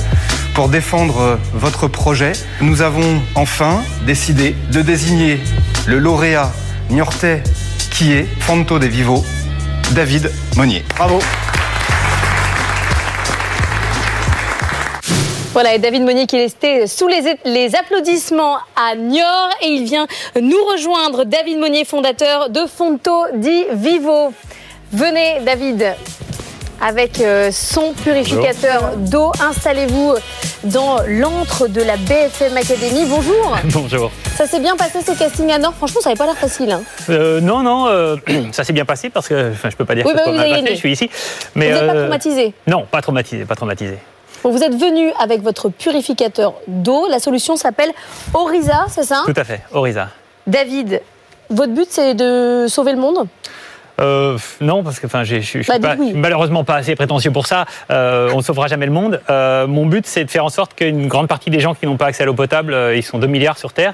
pour 0.57 0.69
défendre 0.69 1.21
euh, 1.21 1.35
votre 1.53 1.87
projet. 1.87 2.31
Nous 2.61 2.81
avons 2.81 3.21
enfin 3.35 3.83
décidé 4.07 4.55
de 4.71 4.81
désigner 4.81 5.39
le 5.85 5.99
lauréat 5.99 6.51
niortais 6.89 7.43
qui 7.91 8.11
est 8.13 8.25
Fonto 8.39 8.79
des 8.79 8.87
Vivos, 8.87 9.23
David 9.91 10.31
Monnier. 10.55 10.83
Bravo. 10.97 11.19
Voilà, 15.53 15.75
et 15.75 15.77
David 15.77 16.01
Monnier 16.01 16.25
qui 16.25 16.37
est 16.37 16.45
resté 16.45 16.87
sous 16.87 17.07
les, 17.07 17.37
les, 17.45 17.75
applaudissements 17.75 18.57
à 18.75 18.95
Niort 18.95 19.49
et 19.61 19.67
il 19.67 19.83
vient 19.83 20.07
nous 20.41 20.63
rejoindre. 20.71 21.23
David 21.23 21.59
Monnier, 21.59 21.85
fondateur 21.85 22.49
de 22.49 22.61
Fonto 22.65 23.25
di 23.35 23.63
Vivo. 23.73 24.33
Venez, 24.91 25.39
David, 25.45 25.93
avec 26.81 27.21
euh, 27.21 27.51
son 27.51 27.93
purificateur 27.93 28.97
d'eau. 28.97 29.31
Installez-vous 29.39 30.15
dans 30.67 30.97
l'antre 31.07 31.67
de 31.67 31.81
la 31.81 31.97
BFM 31.97 32.57
Academy. 32.57 33.05
Bonjour. 33.07 33.57
Bonjour. 33.73 34.11
Ça 34.35 34.45
s'est 34.45 34.59
bien 34.59 34.75
passé 34.75 34.99
ce 35.01 35.17
casting 35.17 35.51
à 35.51 35.57
Nord 35.57 35.73
Franchement, 35.73 36.01
ça 36.01 36.09
n'avait 36.09 36.17
pas 36.17 36.25
l'air 36.25 36.37
facile. 36.37 36.71
Hein. 36.71 36.81
Euh, 37.09 37.39
non, 37.39 37.61
non, 37.61 37.87
euh, 37.87 38.17
ça 38.51 38.63
s'est 38.63 38.73
bien 38.73 38.85
passé 38.85 39.09
parce 39.09 39.27
que 39.27 39.51
enfin, 39.51 39.69
je 39.69 39.75
peux 39.75 39.85
pas 39.85 39.95
dire 39.95 40.05
oui, 40.05 40.11
que 40.11 40.17
bah, 40.17 40.25
ça 40.25 40.31
passé, 40.31 40.65
je 40.71 40.75
suis 40.75 40.91
ici. 40.91 41.09
Mais, 41.55 41.71
vous 41.71 41.77
n'êtes 41.77 41.87
pas 41.87 41.99
traumatisé? 41.99 42.53
Non, 42.67 42.85
pas 42.89 43.01
traumatisé, 43.01 43.45
pas 43.45 43.55
traumatisé. 43.55 43.97
Bon, 44.43 44.51
vous 44.51 44.63
êtes 44.63 44.75
venu 44.75 45.11
avec 45.19 45.41
votre 45.41 45.69
purificateur 45.69 46.53
d'eau. 46.67 47.07
La 47.09 47.19
solution 47.19 47.55
s'appelle 47.55 47.91
Orisa, 48.33 48.85
c'est 48.89 49.03
ça? 49.03 49.23
Tout 49.25 49.33
à 49.35 49.43
fait, 49.43 49.61
Orisa. 49.71 50.09
David, 50.45 51.01
votre 51.49 51.73
but 51.73 51.87
c'est 51.89 52.13
de 52.13 52.65
sauver 52.67 52.91
le 52.91 52.99
monde? 52.99 53.27
Euh, 53.99 54.37
non, 54.61 54.83
parce 54.83 54.99
que 54.99 55.07
enfin, 55.07 55.23
je 55.23 55.37
suis 55.37 55.65
bah, 55.79 55.95
malheureusement 56.13 56.63
pas 56.63 56.75
assez 56.75 56.95
prétentieux 56.95 57.31
pour 57.31 57.47
ça. 57.47 57.65
Euh, 57.91 58.29
on 58.33 58.37
ne 58.37 58.41
sauvera 58.43 58.67
jamais 58.67 58.85
le 58.85 58.91
monde. 58.91 59.21
Euh, 59.29 59.67
mon 59.67 59.85
but, 59.85 60.05
c'est 60.05 60.23
de 60.23 60.29
faire 60.29 60.45
en 60.45 60.49
sorte 60.49 60.75
qu'une 60.75 61.07
grande 61.07 61.27
partie 61.27 61.49
des 61.49 61.59
gens 61.59 61.73
qui 61.73 61.85
n'ont 61.85 61.97
pas 61.97 62.07
accès 62.07 62.23
à 62.23 62.25
l'eau 62.25 62.33
potable, 62.33 62.75
ils 62.95 63.03
sont 63.03 63.17
2 63.17 63.27
milliards 63.27 63.57
sur 63.57 63.73
Terre, 63.73 63.93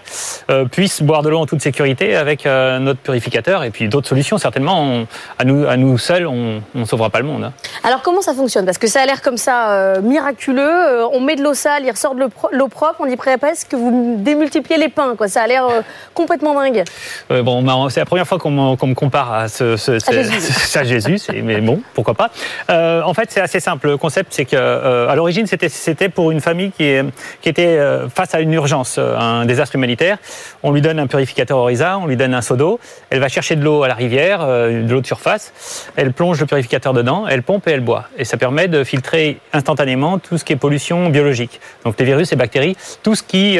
puissent 0.72 1.01
boire 1.01 1.22
de 1.22 1.29
l'eau 1.29 1.39
en 1.39 1.45
toute 1.45 1.62
sécurité 1.62 2.15
avec 2.15 2.45
notre 2.45 3.00
purificateur 3.00 3.63
et 3.63 3.69
puis 3.69 3.88
d'autres 3.88 4.07
solutions. 4.07 4.38
Certainement, 4.38 4.81
on, 4.81 5.07
à, 5.39 5.45
nous, 5.45 5.65
à 5.65 5.77
nous 5.77 5.98
seuls, 5.98 6.27
on 6.27 6.62
ne 6.74 6.86
sauvera 6.86 7.10
pas 7.10 7.19
le 7.19 7.25
monde. 7.25 7.45
Hein. 7.45 7.53
Alors 7.83 8.01
comment 8.01 8.22
ça 8.22 8.33
fonctionne? 8.33 8.65
Parce 8.65 8.77
que 8.77 8.88
ça 8.88 9.01
a 9.01 9.05
l'air 9.05 9.22
comme 9.22 9.38
ça 9.38 10.00
miraculeux. 10.01 11.05
on 11.12 11.22
met 11.22 11.36
de 11.36 11.43
l'eau 11.43 11.53
sale, 11.53 11.83
il 11.86 11.91
ressort 11.91 12.15
de 12.15 12.22
l'eau 12.51 12.67
propre. 12.67 12.95
On 13.00 13.05
dit 13.05 13.15
presque 13.15 13.69
que 13.69 13.75
vous 13.75 14.15
démultipliez 14.19 14.77
les 14.77 14.89
pains. 14.89 15.15
Quoi. 15.15 15.27
Ça 15.27 15.43
a 15.43 15.48
l'air 15.48 15.65
complètement 16.13 16.53
dingue. 16.55 16.83
bon, 17.29 17.89
c'est 17.89 18.00
la 18.00 18.05
première 18.05 18.27
fois 18.27 18.38
qu'on 18.38 18.51
me 18.51 18.93
compare 18.93 19.33
à 19.33 19.48
ce, 19.48 19.77
ce 19.77 19.92
ça 20.00 20.83
Jésus, 20.83 21.19
mais 21.43 21.62
bon, 21.62 21.81
pourquoi 21.93 22.13
pas. 22.13 22.31
Euh, 22.69 23.01
en 23.03 23.13
fait, 23.13 23.31
c'est 23.31 23.41
assez 23.41 23.59
simple. 23.59 23.88
Le 23.88 23.97
concept, 23.97 24.33
c'est 24.33 24.45
que 24.45 24.55
euh, 24.55 25.07
à 25.07 25.15
l'origine, 25.15 25.45
c'était 25.47 26.09
pour 26.09 26.31
une 26.31 26.41
famille 26.41 26.71
qui, 26.71 26.83
est, 26.83 27.03
qui 27.41 27.50
était 27.50 27.77
euh, 27.77 28.09
face 28.09 28.35
à 28.35 28.39
une 28.39 28.53
urgence, 28.53 28.97
un 28.97 29.45
désastre 29.45 29.75
humanitaire. 29.75 30.17
On 30.63 30.71
lui 30.71 30.81
donne 30.81 31.00
un 31.00 31.07
purificateur 31.07 31.57
Orisa, 31.57 31.97
on 31.97 32.07
lui 32.07 32.17
donne 32.17 32.33
un 32.33 32.41
seau 32.41 32.55
d'eau. 32.55 32.79
Elle 33.09 33.19
va 33.19 33.29
chercher 33.29 33.55
de 33.55 33.63
l'eau 33.63 33.83
à 33.83 33.88
la 33.88 33.93
rivière, 33.93 34.45
de 34.45 34.88
l'eau 34.89 35.01
de 35.01 35.05
surface. 35.05 35.53
Elle 35.95 36.13
plonge 36.13 36.39
le 36.39 36.45
purificateur 36.45 36.93
dedans, 36.93 37.25
elle 37.27 37.43
pompe 37.43 37.67
et 37.67 37.71
elle 37.71 37.81
boit. 37.81 38.05
Et 38.17 38.25
ça 38.25 38.38
permet 38.38 38.67
de 38.67 38.83
filtrer 38.83 39.39
instantanément 39.53 40.19
tout 40.19 40.38
ce 40.38 40.43
qui 40.43 40.53
est 40.53 40.57
pollution 40.57 41.09
biologique. 41.09 41.59
Donc 41.85 42.00
les 42.00 42.05
virus 42.05 42.31
et 42.31 42.35
bactéries, 42.35 42.75
tout 43.03 43.15
ce 43.15 43.23
qui 43.23 43.59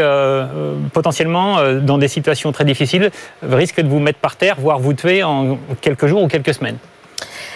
potentiellement, 0.94 1.58
dans 1.82 1.98
des 1.98 2.08
situations 2.08 2.52
très 2.52 2.66
difficiles, 2.66 3.12
risque 3.42 3.82
de 3.82 3.88
vous 3.88 4.00
mettre 4.00 4.20
par 4.20 4.36
terre, 4.36 4.56
voire 4.60 4.80
vous 4.80 4.94
tuer 4.94 5.24
en 5.24 5.58
quelques 5.82 6.08
jours 6.08 6.23
ou 6.24 6.28
quelques 6.28 6.54
semaines. 6.54 6.78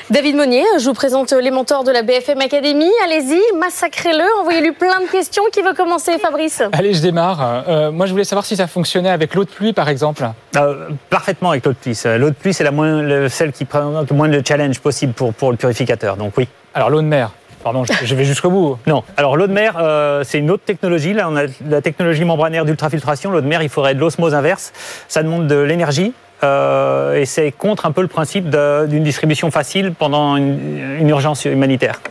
David 0.10 0.38
Monnier, 0.38 0.63
je 0.80 0.86
vous 0.86 0.94
présente 0.94 1.34
les 1.34 1.52
mentors 1.52 1.84
de 1.84 1.92
la 1.92 2.02
BFM 2.02 2.39
Academy. 2.39 2.89
Allez-y, 3.04 3.42
massacrez-le, 3.60 4.24
envoyez-lui 4.39 4.72
plein 4.72 5.02
de 5.02 5.12
questions. 5.12 5.44
Qui 5.52 5.62
veut 5.62 5.74
commencer, 5.74 6.18
Fabrice? 6.18 6.63
Allez, 6.72 6.94
je 6.94 7.02
démarre. 7.02 7.65
Euh, 7.68 7.92
moi, 7.92 8.06
je 8.06 8.12
voulais 8.12 8.24
savoir 8.24 8.46
si 8.46 8.56
ça 8.56 8.68
fonctionnait 8.68 9.10
avec 9.10 9.36
l'eau 9.36 9.44
de 9.44 9.50
pluie, 9.50 9.74
par 9.74 9.89
exemple. 9.89 10.26
Euh, 10.56 10.88
parfaitement 11.10 11.50
avec 11.50 11.65
l'eau 11.65 11.74
de 11.74 11.78
pluie. 11.78 12.00
L'eau 12.18 12.30
de 12.30 12.36
pluie, 12.36 12.54
c'est 12.54 12.63
la 12.63 12.72
moins, 12.72 13.28
celle 13.28 13.52
qui 13.52 13.65
présente 13.65 14.10
le 14.10 14.15
moins 14.15 14.30
de 14.30 14.42
challenge 14.48 14.80
possible 14.80 15.12
pour, 15.12 15.34
pour 15.34 15.52
le 15.52 15.58
purificateur. 15.58 16.15
Donc 16.15 16.34
oui. 16.38 16.48
Alors 16.74 16.89
l'eau 16.89 17.02
de 17.02 17.08
mer 17.08 17.32
Pardon, 17.63 17.84
je 17.84 18.15
vais 18.15 18.24
jusqu'au 18.24 18.50
bout. 18.50 18.78
Non. 18.88 19.04
Alors 19.18 19.36
l'eau 19.36 19.48
de 19.48 19.52
mer, 19.52 19.76
euh, 19.78 20.24
c'est 20.24 20.39
une 20.39 20.52
autre 20.52 20.63
technologie. 20.63 21.12
Là, 21.12 21.28
on 21.30 21.36
a 21.36 21.48
la 21.68 21.82
technologie 21.82 22.24
membranaire 22.24 22.63
d'ultrafiltration. 22.63 23.30
L'eau 23.30 23.42
de 23.42 23.48
mer, 23.48 23.62
il 23.62 23.68
faudrait 23.68 23.94
de 23.94 24.00
l'osmose 24.00 24.34
inverse. 24.34 24.72
Ça 25.10 25.22
demande 25.22 25.48
de 25.48 25.58
l'énergie. 25.58 26.13
Euh, 26.43 27.15
et 27.15 27.26
c'est 27.26 27.52
contre 27.52 27.86
un 27.86 27.91
peu 27.91 28.02
le 28.02 28.08
principe 28.08 28.50
d'une 28.50 29.04
distribution 29.04 29.52
facile 29.52 29.93
pendant 29.97 30.36
une, 30.38 31.10
urgence 31.10 31.45
humanitaire. 31.45 32.02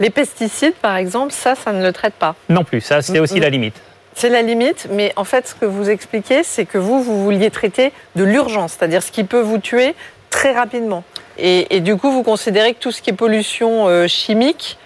Les 0.00 0.10
pesticides, 0.10 0.74
par 0.74 0.96
exemple, 0.96 1.32
ça, 1.32 1.54
ça 1.54 1.72
ne 1.72 1.82
le 1.82 1.92
traite 1.92 2.14
pas 2.14 2.34
Non 2.48 2.64
plus, 2.64 2.80
ça 2.80 3.00
c'est 3.00 3.18
aussi 3.18 3.40
la 3.40 3.48
limite. 3.48 3.80
C'est 4.14 4.28
la 4.30 4.42
limite, 4.42 4.88
mais 4.90 5.12
en 5.16 5.24
fait, 5.24 5.48
ce 5.48 5.54
que 5.54 5.66
vous 5.66 5.90
expliquez, 5.90 6.42
c'est 6.42 6.64
que 6.64 6.78
vous, 6.78 7.02
vous 7.02 7.22
vouliez 7.22 7.50
traiter 7.50 7.92
de 8.14 8.24
l'urgence, 8.24 8.76
c'est-à-dire 8.78 9.02
ce 9.02 9.12
qui 9.12 9.24
peut 9.24 9.40
vous 9.40 9.58
tuer 9.58 9.94
très 10.30 10.52
rapidement. 10.52 11.04
Et, 11.38 11.80
du 11.80 11.96
coup, 11.96 12.10
vous 12.10 12.22
considérez 12.22 12.72
que 12.72 12.80
tout 12.80 12.92
ce 12.92 13.02
qui 13.02 13.10
est 13.10 13.12
pollution 13.12 13.88
euh, 13.88 14.06
chimique, 14.06 14.78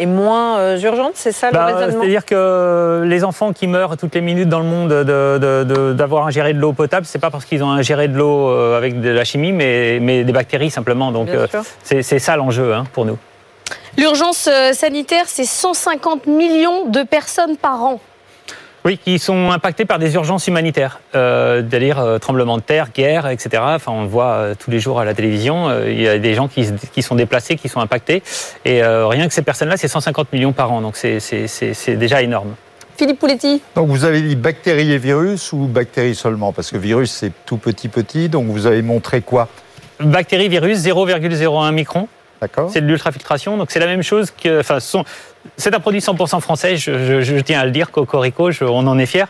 est 0.00 0.06
moins 0.06 0.58
euh, 0.58 0.78
urgente, 0.78 1.12
c'est 1.14 1.32
ça 1.32 1.48
le 1.48 1.54
bah, 1.54 1.66
raisonnement? 1.66 2.00
C'est-à-dire 2.00 2.24
que 2.24 3.02
les 3.04 3.24
enfants 3.24 3.52
qui 3.52 3.66
meurent 3.66 3.96
toutes 3.96 4.14
les 4.14 4.20
minutes 4.20 4.48
dans 4.48 4.60
le 4.60 4.66
monde 4.66 4.88
d'avoir 5.94 6.26
ingéré 6.26 6.52
de 6.52 6.58
l'eau 6.58 6.72
potable, 6.72 7.06
c'est 7.06 7.18
pas 7.18 7.30
parce 7.30 7.44
qu'ils 7.44 7.62
ont 7.62 7.70
ingéré 7.70 8.08
de 8.08 8.16
l'eau 8.16 8.48
euh, 8.48 8.76
avec 8.76 9.00
de 9.00 9.10
la 9.10 9.24
chimie, 9.24 9.52
mais, 9.52 9.98
mais 10.00 10.24
des 10.24 10.32
bactéries 10.32 10.70
simplement. 10.70 11.12
Donc 11.12 11.28
euh, 11.28 11.46
c'est 11.82 12.18
ça 12.18 12.36
l'enjeu 12.36 12.74
hein, 12.74 12.84
pour 12.92 13.04
nous. 13.04 13.18
L'urgence 13.96 14.48
sanitaire, 14.72 15.24
c'est 15.26 15.44
150 15.44 16.26
millions 16.26 16.86
de 16.86 17.02
personnes 17.02 17.56
par 17.56 17.82
an. 17.82 18.00
Oui, 18.84 18.96
qui 18.96 19.18
sont 19.18 19.50
impactés 19.50 19.84
par 19.84 19.98
des 19.98 20.14
urgences 20.14 20.46
humanitaires, 20.46 21.00
euh, 21.14 21.62
c'est-à-dire 21.68 21.98
euh, 21.98 22.18
tremblements 22.18 22.56
de 22.56 22.62
terre, 22.62 22.88
guerre, 22.94 23.28
etc. 23.28 23.62
Enfin, 23.62 23.92
on 23.92 24.02
le 24.02 24.08
voit 24.08 24.32
euh, 24.32 24.54
tous 24.58 24.70
les 24.70 24.80
jours 24.80 25.00
à 25.00 25.04
la 25.04 25.12
télévision. 25.12 25.68
Euh, 25.68 25.90
il 25.90 26.00
y 26.00 26.08
a 26.08 26.18
des 26.18 26.32
gens 26.32 26.48
qui, 26.48 26.66
qui, 26.92 27.02
sont 27.02 27.14
déplacés, 27.14 27.56
qui 27.56 27.68
sont 27.68 27.80
impactés. 27.80 28.22
Et 28.64 28.82
rien 28.82 29.28
que 29.28 29.34
ces 29.34 29.42
personnes-là, 29.42 29.76
c'est 29.76 29.88
150 29.88 30.32
millions 30.32 30.52
par 30.52 30.72
an. 30.72 30.80
Donc 30.80 30.96
c'est 30.96 31.96
déjà 31.96 32.22
énorme. 32.22 32.54
Philippe 32.96 33.18
Pouletti. 33.18 33.62
Donc 33.76 33.88
vous 33.88 34.04
avez 34.04 34.20
dit 34.20 34.36
bactéries 34.36 34.92
et 34.92 34.98
virus 34.98 35.52
ou 35.52 35.66
bactéries 35.66 36.14
seulement? 36.14 36.52
Parce 36.52 36.70
que 36.70 36.76
virus, 36.76 37.10
c'est 37.10 37.32
tout 37.46 37.56
petit 37.56 37.88
petit. 37.88 38.28
Donc 38.28 38.46
vous 38.46 38.66
avez 38.66 38.82
montré 38.82 39.20
quoi? 39.20 39.48
Bactéries, 40.00 40.48
virus, 40.48 40.78
0,01 40.78 41.72
micron. 41.72 42.08
C'est 42.68 42.80
de 42.80 42.86
l'ultrafiltration, 42.86 43.58
donc 43.58 43.70
c'est 43.70 43.80
la 43.80 43.86
même 43.86 44.02
chose 44.02 44.30
que. 44.30 44.60
Enfin, 44.60 44.78
c'est 45.56 45.74
un 45.74 45.80
produit 45.80 46.00
100% 46.00 46.40
français, 46.40 46.76
je, 46.76 47.40
tiens 47.40 47.60
à 47.60 47.64
le 47.64 47.70
dire, 47.70 47.90
Cocorico, 47.90 48.50
on 48.62 48.86
en 48.86 48.98
est 48.98 49.06
fiers. 49.06 49.24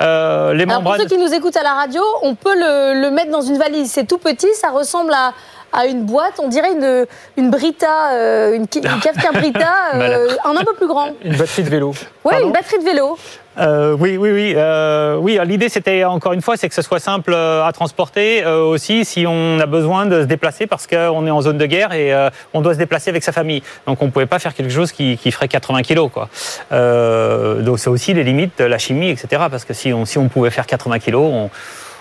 Euh, 0.00 0.54
les 0.54 0.66
membranes... 0.66 0.98
Pour 0.98 1.08
ceux 1.08 1.14
qui 1.16 1.20
nous 1.20 1.32
écoutent 1.32 1.56
à 1.56 1.62
la 1.62 1.74
radio, 1.74 2.02
on 2.22 2.34
peut 2.34 2.54
le, 2.54 3.00
le 3.00 3.10
mettre 3.10 3.30
dans 3.30 3.42
une 3.42 3.58
valise. 3.58 3.90
C'est 3.90 4.06
tout 4.06 4.18
petit, 4.18 4.52
ça 4.54 4.70
ressemble 4.70 5.12
à, 5.12 5.32
à 5.72 5.86
une 5.86 6.04
boîte, 6.04 6.40
on 6.42 6.48
dirait 6.48 6.72
une, 6.72 7.06
une 7.36 7.50
Brita, 7.50 8.12
euh, 8.12 8.54
une, 8.54 8.62
une 8.62 9.00
Kafka 9.00 9.32
Brita, 9.32 9.74
euh, 9.94 10.28
un 10.44 10.56
un 10.56 10.64
peu 10.64 10.74
plus 10.74 10.88
grand. 10.88 11.10
Une 11.24 11.36
batterie 11.36 11.62
de 11.62 11.70
vélo. 11.70 11.94
Oui, 12.24 12.34
une 12.42 12.52
batterie 12.52 12.78
de 12.78 12.84
vélo. 12.84 13.16
Euh, 13.58 13.96
oui, 13.98 14.16
oui, 14.16 14.30
oui. 14.30 14.54
Euh, 14.56 15.16
oui, 15.16 15.38
l'idée, 15.44 15.68
c'était 15.68 16.04
encore 16.04 16.32
une 16.32 16.40
fois, 16.40 16.56
c'est 16.56 16.68
que 16.68 16.74
ce 16.74 16.82
soit 16.82 17.00
simple 17.00 17.34
à 17.34 17.70
transporter 17.74 18.44
aussi 18.46 19.04
si 19.04 19.26
on 19.26 19.58
a 19.58 19.66
besoin 19.66 20.06
de 20.06 20.22
se 20.22 20.26
déplacer 20.26 20.66
parce 20.66 20.86
qu'on 20.86 21.26
est 21.26 21.30
en 21.30 21.42
zone 21.42 21.58
de 21.58 21.66
guerre 21.66 21.92
et 21.92 22.14
on 22.54 22.60
doit 22.60 22.74
se 22.74 22.78
déplacer 22.78 23.10
avec 23.10 23.22
sa 23.22 23.32
famille. 23.32 23.62
Donc, 23.86 24.00
on 24.02 24.06
ne 24.06 24.10
pouvait 24.10 24.26
pas 24.26 24.38
faire 24.38 24.54
quelque 24.54 24.72
chose 24.72 24.92
qui, 24.92 25.18
qui 25.18 25.30
ferait 25.30 25.48
80 25.48 25.82
kilos, 25.82 26.10
quoi. 26.12 26.28
donc, 26.70 27.78
c'est 27.78 27.90
aussi 27.90 28.14
les 28.14 28.24
limites 28.24 28.58
de 28.58 28.64
la 28.64 28.78
chimie, 28.78 29.10
etc. 29.10 29.42
Parce 29.50 29.64
que 29.64 29.74
si 29.74 29.89
on, 29.92 30.04
si 30.04 30.18
on 30.18 30.28
pouvait 30.28 30.50
faire 30.50 30.66
80 30.66 30.98
kilos, 30.98 31.30
on, 31.32 31.50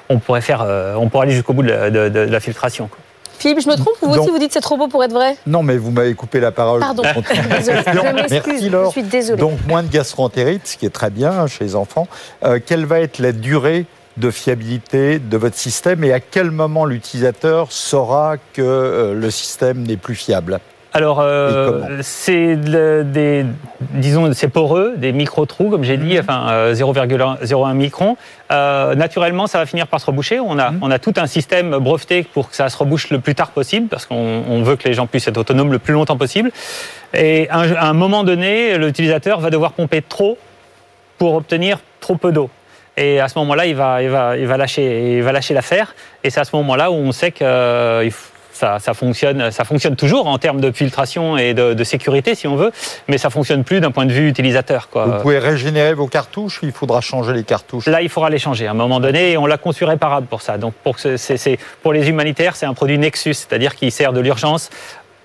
on 0.09 0.19
pourrait 0.19 0.41
faire, 0.41 0.65
on 0.97 1.09
pourrait 1.09 1.27
aller 1.27 1.35
jusqu'au 1.35 1.53
bout 1.53 1.63
de 1.63 1.69
la, 1.69 1.89
de, 1.89 2.09
de 2.09 2.19
la 2.19 2.39
filtration. 2.39 2.87
Quoi. 2.87 2.97
Philippe, 3.39 3.61
je 3.61 3.69
me 3.69 3.75
trompe 3.75 3.95
ou 4.01 4.09
vous 4.09 4.19
aussi 4.19 4.29
vous 4.29 4.37
dites 4.37 4.51
c'est 4.51 4.59
trop 4.59 4.75
beau 4.75 4.89
pour 4.89 5.01
être 5.01 5.13
vrai 5.13 5.37
Non, 5.47 5.63
mais 5.63 5.77
vous 5.77 5.91
m'avez 5.91 6.13
coupé 6.13 6.41
la 6.41 6.51
parole. 6.51 6.81
Pardon, 6.81 7.03
désolé. 7.57 7.79
je 7.85 8.81
je 8.85 8.89
suis 8.91 9.03
désolée. 9.03 9.39
Donc 9.39 9.65
moins 9.65 9.81
de 9.81 9.87
gastroentérite, 9.87 10.67
ce 10.67 10.75
qui 10.77 10.85
est 10.85 10.89
très 10.89 11.09
bien 11.09 11.47
chez 11.47 11.63
les 11.63 11.75
enfants. 11.77 12.07
Euh, 12.43 12.59
quelle 12.63 12.85
va 12.85 12.99
être 12.99 13.19
la 13.19 13.31
durée 13.31 13.85
de 14.17 14.29
fiabilité 14.29 15.19
de 15.19 15.37
votre 15.37 15.55
système 15.55 16.03
et 16.03 16.11
à 16.11 16.19
quel 16.19 16.51
moment 16.51 16.83
l'utilisateur 16.83 17.71
saura 17.71 18.35
que 18.51 18.61
euh, 18.61 19.13
le 19.13 19.31
système 19.31 19.83
n'est 19.83 19.95
plus 19.95 20.15
fiable? 20.15 20.59
Alors, 20.99 21.21
euh, 21.21 21.99
c'est 22.01 22.57
des, 22.57 23.45
disons, 23.93 24.33
c'est 24.33 24.49
poreux, 24.49 24.95
des 24.97 25.13
micro-trous, 25.13 25.69
comme 25.69 25.85
j'ai 25.85 25.95
dit, 25.95 26.15
mhm. 26.15 26.19
enfin 26.19 26.73
0,01 26.73 27.73
micron. 27.73 28.17
Euh, 28.51 28.95
naturellement, 28.95 29.47
ça 29.47 29.59
va 29.59 29.65
finir 29.65 29.87
par 29.87 30.01
se 30.01 30.07
reboucher. 30.07 30.41
On 30.41 30.59
a, 30.59 30.71
mhm. 30.71 30.79
on 30.81 30.91
a 30.91 30.99
tout 30.99 31.13
un 31.15 31.25
système 31.25 31.77
breveté 31.77 32.23
pour 32.23 32.49
que 32.49 32.55
ça 32.57 32.67
se 32.67 32.77
rebouche 32.77 33.11
le 33.11 33.19
plus 33.19 33.33
tard 33.33 33.51
possible, 33.51 33.87
parce 33.87 34.05
qu'on 34.05 34.61
veut 34.61 34.75
que 34.75 34.89
les 34.89 34.93
gens 34.93 35.07
puissent 35.07 35.29
être 35.29 35.37
autonomes 35.37 35.71
le 35.71 35.79
plus 35.79 35.93
longtemps 35.93 36.17
possible. 36.17 36.51
Et 37.13 37.47
à 37.49 37.87
un 37.87 37.93
moment 37.93 38.25
donné, 38.25 38.77
l'utilisateur 38.77 39.39
va 39.39 39.51
devoir 39.51 39.71
pomper 39.71 40.01
trop 40.01 40.37
pour 41.17 41.35
obtenir 41.35 41.79
trop 42.01 42.17
peu 42.17 42.33
d'eau. 42.33 42.49
Et 42.97 43.21
à 43.21 43.29
ce 43.29 43.39
moment-là, 43.39 43.67
il 43.67 43.75
va, 43.75 44.03
il 44.03 44.09
va, 44.09 44.35
il 44.35 44.47
va 44.47 44.57
lâcher, 44.57 45.15
il 45.15 45.23
va 45.23 45.31
lâcher 45.31 45.53
l'affaire. 45.53 45.95
Et 46.25 46.29
c'est 46.29 46.41
à 46.41 46.43
ce 46.43 46.53
moment-là 46.57 46.91
où 46.91 46.95
on 46.95 47.13
sait 47.13 47.31
que 47.31 47.45
euh, 47.45 48.01
il 48.03 48.11
faut- 48.11 48.28
ça, 48.59 48.79
ça 48.79 48.93
fonctionne, 48.93 49.51
ça 49.51 49.63
fonctionne 49.63 49.95
toujours 49.95 50.27
en 50.27 50.37
termes 50.37 50.59
de 50.59 50.71
filtration 50.71 51.37
et 51.37 51.53
de, 51.53 51.73
de 51.73 51.83
sécurité, 51.85 52.35
si 52.35 52.45
on 52.45 52.57
veut, 52.57 52.71
mais 53.07 53.17
ça 53.17 53.29
fonctionne 53.29 53.63
plus 53.63 53.79
d'un 53.79 53.91
point 53.91 54.05
de 54.05 54.11
vue 54.11 54.27
utilisateur. 54.27 54.89
Quoi. 54.89 55.05
Vous 55.05 55.21
pouvez 55.21 55.39
régénérer 55.39 55.93
vos 55.93 56.07
cartouches, 56.07 56.59
il 56.61 56.73
faudra 56.73 56.99
changer 56.99 57.33
les 57.33 57.43
cartouches? 57.43 57.85
Là, 57.85 58.01
il 58.01 58.09
faudra 58.09 58.29
les 58.29 58.37
changer 58.37 58.67
à 58.67 58.71
un 58.71 58.73
moment 58.73 58.99
donné 58.99 59.31
et 59.31 59.37
on 59.37 59.45
l'a 59.45 59.57
conçu 59.57 59.85
réparable 59.85 60.27
pour 60.27 60.41
ça. 60.41 60.57
Donc, 60.57 60.73
pour, 60.83 61.93
les 61.93 62.09
humanitaires, 62.09 62.57
c'est 62.57 62.65
un 62.65 62.73
produit 62.73 62.97
Nexus, 62.97 63.33
c'est-à-dire 63.33 63.75
qui 63.75 63.91
sert 63.91 64.11
de 64.11 64.19
l'urgence, 64.19 64.69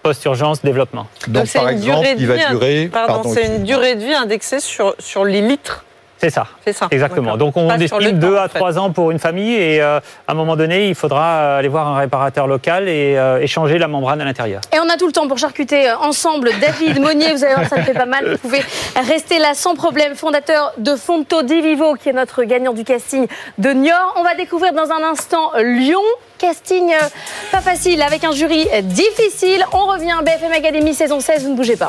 post-urgence, 0.05 0.63
développement. 0.63 1.09
Donc, 1.27 1.49
c'est 1.49 1.59
par 1.59 1.69
une 1.71 1.79
exemple, 1.79 2.03
durée 2.03 2.15
de 2.15 2.21
il 2.21 2.27
va 2.29 2.35
vie, 2.37 2.43
durer. 2.51 2.89
Pardon, 2.93 3.15
pardon, 3.15 3.31
c'est 3.35 3.47
une 3.47 3.65
durée 3.65 3.97
de 3.97 4.05
vie 4.05 4.15
indexée 4.15 4.61
sur, 4.61 4.95
sur 5.01 5.25
les 5.25 5.41
litres. 5.41 5.85
C'est 6.19 6.31
ça. 6.31 6.47
C'est 6.65 6.73
ça. 6.73 6.89
Exactement. 6.91 7.37
Donc 7.37 7.57
on 7.57 7.71
estime 7.71 7.99
temps, 7.99 8.29
2 8.29 8.37
en 8.37 8.39
à 8.39 8.49
fait. 8.49 8.59
3 8.59 8.79
ans 8.79 8.91
pour 8.91 9.11
une 9.11 9.19
famille 9.19 9.55
et 9.55 9.83
euh, 9.83 10.01
à 10.27 10.33
un 10.33 10.35
moment 10.35 10.57
donné, 10.57 10.89
il 10.89 10.95
faudra 10.95 11.57
aller 11.57 11.69
voir 11.69 11.89
un 11.89 11.99
réparateur 11.99 12.47
local 12.47 12.89
et 12.89 13.17
euh, 13.17 13.41
échanger 13.41 13.79
la 13.79 13.89
membrane 13.89 14.21
à 14.21 14.25
l'intérieur. 14.25 14.61
Et 14.75 14.79
on 14.81 14.89
a 14.89 14.97
tout 14.97 15.07
le 15.07 15.13
temps 15.13 15.29
pour 15.29 15.39
charcuter 15.39 15.89
euh, 15.89 15.97
ensemble 15.99 16.51
David 16.61 17.01
Monnier, 17.01 17.33
vous 17.33 17.45
allez 17.45 17.55
voir, 17.55 17.69
ça 17.69 17.77
me 17.77 17.83
fait 17.83 17.93
pas 17.93 18.07
mal. 18.07 18.31
Vous 18.33 18.39
pouvez 18.39 18.63
rester 18.97 19.39
là 19.39 19.55
sans 19.55 19.75
problème. 19.75 20.15
Fondateur 20.15 20.73
de 20.79 20.97
Fonto 20.97 21.43
Di 21.43 21.61
Vivo, 21.61 21.95
qui 21.95 22.09
est 22.09 22.13
notre 22.13 22.45
gagnant 22.45 22.73
du 22.73 22.85
casting 22.85 23.27
de 23.59 23.71
Niort. 23.71 24.15
On 24.17 24.23
va 24.23 24.35
découvrir 24.35 24.73
dans 24.73 24.91
un 24.91 25.03
instant 25.03 25.53
Lyon. 25.59 26.01
Casting 26.39 26.93
euh, 26.93 27.09
pas 27.53 27.61
facile, 27.61 28.03
avec 28.03 28.25
un 28.25 28.33
jury 28.33 28.67
euh, 28.73 28.83
difficile. 28.83 29.65
On 29.73 29.87
revient 29.87 30.17
BFM 30.25 30.53
Academy 30.53 30.93
saison 30.95 31.21
16, 31.21 31.45
vous 31.45 31.51
ne 31.51 31.57
bougez 31.57 31.77
pas. 31.77 31.89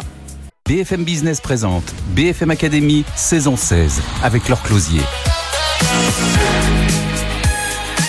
BFM 0.67 1.03
Business 1.03 1.41
présente 1.41 1.93
BFM 2.15 2.49
Academy 2.49 3.05
saison 3.15 3.55
16 3.55 4.01
avec 4.23 4.49
leur 4.49 4.63
closier. 4.63 5.01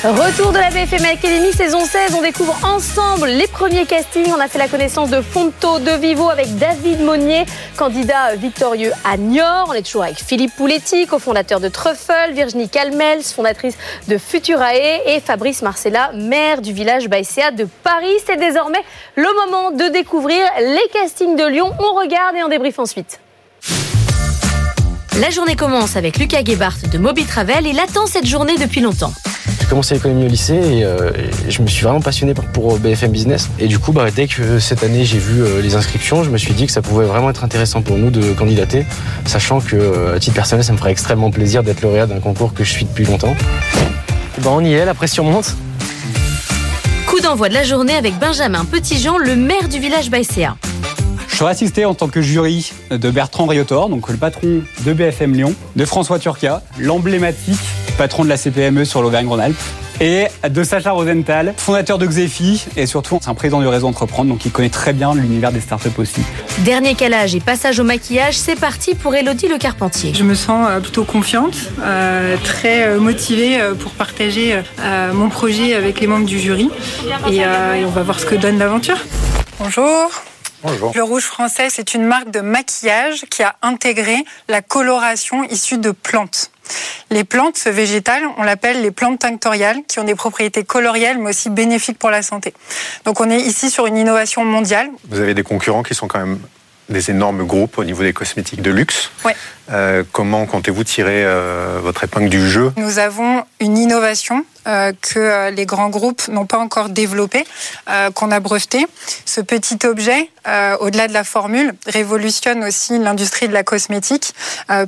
Retour 0.05 0.53
de 0.53 0.59
la 0.59 0.69
BFM 0.69 1.05
Academy 1.07 1.53
saison 1.53 1.81
16, 1.81 2.15
on 2.17 2.23
découvre 2.23 2.55
ensemble 2.63 3.29
les 3.29 3.47
premiers 3.47 3.87
castings. 3.87 4.31
On 4.31 4.39
a 4.39 4.47
fait 4.47 4.59
la 4.59 4.69
connaissance 4.69 5.09
de 5.09 5.23
Fonto 5.23 5.79
de 5.79 5.91
Vivo 5.91 6.29
avec 6.29 6.55
David 6.59 7.01
Monnier, 7.01 7.47
candidat 7.77 8.37
victorieux 8.37 8.93
à 9.05 9.17
Niort. 9.17 9.69
On 9.71 9.73
est 9.73 9.83
toujours 9.83 10.05
avec 10.05 10.19
Philippe 10.19 10.55
Pouletti, 10.55 11.07
cofondateur 11.07 11.61
de 11.61 11.69
Truffle, 11.69 12.33
Virginie 12.35 12.69
Calmels, 12.69 13.23
fondatrice 13.23 13.77
de 14.07 14.19
Futurae 14.19 15.01
et 15.07 15.21
Fabrice 15.21 15.63
Marcella, 15.63 16.13
maire 16.15 16.61
du 16.61 16.75
village 16.75 17.09
Baïséa 17.09 17.51
de 17.51 17.67
Paris. 17.83 18.15
C'est 18.27 18.37
désormais 18.37 18.85
le 19.17 19.29
moment 19.47 19.71
de 19.71 19.91
découvrir 19.91 20.47
les 20.61 20.89
castings 20.93 21.37
de 21.37 21.47
Lyon. 21.47 21.73
On 21.79 21.99
regarde 21.99 22.37
et 22.37 22.43
on 22.43 22.49
débriefe 22.49 22.79
ensuite. 22.79 23.19
La 25.21 25.31
journée 25.31 25.57
commence 25.57 25.97
avec 25.97 26.19
Lucas 26.19 26.45
Gebhardt 26.45 26.91
de 26.93 26.99
Moby 26.99 27.25
Travel. 27.25 27.67
Il 27.67 27.81
attend 27.81 28.07
cette 28.07 28.27
journée 28.27 28.57
depuis 28.59 28.83
longtemps. 28.83 29.15
J'ai 29.67 29.71
commencé 29.71 29.95
l'économie 29.95 30.27
au 30.27 30.29
lycée 30.29 30.55
et, 30.55 30.85
euh, 30.85 31.11
et 31.45 31.51
je 31.51 31.61
me 31.61 31.67
suis 31.67 31.83
vraiment 31.83 32.01
passionné 32.01 32.35
pour, 32.35 32.45
pour 32.45 32.79
BFM 32.79 33.11
Business. 33.11 33.51
Et 33.59 33.67
du 33.67 33.81
coup, 33.81 33.91
bah, 33.91 34.07
dès 34.15 34.29
que 34.29 34.61
cette 34.61 34.85
année 34.85 35.05
j'ai 35.05 35.19
vu 35.19 35.43
euh, 35.43 35.61
les 35.61 35.75
inscriptions, 35.75 36.23
je 36.23 36.31
me 36.31 36.39
suis 36.39 36.55
dit 36.55 36.67
que 36.67 36.73
ça 36.73 36.83
pouvait 36.83 37.05
vraiment 37.05 37.31
être 37.31 37.43
intéressant 37.43 37.83
pour 37.83 37.97
nous 37.97 38.11
de 38.11 38.33
candidater, 38.33 38.87
sachant 39.25 39.61
que, 39.61 39.75
euh, 39.75 40.15
à 40.15 40.21
titre 40.21 40.37
personnel, 40.37 40.65
ça 40.65 40.73
me 40.73 40.79
ferait 40.79 40.93
extrêmement 40.93 41.33
plaisir 41.33 41.65
d'être 41.65 41.83
lauréat 41.83 42.07
d'un 42.07 42.21
concours 42.21 42.55
que 42.55 42.63
je 42.63 42.71
suis 42.71 42.85
depuis 42.85 43.07
longtemps. 43.07 43.35
Et 44.39 44.41
ben, 44.41 44.51
on 44.53 44.61
y 44.61 44.73
est, 44.73 44.85
la 44.85 44.95
pression 44.95 45.25
monte. 45.25 45.57
Coup 47.09 47.19
d'envoi 47.19 47.49
de 47.49 47.55
la 47.55 47.65
journée 47.65 47.97
avec 47.97 48.17
Benjamin 48.21 48.65
Petitjean, 48.65 49.19
le 49.19 49.35
maire 49.35 49.69
du 49.69 49.81
village 49.81 50.11
Baïséa. 50.11 50.57
Je 51.27 51.35
serai 51.39 51.51
assisté 51.51 51.85
en 51.85 51.95
tant 51.95 52.07
que 52.07 52.23
jury 52.23 52.71
de 52.93 53.11
Bertrand 53.11 53.47
Riotor, 53.47 53.89
donc 53.89 54.09
le 54.11 54.17
patron 54.17 54.61
de 54.87 54.93
BFM 54.93 55.35
Lyon, 55.35 55.55
de 55.75 55.85
François 55.85 56.21
Turca, 56.21 56.63
l'emblématique 56.79 57.59
patron 57.97 58.25
de 58.25 58.29
la 58.29 58.37
CPME 58.37 58.85
sur 58.85 59.03
l'Auvergne-Rhône-Alpes, 59.03 59.57
et 59.99 60.27
de 60.47 60.63
Sacha 60.63 60.91
Rosenthal, 60.91 61.55
fondateur 61.57 61.97
de 61.97 62.07
Xefi, 62.07 62.67
et 62.77 62.85
surtout 62.85 63.19
c'est 63.23 63.31
un 63.31 63.35
président 63.35 63.61
du 63.61 63.67
réseau 63.67 63.87
Entreprendre, 63.87 64.29
donc 64.29 64.45
il 64.45 64.53
connaît 64.53 64.69
très 64.69 64.93
bien 64.93 65.15
l'univers 65.15 65.53
des 65.53 65.61
startups 65.61 65.89
aussi. 65.97 66.21
Dernier 66.59 66.95
calage 66.95 67.35
et 67.35 67.41
passage 67.41 67.81
au 67.81 67.85
maquillage, 67.85 68.37
c'est 68.37 68.57
parti 68.61 68.95
pour 68.95 69.15
Elodie 69.15 69.49
Le 69.49 69.57
Carpentier. 69.57 70.13
Je 70.15 70.23
me 70.23 70.35
sens 70.35 70.69
euh, 70.69 70.81
plutôt 70.81 71.05
confiante, 71.05 71.57
euh, 71.83 72.37
très 72.45 72.87
euh, 72.87 73.01
motivée 73.01 73.59
pour 73.79 73.93
partager 73.93 74.61
euh, 74.81 75.13
mon 75.15 75.31
projet 75.31 75.75
avec 75.75 76.01
les 76.01 76.07
membres 76.07 76.27
du 76.27 76.39
jury. 76.39 76.69
Et, 77.31 77.45
euh, 77.45 77.75
et 77.75 77.85
on 77.87 77.91
va 77.91 78.03
voir 78.03 78.21
ce 78.21 78.27
que 78.27 78.35
donne 78.35 78.59
l'aventure. 78.59 78.99
Bonjour. 79.59 80.11
Bonjour. 80.63 80.93
Le 80.95 81.03
rouge 81.03 81.25
français, 81.25 81.69
c'est 81.71 81.95
une 81.95 82.05
marque 82.05 82.31
de 82.31 82.41
maquillage 82.41 83.27
qui 83.31 83.43
a 83.43 83.57
intégré 83.63 84.25
la 84.49 84.63
coloration 84.63 85.45
issue 85.45 85.79
de 85.79 85.91
plantes. 85.91 86.51
Les 87.11 87.25
plantes 87.25 87.59
végétales, 87.67 88.25
on 88.39 88.43
l'appelle 88.43 88.83
les 88.83 88.91
plantes 88.91 89.21
tinctoriales, 89.21 89.79
qui 89.87 90.01
ont 90.01 90.05
des 90.05 90.15
propriétés 90.15 90.65
colorielles 90.65 91.19
mais 91.19 91.31
aussi 91.31 91.51
bénéfiques 91.51 91.99
pour 91.99 92.11
la 92.11 92.23
santé. 92.23 92.55
Donc 93.05 93.21
on 93.21 93.31
est 93.31 93.41
ici 93.41 93.71
sur 93.71 93.87
une 93.87 93.97
innovation 93.97 94.45
mondiale. 94.45 94.89
Vous 95.09 95.21
avez 95.21 95.35
des 95.35 95.45
concurrents 95.45 95.83
qui 95.83 95.95
sont 95.95 96.09
quand 96.09 96.19
même 96.19 96.41
des 96.89 97.11
énormes 97.11 97.45
groupes 97.45 97.79
au 97.79 97.85
niveau 97.85 98.03
des 98.03 98.13
cosmétiques 98.13 98.63
de 98.63 98.71
luxe. 98.71 99.11
Ouais. 99.25 99.35
Euh, 99.73 100.05
comment 100.13 100.47
comptez-vous 100.47 100.85
tirer 100.85 101.25
euh, 101.25 101.81
votre 101.83 102.05
épingle 102.05 102.29
du 102.29 102.49
jeu? 102.49 102.73
Nous 102.77 102.99
avons 102.99 103.45
une 103.61 103.77
innovation 103.77 104.45
euh, 104.69 104.93
que 105.01 105.51
les 105.51 105.67
grands 105.67 105.89
groupes 105.89 106.29
n'ont 106.29 106.47
pas 106.47 106.59
encore 106.59 106.89
développée, 106.89 107.45
qu'on 108.15 108.31
a 108.31 108.41
breveté. 108.41 108.87
Ce 109.25 109.41
petit 109.41 109.79
objet, 109.85 110.31
au-delà 110.81 111.09
de 111.09 111.13
la 111.13 111.25
formule, 111.25 111.75
révolutionne 111.87 112.65
aussi 112.65 112.99
l'industrie 112.99 113.49
de 113.49 113.53
la 113.53 113.63
cosmétique, 113.63 114.35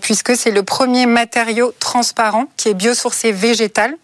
puisque 0.00 0.36
c'est 0.36 0.50
le 0.50 0.62
premier 0.62 1.06
matériau 1.06 1.72
transparent 1.78 2.46
qui 2.56 2.68
est 2.68 2.74
biosourcé 2.74 3.32
végétal 3.32 3.94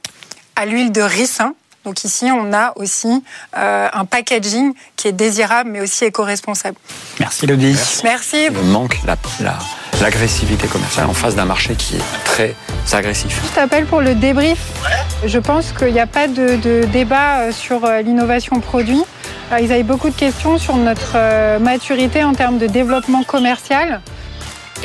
à 0.57 0.67
l'huile 0.67 0.93
de 0.93 1.03
ricin. 1.03 1.55
Donc 1.85 2.05
ici, 2.05 2.27
on 2.33 2.53
a 2.53 2.73
aussi 2.77 3.23
euh, 3.57 3.89
un 3.93 4.05
packaging 4.05 4.73
qui 4.97 5.09
est 5.09 5.13
désirable, 5.13 5.71
mais 5.71 5.81
aussi 5.81 6.05
éco-responsable. 6.05 6.77
Merci 7.21 7.45
Elodie. 7.45 7.77
Merci. 8.05 8.47
Il 8.47 8.53
me 8.53 8.63
manque 8.63 8.99
la- 9.07 9.17
la- 9.41 9.59
l'agressivité 10.01 10.67
commerciale 10.67 11.07
en 11.07 11.15
face 11.15 11.35
d'un 11.37 11.45
marché 11.45 11.75
qui 11.75 11.97
est 11.97 12.25
très 12.25 12.55
agressif. 12.93 13.41
Je 13.49 13.55
t'appelle 13.55 13.87
pour 13.87 14.01
le 14.01 14.15
débrief. 14.15 14.59
Je 15.25 15.39
pense 15.39 15.73
qu'il 15.73 15.93
n'y 15.93 16.01
a 16.01 16.07
pas 16.07 16.27
de, 16.27 16.57
de 16.57 16.85
débat 16.87 17.41
euh, 17.41 17.53
sur 17.53 17.85
euh, 17.85 18.01
l'innovation 18.03 18.61
produit. 18.61 19.03
Ils 19.61 19.71
avaient 19.71 19.83
beaucoup 19.83 20.09
de 20.09 20.15
questions 20.17 20.59
sur 20.59 20.75
notre 20.77 21.59
maturité 21.59 22.25
en 22.25 22.33
termes 22.33 22.59
de 22.59 22.67
développement 22.67 23.23
commercial. 23.23 24.01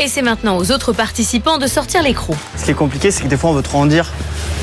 Et 0.02 0.08
c'est 0.08 0.22
maintenant 0.22 0.58
aux 0.58 0.72
autres 0.72 0.94
participants 0.94 1.58
de 1.58 1.68
sortir 1.68 2.02
l'écrou. 2.02 2.34
Ce 2.56 2.64
qui 2.64 2.72
est 2.72 2.74
compliqué, 2.74 3.12
c'est 3.12 3.24
que 3.24 3.28
des 3.28 3.36
fois, 3.36 3.50
on 3.50 3.54
veut 3.54 3.62
trop 3.62 3.80
en 3.80 3.86
dire. 3.86 4.10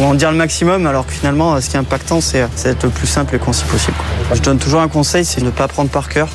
On 0.00 0.04
veut 0.04 0.08
en 0.08 0.14
dire 0.14 0.30
le 0.30 0.38
maximum, 0.38 0.86
alors 0.86 1.06
que 1.06 1.12
finalement, 1.12 1.60
ce 1.60 1.68
qui 1.68 1.76
est 1.76 1.78
impactant, 1.78 2.22
c'est 2.22 2.46
c'est 2.56 2.70
d'être 2.70 2.84
le 2.84 2.90
plus 2.90 3.06
simple 3.06 3.34
et 3.34 3.38
concis 3.38 3.64
possible. 3.64 3.96
Je 4.32 4.40
donne 4.40 4.58
toujours 4.58 4.80
un 4.80 4.88
conseil, 4.88 5.26
c'est 5.26 5.42
de 5.42 5.46
ne 5.46 5.50
pas 5.50 5.68
prendre 5.68 5.90
par 5.90 6.08
cœur. 6.08 6.30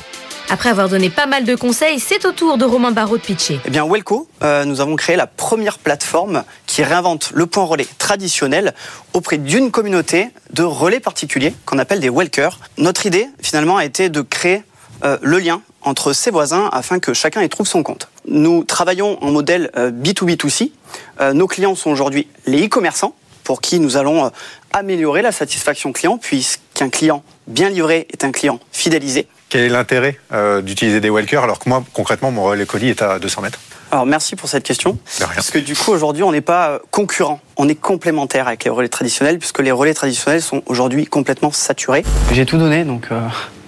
Après 0.52 0.70
avoir 0.70 0.88
donné 0.88 1.10
pas 1.10 1.26
mal 1.26 1.46
de 1.46 1.56
conseils, 1.56 2.00
c'est 2.00 2.26
au 2.26 2.32
tour 2.32 2.58
de 2.58 2.66
Romain 2.66 2.92
Barraud 2.92 3.18
de 3.18 3.24
pitcher. 3.24 3.60
Eh 3.66 3.70
bien, 3.72 3.88
Welco, 3.88 4.28
euh, 4.44 4.66
nous 4.66 4.82
avons 4.82 4.96
créé 4.98 5.16
la 5.16 5.26
première 5.26 5.80
plateforme 5.80 6.44
qui 6.68 6.84
réinvente 6.84 7.32
le 7.34 7.48
point 7.48 7.64
relais 7.64 7.88
traditionnel 7.98 8.76
auprès 9.14 9.38
d'une 9.38 9.72
communauté 9.72 10.30
de 10.54 10.64
relais 10.64 11.00
particuliers 11.00 11.56
qu'on 11.66 11.80
appelle 11.80 12.02
des 12.02 12.10
Welkers. 12.10 12.60
Notre 12.78 13.06
idée, 13.06 13.30
finalement, 13.42 13.78
a 13.78 13.86
été 13.86 14.10
de 14.10 14.22
créer 14.22 14.64
euh, 15.04 15.18
le 15.22 15.40
lien 15.40 15.62
entre 15.82 16.14
ses 16.14 16.32
voisins 16.32 16.70
afin 16.72 17.00
que 17.00 17.14
chacun 17.14 17.42
y 17.42 17.50
trouve 17.50 17.68
son 17.68 17.84
compte. 17.84 18.08
Nous 18.28 18.64
travaillons 18.64 19.22
en 19.24 19.32
modèle 19.32 19.72
euh, 19.76 19.92
B2B2C. 19.92 20.72
Euh, 21.20 21.34
nos 21.34 21.48
clients 21.48 21.76
sont 21.76 21.90
aujourd'hui 21.90 22.28
les 22.46 22.66
e-commerçants 22.66 23.16
pour 23.44 23.62
qui 23.62 23.80
nous 23.80 23.98
allons 23.98 24.32
améliorer 24.72 25.24
la 25.24 25.32
satisfaction 25.32 25.92
client 25.92 26.20
puisqu'un 26.20 26.90
client 26.90 27.24
bien 27.48 27.70
livré 27.70 28.08
est 28.12 28.24
un 28.24 28.32
client 28.32 28.60
fidélisé. 28.72 29.28
Quel 29.50 29.62
est 29.62 29.70
l'intérêt 29.70 30.20
d'utiliser 30.62 31.02
des 31.02 31.10
Welkers 31.10 31.44
alors 31.44 31.58
que 31.58 31.68
moi, 31.68 31.84
concrètement, 31.92 32.32
mon 32.32 32.44
relais 32.44 32.68
colis 32.68 32.90
est 32.90 33.02
à 33.02 33.18
200 33.18 33.42
mètres? 33.42 33.60
Alors 33.92 34.06
merci 34.06 34.38
pour 34.38 34.48
cette 34.48 34.64
question. 34.64 34.98
Parce 35.20 35.52
que 35.52 35.60
du 35.60 35.76
coup 35.76 35.92
aujourd'hui 35.92 36.24
on 36.24 36.32
n'est 36.32 36.40
pas 36.40 36.80
concurrent, 36.92 37.42
on 37.58 37.68
est 37.68 37.76
complémentaire 37.76 38.48
avec 38.48 38.64
les 38.64 38.70
relais 38.70 38.88
traditionnels 38.88 39.38
puisque 39.38 39.60
les 39.60 39.72
relais 39.72 39.94
traditionnels 39.94 40.42
sont 40.42 40.64
aujourd'hui 40.68 41.06
complètement 41.06 41.52
saturés. 41.52 42.06
J'ai 42.32 42.46
tout 42.46 42.58
donné 42.58 42.86
donc 42.86 43.08
euh, 43.12 43.20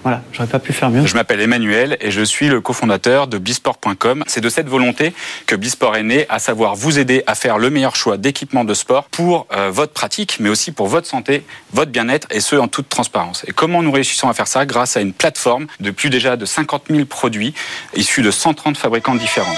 voilà, 0.04 0.20
j'aurais 0.32 0.48
pas 0.48 0.58
pu 0.58 0.74
faire 0.74 0.90
mieux. 0.90 1.06
Je 1.06 1.14
m'appelle 1.14 1.40
Emmanuel 1.40 1.96
et 2.02 2.10
je 2.10 2.20
suis 2.20 2.48
le 2.48 2.60
cofondateur 2.60 3.26
de 3.26 3.38
Bisport.com. 3.38 4.22
C'est 4.26 4.42
de 4.42 4.50
cette 4.50 4.68
volonté 4.68 5.14
que 5.46 5.56
Bisport 5.56 5.96
est 5.96 6.02
né, 6.02 6.26
à 6.28 6.38
savoir 6.38 6.76
vous 6.76 6.98
aider 6.98 7.24
à 7.26 7.34
faire 7.34 7.56
le 7.56 7.70
meilleur 7.70 7.96
choix 7.96 8.18
d'équipement 8.18 8.64
de 8.64 8.74
sport 8.74 9.04
pour 9.04 9.46
euh, 9.56 9.70
votre 9.72 9.94
pratique, 9.94 10.36
mais 10.40 10.50
aussi 10.50 10.72
pour 10.72 10.88
votre 10.88 11.06
santé, 11.06 11.42
votre 11.72 11.90
bien-être 11.90 12.28
et 12.30 12.40
ce 12.40 12.54
en 12.56 12.68
toute 12.68 12.90
transparence. 12.90 13.44
Et 13.48 13.52
comment 13.52 13.82
nous 13.82 13.90
réussissons 13.90 14.28
à 14.28 14.34
faire 14.34 14.46
ça 14.46 14.66
Grâce 14.66 14.98
à 14.98 15.00
une 15.00 15.14
plateforme 15.14 15.68
de 15.80 15.90
plus 15.90 16.10
déjà 16.10 16.36
de 16.36 16.44
50 16.44 16.84
000 16.90 17.06
produits 17.06 17.54
issus 17.96 18.20
de 18.20 18.30
130 18.30 18.76
fabricants 18.76 19.14
différents. 19.14 19.54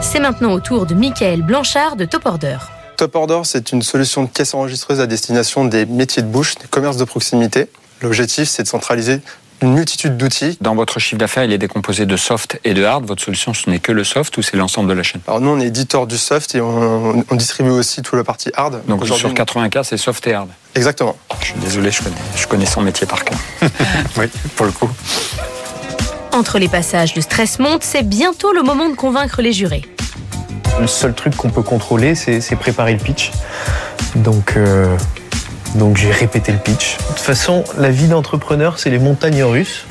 C'est 0.00 0.20
maintenant 0.20 0.52
au 0.52 0.60
tour 0.60 0.86
de 0.86 0.94
Michael 0.94 1.42
Blanchard 1.42 1.96
de 1.96 2.04
Top 2.04 2.26
Order. 2.26 2.58
Top 2.96 3.16
Order, 3.16 3.40
c'est 3.42 3.72
une 3.72 3.82
solution 3.82 4.22
de 4.22 4.28
caisse 4.28 4.54
enregistreuse 4.54 5.00
à 5.00 5.08
destination 5.08 5.64
des 5.64 5.84
métiers 5.84 6.22
de 6.22 6.28
bouche, 6.28 6.54
des 6.54 6.68
commerces 6.68 6.96
de 6.96 7.04
proximité. 7.04 7.66
L'objectif, 8.02 8.48
c'est 8.48 8.62
de 8.62 8.68
centraliser 8.68 9.20
une 9.64 9.74
multitude 9.74 10.16
d'outils. 10.16 10.58
Dans 10.60 10.74
votre 10.74 11.00
chiffre 11.00 11.18
d'affaires, 11.18 11.44
il 11.44 11.52
est 11.52 11.58
décomposé 11.58 12.06
de 12.06 12.16
soft 12.16 12.60
et 12.64 12.74
de 12.74 12.84
hard. 12.84 13.06
Votre 13.06 13.22
solution, 13.22 13.54
ce 13.54 13.68
n'est 13.68 13.78
que 13.78 13.92
le 13.92 14.04
soft 14.04 14.36
ou 14.36 14.42
c'est 14.42 14.56
l'ensemble 14.56 14.88
de 14.88 14.94
la 14.94 15.02
chaîne 15.02 15.20
Alors 15.26 15.40
nous, 15.40 15.50
on 15.50 15.58
est 15.58 15.66
éditeur 15.66 16.06
du 16.06 16.18
soft 16.18 16.54
et 16.54 16.60
on, 16.60 17.24
on 17.28 17.34
distribue 17.34 17.70
aussi 17.70 18.02
toute 18.02 18.16
la 18.16 18.24
partie 18.24 18.50
hard. 18.54 18.82
Donc 18.86 19.02
Aujourd'hui, 19.02 19.26
sur 19.26 19.34
80 19.34 19.70
cas, 19.70 19.82
c'est 19.82 19.96
soft 19.96 20.26
et 20.26 20.34
hard. 20.34 20.48
Exactement. 20.74 21.16
Je 21.40 21.46
suis 21.46 21.54
désolé, 21.60 21.90
je 21.90 22.02
connais, 22.02 22.16
je 22.36 22.46
connais 22.46 22.66
son 22.66 22.82
métier 22.82 23.06
par 23.06 23.24
cœur. 23.24 23.38
oui, 24.18 24.26
pour 24.56 24.66
le 24.66 24.72
coup. 24.72 24.90
Entre 26.32 26.58
les 26.58 26.68
passages, 26.68 27.14
le 27.14 27.22
stress 27.22 27.58
monte, 27.58 27.84
c'est 27.84 28.02
bientôt 28.02 28.52
le 28.52 28.62
moment 28.62 28.88
de 28.88 28.94
convaincre 28.94 29.40
les 29.40 29.52
jurés. 29.52 29.82
Le 30.80 30.88
seul 30.88 31.14
truc 31.14 31.36
qu'on 31.36 31.50
peut 31.50 31.62
contrôler, 31.62 32.14
c'est 32.16 32.40
c'est 32.40 32.56
préparer 32.56 32.92
le 32.92 32.98
pitch. 32.98 33.30
Donc, 34.16 34.54
euh, 34.56 34.96
donc 35.74 35.96
j'ai 35.96 36.10
répété 36.10 36.52
le 36.52 36.58
pitch. 36.58 36.96
De 36.98 37.02
toute 37.08 37.18
façon, 37.18 37.64
la 37.78 37.90
vie 37.90 38.08
d'entrepreneur, 38.08 38.78
c'est 38.78 38.90
les 38.90 38.98
montagnes 38.98 39.42
russes. 39.42 39.86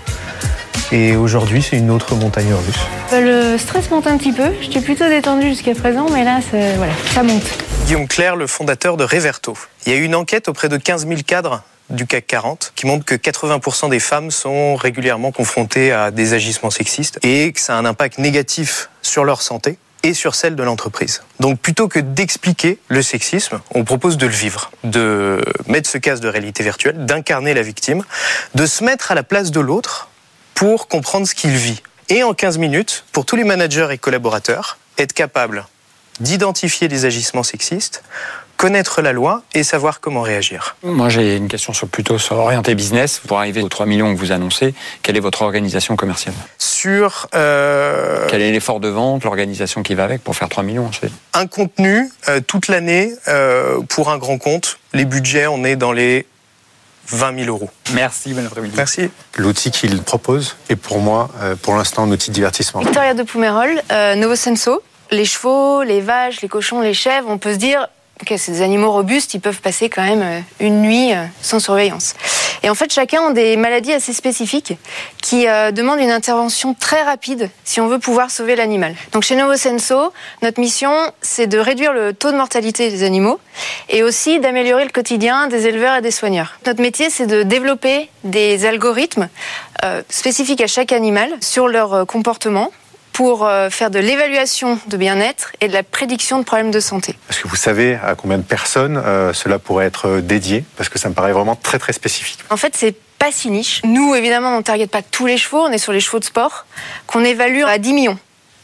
Et 0.92 1.16
aujourd'hui, 1.16 1.64
c'est 1.64 1.78
une 1.78 1.90
autre 1.90 2.14
montagne 2.16 2.54
russe. 2.54 2.80
Bah, 3.10 3.20
Le 3.20 3.58
stress 3.58 3.90
monte 3.90 4.06
un 4.08 4.18
petit 4.18 4.32
peu. 4.32 4.44
J'étais 4.62 4.82
plutôt 4.82 5.08
détendue 5.08 5.48
jusqu'à 5.50 5.74
présent, 5.74 6.06
mais 6.12 6.24
là, 6.24 6.40
c'est- 6.52 6.76
voilà, 6.76 6.94
ça 7.14 7.24
monte. 7.24 7.44
Guillaume 7.88 8.08
Claire, 8.08 8.36
le 8.36 8.46
fondateur 8.48 8.96
de 8.96 9.04
Reverto. 9.04 9.56
Il 9.86 9.94
y 9.94 9.96
a 9.96 10.00
eu 10.00 10.04
une 10.04 10.16
enquête 10.16 10.48
auprès 10.50 10.70
de 10.70 10.78
15 10.78 11.08
000 11.08 11.22
cadres 11.26 11.64
du 11.90 12.06
CAC 12.06 12.28
40 12.28 12.72
qui 12.76 12.86
montre 12.86 13.04
que 13.06 13.16
80% 13.16 13.90
des 13.90 14.00
femmes 14.00 14.32
sont 14.32 14.76
régulièrement 14.76 15.32
confrontées 15.32 15.92
à 15.92 16.12
des 16.12 16.34
agissements 16.34 16.70
sexistes 16.70 17.20
et 17.24 17.52
que 17.52 17.60
ça 17.60 17.76
a 17.76 17.78
un 17.80 17.86
impact 17.86 18.20
négatif 18.20 18.90
sur 19.02 19.26
leur 19.26 19.42
santé 19.42 19.78
et 20.04 20.14
sur 20.14 20.36
celle 20.36 20.56
de 20.56 20.64
l'entreprise. 20.64 21.24
Donc 21.40 21.60
plutôt 21.60 21.88
que 21.88 22.00
d'expliquer 22.00 22.78
le 22.90 23.02
sexisme, 23.02 23.62
on 23.74 23.84
propose 23.86 24.18
de 24.18 24.28
le 24.28 24.34
vivre, 24.34 24.72
de 24.84 25.42
mettre 25.68 25.90
ce 25.90 25.98
casque 25.98 26.22
de 26.22 26.28
réalité 26.28 26.64
virtuelle, 26.64 27.06
d'incarner 27.06 27.54
la 27.54 27.62
victime, 27.62 28.04
de 28.54 28.66
se 28.66 28.84
mettre 28.84 29.12
à 29.12 29.16
la 29.16 29.24
place 29.24 29.52
de 29.52 29.60
l'autre 29.60 30.10
pour 30.54 30.88
comprendre 30.88 31.28
ce 31.28 31.34
qu'il 31.34 31.56
vit. 31.56 31.82
Et 32.10 32.22
en 32.24 32.34
15 32.34 32.58
minutes, 32.58 33.06
pour 33.12 33.26
tous 33.26 33.38
les 33.38 33.46
managers 33.46 33.88
et 33.92 33.98
collaborateurs, 33.98 34.78
être 34.98 35.14
capable 35.14 35.66
d'identifier 36.20 36.88
les 36.88 37.06
agissements 37.06 37.44
sexistes, 37.44 38.04
connaître 38.64 39.02
la 39.02 39.12
loi 39.12 39.42
et 39.54 39.62
savoir 39.62 40.00
comment 40.00 40.22
réagir. 40.22 40.78
Moi, 40.84 41.10
j'ai 41.10 41.36
une 41.36 41.50
question 41.50 41.74
sur 41.74 41.90
plutôt 41.90 42.18
sur 42.18 42.38
orienté 42.38 42.76
business. 42.76 43.20
Pour 43.28 43.38
arriver 43.38 43.62
aux 43.62 43.68
3 43.68 43.86
millions 43.86 44.16
que 44.16 44.18
vous 44.18 44.32
annoncez, 44.32 44.74
quelle 45.02 45.18
est 45.18 45.20
votre 45.20 45.42
organisation 45.42 45.98
commerciale? 45.98 46.34
Sur 46.60 47.28
euh, 47.36 48.26
Quel 48.30 48.42
est 48.42 48.54
l'effort 48.54 48.80
de 48.80 48.88
vente, 48.88 49.26
l'organisation 49.26 49.84
qui 49.84 49.96
va 49.96 50.06
avec 50.06 50.24
pour 50.24 50.38
faire 50.38 50.48
3 50.48 50.64
millions 50.64 50.86
ensuite? 50.86 51.12
Un 51.34 51.46
contenu 51.46 52.10
euh, 52.30 52.40
toute 52.40 52.70
l'année 52.70 53.12
euh, 53.28 53.82
pour 53.90 54.10
un 54.10 54.18
grand 54.18 54.38
compte, 54.38 54.80
les 54.94 55.04
budgets, 55.04 55.48
on 55.48 55.66
est 55.66 55.76
dans 55.76 55.92
les 55.92 56.26
20 57.10 57.44
000 57.44 57.50
euros. 57.50 57.70
Merci, 57.94 58.34
bon 58.34 58.46
après-midi. 58.46 58.76
Merci. 58.78 59.10
L'outil 59.36 59.72
qu'il 59.72 60.02
propose 60.04 60.56
est 60.70 60.78
pour 60.78 61.00
moi, 61.00 61.30
euh, 61.42 61.58
pour 61.58 61.76
l'instant, 61.76 62.04
un 62.04 62.12
outil 62.12 62.30
de 62.30 62.36
divertissement. 62.36 62.80
Victoria 62.80 63.14
de 63.14 63.24
Pomerol, 63.24 63.82
euh, 63.92 64.16
Novo 64.16 64.38
Senso. 64.38 64.82
Les 65.12 65.26
chevaux, 65.26 65.84
les 65.84 66.00
vaches, 66.00 66.42
les 66.42 66.48
cochons, 66.48 66.80
les 66.80 66.94
chèvres, 66.94 67.28
on 67.30 67.38
peut 67.38 67.52
se 67.52 67.60
dire, 67.60 67.90
ok, 68.24 68.34
c'est 68.38 68.54
des 68.54 68.62
animaux 68.62 68.92
robustes, 68.92 69.34
ils 69.34 69.42
peuvent 69.42 69.60
passer 69.60 69.90
quand 69.90 70.02
même 70.02 70.22
euh, 70.22 70.40
une 70.60 70.82
nuit 70.82 71.14
euh, 71.14 71.26
sans 71.42 71.60
surveillance. 71.60 72.16
Et 72.64 72.70
en 72.70 72.76
fait, 72.76 72.92
chacun 72.92 73.28
a 73.28 73.34
des 73.34 73.58
maladies 73.58 73.92
assez 73.92 74.14
spécifiques 74.14 74.74
qui 75.22 75.48
euh, 75.48 75.72
demandent 75.72 76.00
une 76.00 76.12
intervention 76.12 76.74
très 76.74 77.02
rapide 77.02 77.50
si 77.66 77.82
on 77.82 77.88
veut 77.88 78.00
pouvoir 78.00 78.32
sauver 78.32 78.56
l'animal. 78.56 78.96
Donc 79.12 79.24
chez 79.24 79.36
Novo 79.36 79.58
Senso, 79.58 80.14
notre 80.42 80.62
mission, 80.62 80.94
c'est 81.22 81.48
de 81.48 81.58
réduire 81.58 81.92
le 81.92 82.14
taux 82.14 82.32
de 82.32 82.38
mortalité 82.38 82.90
des 82.90 83.04
animaux 83.04 83.40
et 83.90 84.04
aussi 84.04 84.40
d'améliorer 84.40 84.86
le 84.86 84.92
quotidien 84.92 85.48
des 85.48 85.68
éleveurs 85.68 85.98
et 85.98 86.02
des 86.02 86.12
soigneurs. 86.12 86.58
Notre 86.66 86.82
métier, 86.82 87.10
c'est 87.10 87.28
de 87.28 87.44
développer 87.44 88.10
des 88.24 88.66
algorithmes 88.66 89.28
spécifiques 90.10 90.62
à 90.62 90.68
chaque 90.68 90.94
animal 90.94 91.30
sur 91.42 91.68
leur 91.68 92.08
comportement 92.08 92.72
pour 93.14 93.46
euh, 93.46 93.70
faire 93.70 93.92
de 93.92 94.00
l'évaluation 94.00 94.80
de 94.88 94.98
bien-être 94.98 95.52
et 95.62 95.68
de 95.68 95.74
la 95.74 95.84
prédiction 95.84 96.40
de 96.40 96.44
problèmes 96.44 96.72
de 96.72 96.80
santé. 96.80 97.16
Est-ce 97.30 97.42
que 97.42 97.48
vous 97.48 97.56
savez 97.56 97.96
à 98.04 98.16
combien 98.16 98.38
de 98.40 98.44
personnes 98.44 98.98
euh, 98.98 99.32
cela 99.34 99.60
pourrait 99.60 99.86
être 99.86 100.08
euh, 100.08 100.22
dédié 100.22 100.66
Parce 100.76 100.90
que 100.90 101.00
ça 101.00 101.10
me 101.10 101.14
paraît 101.14 101.32
vraiment 101.32 101.56
très 101.56 101.80
très 101.80 101.94
spécifique. 101.94 102.40
En 102.50 102.58
fait, 102.58 102.76
c'est 102.76 102.96
pas 103.20 103.32
si 103.32 103.50
niche. 103.50 103.82
Nous, 103.86 104.16
évidemment, 104.16 104.50
on 104.50 104.58
ne 104.58 104.64
target 104.64 104.88
pas 104.88 105.02
tous 105.02 105.26
les 105.26 105.38
chevaux, 105.38 105.62
on 105.62 105.70
est 105.70 105.78
sur 105.78 105.94
les 105.94 106.02
chevaux 106.02 106.20
de 106.20 106.26
sport, 106.26 106.66
qu'on 107.08 107.24
évalue 107.24 107.64
à 107.66 107.78
10 107.78 107.94
millions. 107.94 108.18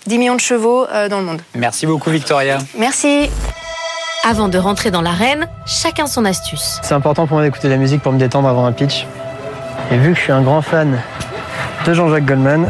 10 0.07 0.17
millions 0.17 0.35
de 0.35 0.41
chevaux 0.41 0.85
euh, 0.91 1.07
dans 1.07 1.19
le 1.19 1.25
monde. 1.25 1.41
Merci 1.55 1.85
beaucoup, 1.85 2.09
Victoria. 2.09 2.57
Merci. 2.77 3.29
Avant 4.23 4.49
de 4.49 4.57
rentrer 4.57 4.91
dans 4.91 5.01
l'arène, 5.01 5.47
chacun 5.65 6.07
son 6.07 6.25
astuce. 6.25 6.79
C'est 6.83 6.93
important 6.93 7.25
pour 7.25 7.37
moi 7.37 7.45
d'écouter 7.45 7.67
de 7.67 7.73
la 7.73 7.79
musique 7.79 8.01
pour 8.01 8.11
me 8.11 8.19
détendre 8.19 8.49
avant 8.49 8.65
un 8.65 8.73
pitch. 8.73 9.05
Et 9.91 9.97
vu 9.97 10.11
que 10.11 10.17
je 10.17 10.23
suis 10.23 10.31
un 10.31 10.41
grand 10.41 10.61
fan 10.61 10.99
de 11.85 11.93
Jean-Jacques 11.93 12.25
Goldman, 12.25 12.67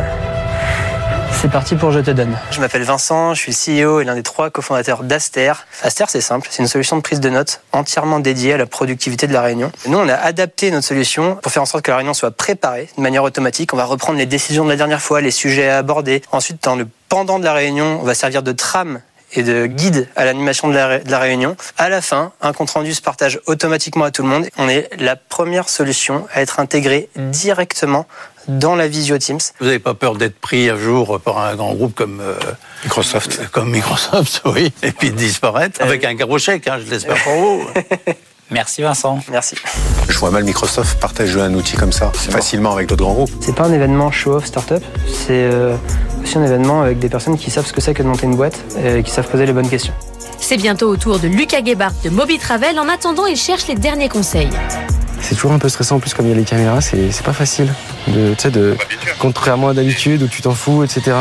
c'est 1.41 1.49
parti 1.49 1.75
pour 1.75 1.93
Je 1.93 2.01
te 2.01 2.11
donne. 2.11 2.37
Je 2.51 2.59
m'appelle 2.59 2.83
Vincent, 2.83 3.33
je 3.33 3.39
suis 3.39 3.53
CEO 3.53 4.01
et 4.01 4.03
l'un 4.03 4.15
des 4.15 4.23
trois 4.23 4.49
cofondateurs 4.49 5.03
d'Aster. 5.03 5.53
Aster, 5.83 6.03
c'est 6.09 6.19
simple, 6.19 6.49
c'est 6.51 6.61
une 6.61 6.67
solution 6.67 6.97
de 6.97 7.01
prise 7.01 7.21
de 7.21 7.29
notes 7.29 7.61
entièrement 7.71 8.19
dédiée 8.19 8.53
à 8.53 8.57
la 8.57 8.65
productivité 8.65 9.25
de 9.25 9.31
la 9.31 9.41
réunion. 9.41 9.71
Nous, 9.87 9.97
on 9.97 10.09
a 10.09 10.15
adapté 10.15 10.69
notre 10.69 10.87
solution 10.87 11.37
pour 11.37 11.49
faire 11.49 11.61
en 11.63 11.65
sorte 11.65 11.85
que 11.85 11.91
la 11.91 11.97
réunion 11.97 12.13
soit 12.13 12.31
préparée 12.31 12.89
de 12.97 13.01
manière 13.01 13.23
automatique. 13.23 13.73
On 13.73 13.77
va 13.77 13.85
reprendre 13.85 14.17
les 14.17 14.25
décisions 14.25 14.65
de 14.65 14.69
la 14.69 14.75
dernière 14.75 15.01
fois, 15.01 15.21
les 15.21 15.31
sujets 15.31 15.69
à 15.69 15.77
aborder. 15.77 16.21
Ensuite, 16.33 16.61
dans 16.63 16.75
le 16.75 16.85
pendant 17.07 17.39
de 17.39 17.45
la 17.45 17.53
réunion, 17.53 17.99
on 18.01 18.03
va 18.03 18.15
servir 18.15 18.43
de 18.43 18.51
trame 18.51 18.99
et 19.33 19.43
de 19.43 19.65
guide 19.65 20.09
à 20.17 20.25
l'animation 20.25 20.67
de 20.67 20.73
la, 20.73 20.99
de 20.99 21.09
la 21.09 21.19
réunion. 21.19 21.55
À 21.77 21.87
la 21.87 22.01
fin, 22.01 22.33
un 22.41 22.51
compte 22.51 22.71
rendu 22.71 22.93
se 22.93 23.01
partage 23.01 23.39
automatiquement 23.45 24.05
à 24.05 24.11
tout 24.11 24.23
le 24.23 24.27
monde. 24.27 24.49
On 24.57 24.67
est 24.67 24.89
la 24.97 25.15
première 25.15 25.69
solution 25.69 26.27
à 26.33 26.41
être 26.41 26.59
intégrée 26.59 27.09
directement 27.15 28.07
dans 28.49 28.75
la 28.75 28.87
Visio 28.87 29.17
Teams. 29.17 29.39
Vous 29.59 29.65
n'avez 29.65 29.79
pas 29.79 29.93
peur 29.93 30.15
d'être 30.15 30.39
pris 30.39 30.69
un 30.69 30.77
jour 30.77 31.19
par 31.19 31.39
un 31.39 31.55
grand 31.55 31.73
groupe 31.73 31.95
comme 31.95 32.21
Microsoft 32.83 33.49
Comme 33.51 33.71
Microsoft, 33.71 34.41
oui. 34.45 34.73
Et 34.83 34.91
puis 34.91 35.11
de 35.11 35.15
disparaître 35.15 35.81
avec 35.81 36.03
un 36.03 36.15
gros 36.15 36.39
chèque, 36.39 36.67
hein, 36.67 36.79
je 36.83 36.89
l'espère 36.89 37.21
pour 37.23 37.33
vous. 37.33 37.67
Merci 38.51 38.81
Vincent. 38.81 39.19
Merci. 39.31 39.55
Je 40.07 40.17
vois 40.17 40.31
mal 40.31 40.43
Microsoft 40.43 40.99
partager 40.99 41.39
un 41.39 41.53
outil 41.53 41.75
comme 41.75 41.91
ça 41.91 42.11
facilement 42.13 42.73
avec 42.73 42.87
d'autres 42.87 43.03
grands 43.03 43.13
groupes. 43.13 43.31
C'est 43.41 43.53
pas 43.53 43.65
un 43.65 43.73
événement 43.73 44.11
show-off 44.11 44.45
startup, 44.45 44.83
c'est 45.05 45.29
euh, 45.29 45.75
aussi 46.23 46.39
un 46.39 46.45
événement 46.45 46.81
avec 46.81 46.97
des 46.97 47.09
personnes 47.09 47.37
qui 47.37 47.51
savent 47.51 47.67
ce 47.67 47.73
que 47.73 47.81
c'est 47.81 47.93
que 47.93 48.01
de 48.01 48.07
monter 48.07 48.25
une 48.25 48.35
boîte 48.35 48.59
et 48.83 49.03
qui 49.03 49.11
savent 49.11 49.27
poser 49.27 49.45
les 49.45 49.53
bonnes 49.53 49.69
questions. 49.69 49.93
C'est 50.39 50.57
bientôt 50.57 50.89
au 50.89 50.97
tour 50.97 51.19
de 51.19 51.27
Lucas 51.27 51.63
Gebhardt 51.63 51.95
de 52.03 52.09
Moby 52.09 52.39
Travel. 52.39 52.79
En 52.79 52.89
attendant, 52.89 53.27
il 53.27 53.35
cherche 53.35 53.67
les 53.67 53.75
derniers 53.75 54.09
conseils. 54.09 54.49
C'est 55.21 55.35
toujours 55.35 55.51
un 55.51 55.59
peu 55.59 55.69
stressant 55.69 55.97
en 55.97 55.99
plus 55.99 56.13
comme 56.13 56.25
il 56.25 56.29
y 56.29 56.33
a 56.33 56.35
les 56.35 56.43
caméras, 56.43 56.81
c'est 56.81 57.11
c'est 57.11 57.25
pas 57.25 57.33
facile. 57.33 57.73
De, 58.07 58.33
tu 58.33 58.41
sais, 58.41 58.51
de, 58.51 58.75
contrairement 59.19 59.69
à 59.69 59.73
d'habitude 59.73 60.23
où 60.23 60.27
tu 60.27 60.41
t'en 60.41 60.53
fous, 60.53 60.83
etc. 60.83 61.15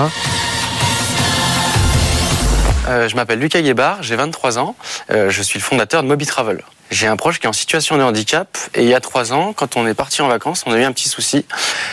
Euh, 2.88 3.08
je 3.08 3.16
m'appelle 3.16 3.38
Lucas 3.38 3.60
Guébard, 3.60 4.02
j'ai 4.02 4.16
23 4.16 4.58
ans, 4.58 4.74
Euh, 5.10 5.28
je 5.30 5.42
suis 5.42 5.58
le 5.58 5.64
fondateur 5.64 6.02
de 6.02 6.08
Moby 6.08 6.24
Travel. 6.26 6.62
J'ai 6.90 7.06
un 7.06 7.16
proche 7.16 7.38
qui 7.38 7.44
est 7.44 7.48
en 7.48 7.52
situation 7.52 7.98
de 7.98 8.02
handicap 8.02 8.56
et 8.74 8.82
il 8.82 8.88
y 8.88 8.94
a 8.94 9.00
trois 9.00 9.34
ans, 9.34 9.52
quand 9.52 9.76
on 9.76 9.86
est 9.86 9.92
parti 9.92 10.22
en 10.22 10.28
vacances, 10.28 10.64
on 10.66 10.72
a 10.72 10.78
eu 10.78 10.84
un 10.84 10.92
petit 10.92 11.10
souci. 11.10 11.44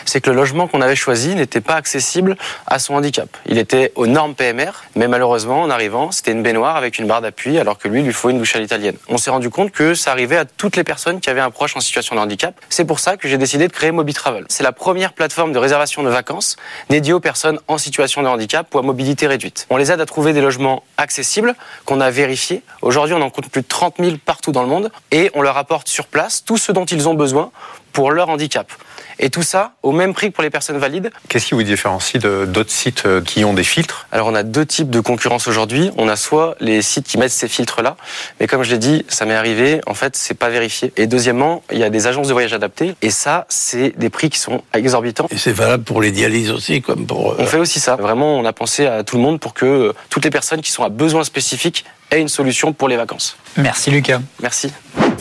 C'est 0.05 0.21
que 0.21 0.29
le 0.29 0.37
logement 0.37 0.67
qu'on 0.67 0.79
avait 0.79 0.95
choisi 0.95 1.35
n'était 1.35 1.59
pas 1.59 1.75
accessible 1.75 2.37
à 2.65 2.79
son 2.79 2.95
handicap. 2.95 3.27
Il 3.45 3.57
était 3.57 3.91
aux 3.95 4.07
normes 4.07 4.35
PMR, 4.35 4.71
mais 4.95 5.09
malheureusement, 5.09 5.63
en 5.63 5.69
arrivant, 5.69 6.11
c'était 6.11 6.31
une 6.31 6.43
baignoire 6.43 6.77
avec 6.77 6.97
une 6.97 7.07
barre 7.07 7.21
d'appui, 7.21 7.59
alors 7.59 7.77
que 7.77 7.89
lui, 7.89 7.99
il 7.99 8.05
lui 8.05 8.13
faut 8.13 8.29
une 8.29 8.37
douche 8.37 8.55
à 8.55 8.59
l'italienne. 8.59 8.95
On 9.09 9.17
s'est 9.17 9.31
rendu 9.31 9.49
compte 9.49 9.71
que 9.71 9.95
ça 9.95 10.11
arrivait 10.11 10.37
à 10.37 10.45
toutes 10.45 10.77
les 10.77 10.85
personnes 10.85 11.19
qui 11.19 11.29
avaient 11.29 11.41
un 11.41 11.51
proche 11.51 11.75
en 11.75 11.81
situation 11.81 12.15
de 12.15 12.21
handicap. 12.21 12.55
C'est 12.69 12.85
pour 12.85 12.99
ça 12.99 13.17
que 13.17 13.27
j'ai 13.27 13.37
décidé 13.37 13.67
de 13.67 13.73
créer 13.73 13.91
Moby 13.91 14.13
Travel. 14.13 14.45
C'est 14.47 14.63
la 14.63 14.71
première 14.71 15.11
plateforme 15.11 15.51
de 15.51 15.59
réservation 15.59 16.03
de 16.03 16.09
vacances 16.09 16.55
dédiée 16.89 17.11
aux 17.11 17.19
personnes 17.19 17.59
en 17.67 17.77
situation 17.77 18.23
de 18.23 18.27
handicap 18.27 18.73
ou 18.73 18.79
à 18.79 18.81
mobilité 18.81 19.27
réduite. 19.27 19.67
On 19.69 19.75
les 19.75 19.91
aide 19.91 19.99
à 19.99 20.05
trouver 20.05 20.31
des 20.31 20.41
logements 20.41 20.83
accessibles 20.97 21.53
qu'on 21.83 21.99
a 21.99 22.09
vérifiés. 22.11 22.61
Aujourd'hui, 22.81 23.13
on 23.13 23.21
en 23.21 23.29
compte 23.29 23.49
plus 23.49 23.61
de 23.61 23.67
30 23.67 23.95
000 23.99 24.15
partout 24.23 24.53
dans 24.53 24.61
le 24.61 24.69
monde 24.69 24.84
et 25.11 25.31
on 25.33 25.41
leur 25.41 25.57
apporte 25.57 25.87
sur 25.87 26.07
place 26.07 26.43
tout 26.43 26.57
ce 26.57 26.71
dont 26.71 26.85
ils 26.85 27.07
ont 27.07 27.13
besoin 27.13 27.51
pour 27.93 28.11
leur 28.11 28.29
handicap. 28.29 28.71
Et 29.19 29.29
tout 29.29 29.43
ça 29.43 29.73
au 29.83 29.91
même 29.91 30.13
prix 30.13 30.29
que 30.29 30.33
pour 30.35 30.43
les 30.43 30.49
personnes 30.49 30.77
valides. 30.77 31.11
Qu'est-ce 31.29 31.45
qui 31.47 31.53
vous 31.55 31.63
différencie 31.63 32.21
de- 32.21 32.45
d'autres 32.45 32.71
sites 32.71 33.05
euh, 33.05 33.21
qui 33.21 33.45
ont 33.45 33.53
des 33.53 33.63
filtres? 33.63 34.07
Alors 34.11 34.27
on 34.27 34.35
a 34.35 34.43
deux 34.43 34.65
types 34.65 34.89
de 34.89 34.99
concurrence 34.99 35.47
aujourd'hui. 35.47 35.91
On 35.97 36.07
a 36.09 36.15
soit 36.15 36.55
les 36.59 36.81
sites 36.81 37.07
qui 37.07 37.17
mettent 37.17 37.31
ces 37.31 37.47
filtres-là, 37.47 37.95
mais 38.39 38.47
comme 38.47 38.63
je 38.63 38.71
l'ai 38.71 38.77
dit, 38.77 39.05
ça 39.07 39.25
m'est 39.25 39.33
arrivé, 39.35 39.81
en 39.87 39.93
fait, 39.93 40.15
c'est 40.15 40.33
pas 40.33 40.49
vérifié. 40.49 40.91
Et 40.97 41.07
deuxièmement, 41.07 41.63
il 41.71 41.77
y 41.79 41.83
a 41.83 41.89
des 41.89 42.07
agences 42.07 42.27
de 42.27 42.33
voyage 42.33 42.53
adaptées, 42.53 42.95
et 43.01 43.09
ça, 43.09 43.45
c'est 43.49 43.97
des 43.97 44.09
prix 44.09 44.29
qui 44.29 44.39
sont 44.39 44.63
exorbitants. 44.73 45.27
Et 45.31 45.37
c'est 45.37 45.51
valable 45.53 45.83
pour 45.83 46.01
les 46.01 46.11
dialyses 46.11 46.51
aussi, 46.51 46.81
comme 46.81 47.05
pour. 47.05 47.31
euh, 47.31 47.35
On 47.39 47.45
fait 47.45 47.57
aussi 47.59 47.79
ça. 47.79 47.95
Vraiment, 47.95 48.37
on 48.37 48.45
a 48.45 48.53
pensé 48.53 48.85
à 48.85 49.03
tout 49.03 49.15
le 49.17 49.21
monde 49.23 49.39
pour 49.39 49.53
que 49.53 49.65
euh, 49.65 49.93
toutes 50.09 50.25
les 50.25 50.31
personnes 50.31 50.61
qui 50.61 50.71
sont 50.71 50.83
à 50.83 50.89
besoin 50.89 51.23
spécifique 51.23 51.85
aient 52.11 52.21
une 52.21 52.27
solution 52.29 52.73
pour 52.73 52.87
les 52.87 52.97
vacances. 52.97 53.37
Merci 53.57 53.91
Lucas. 53.91 54.19
Merci. 54.41 54.71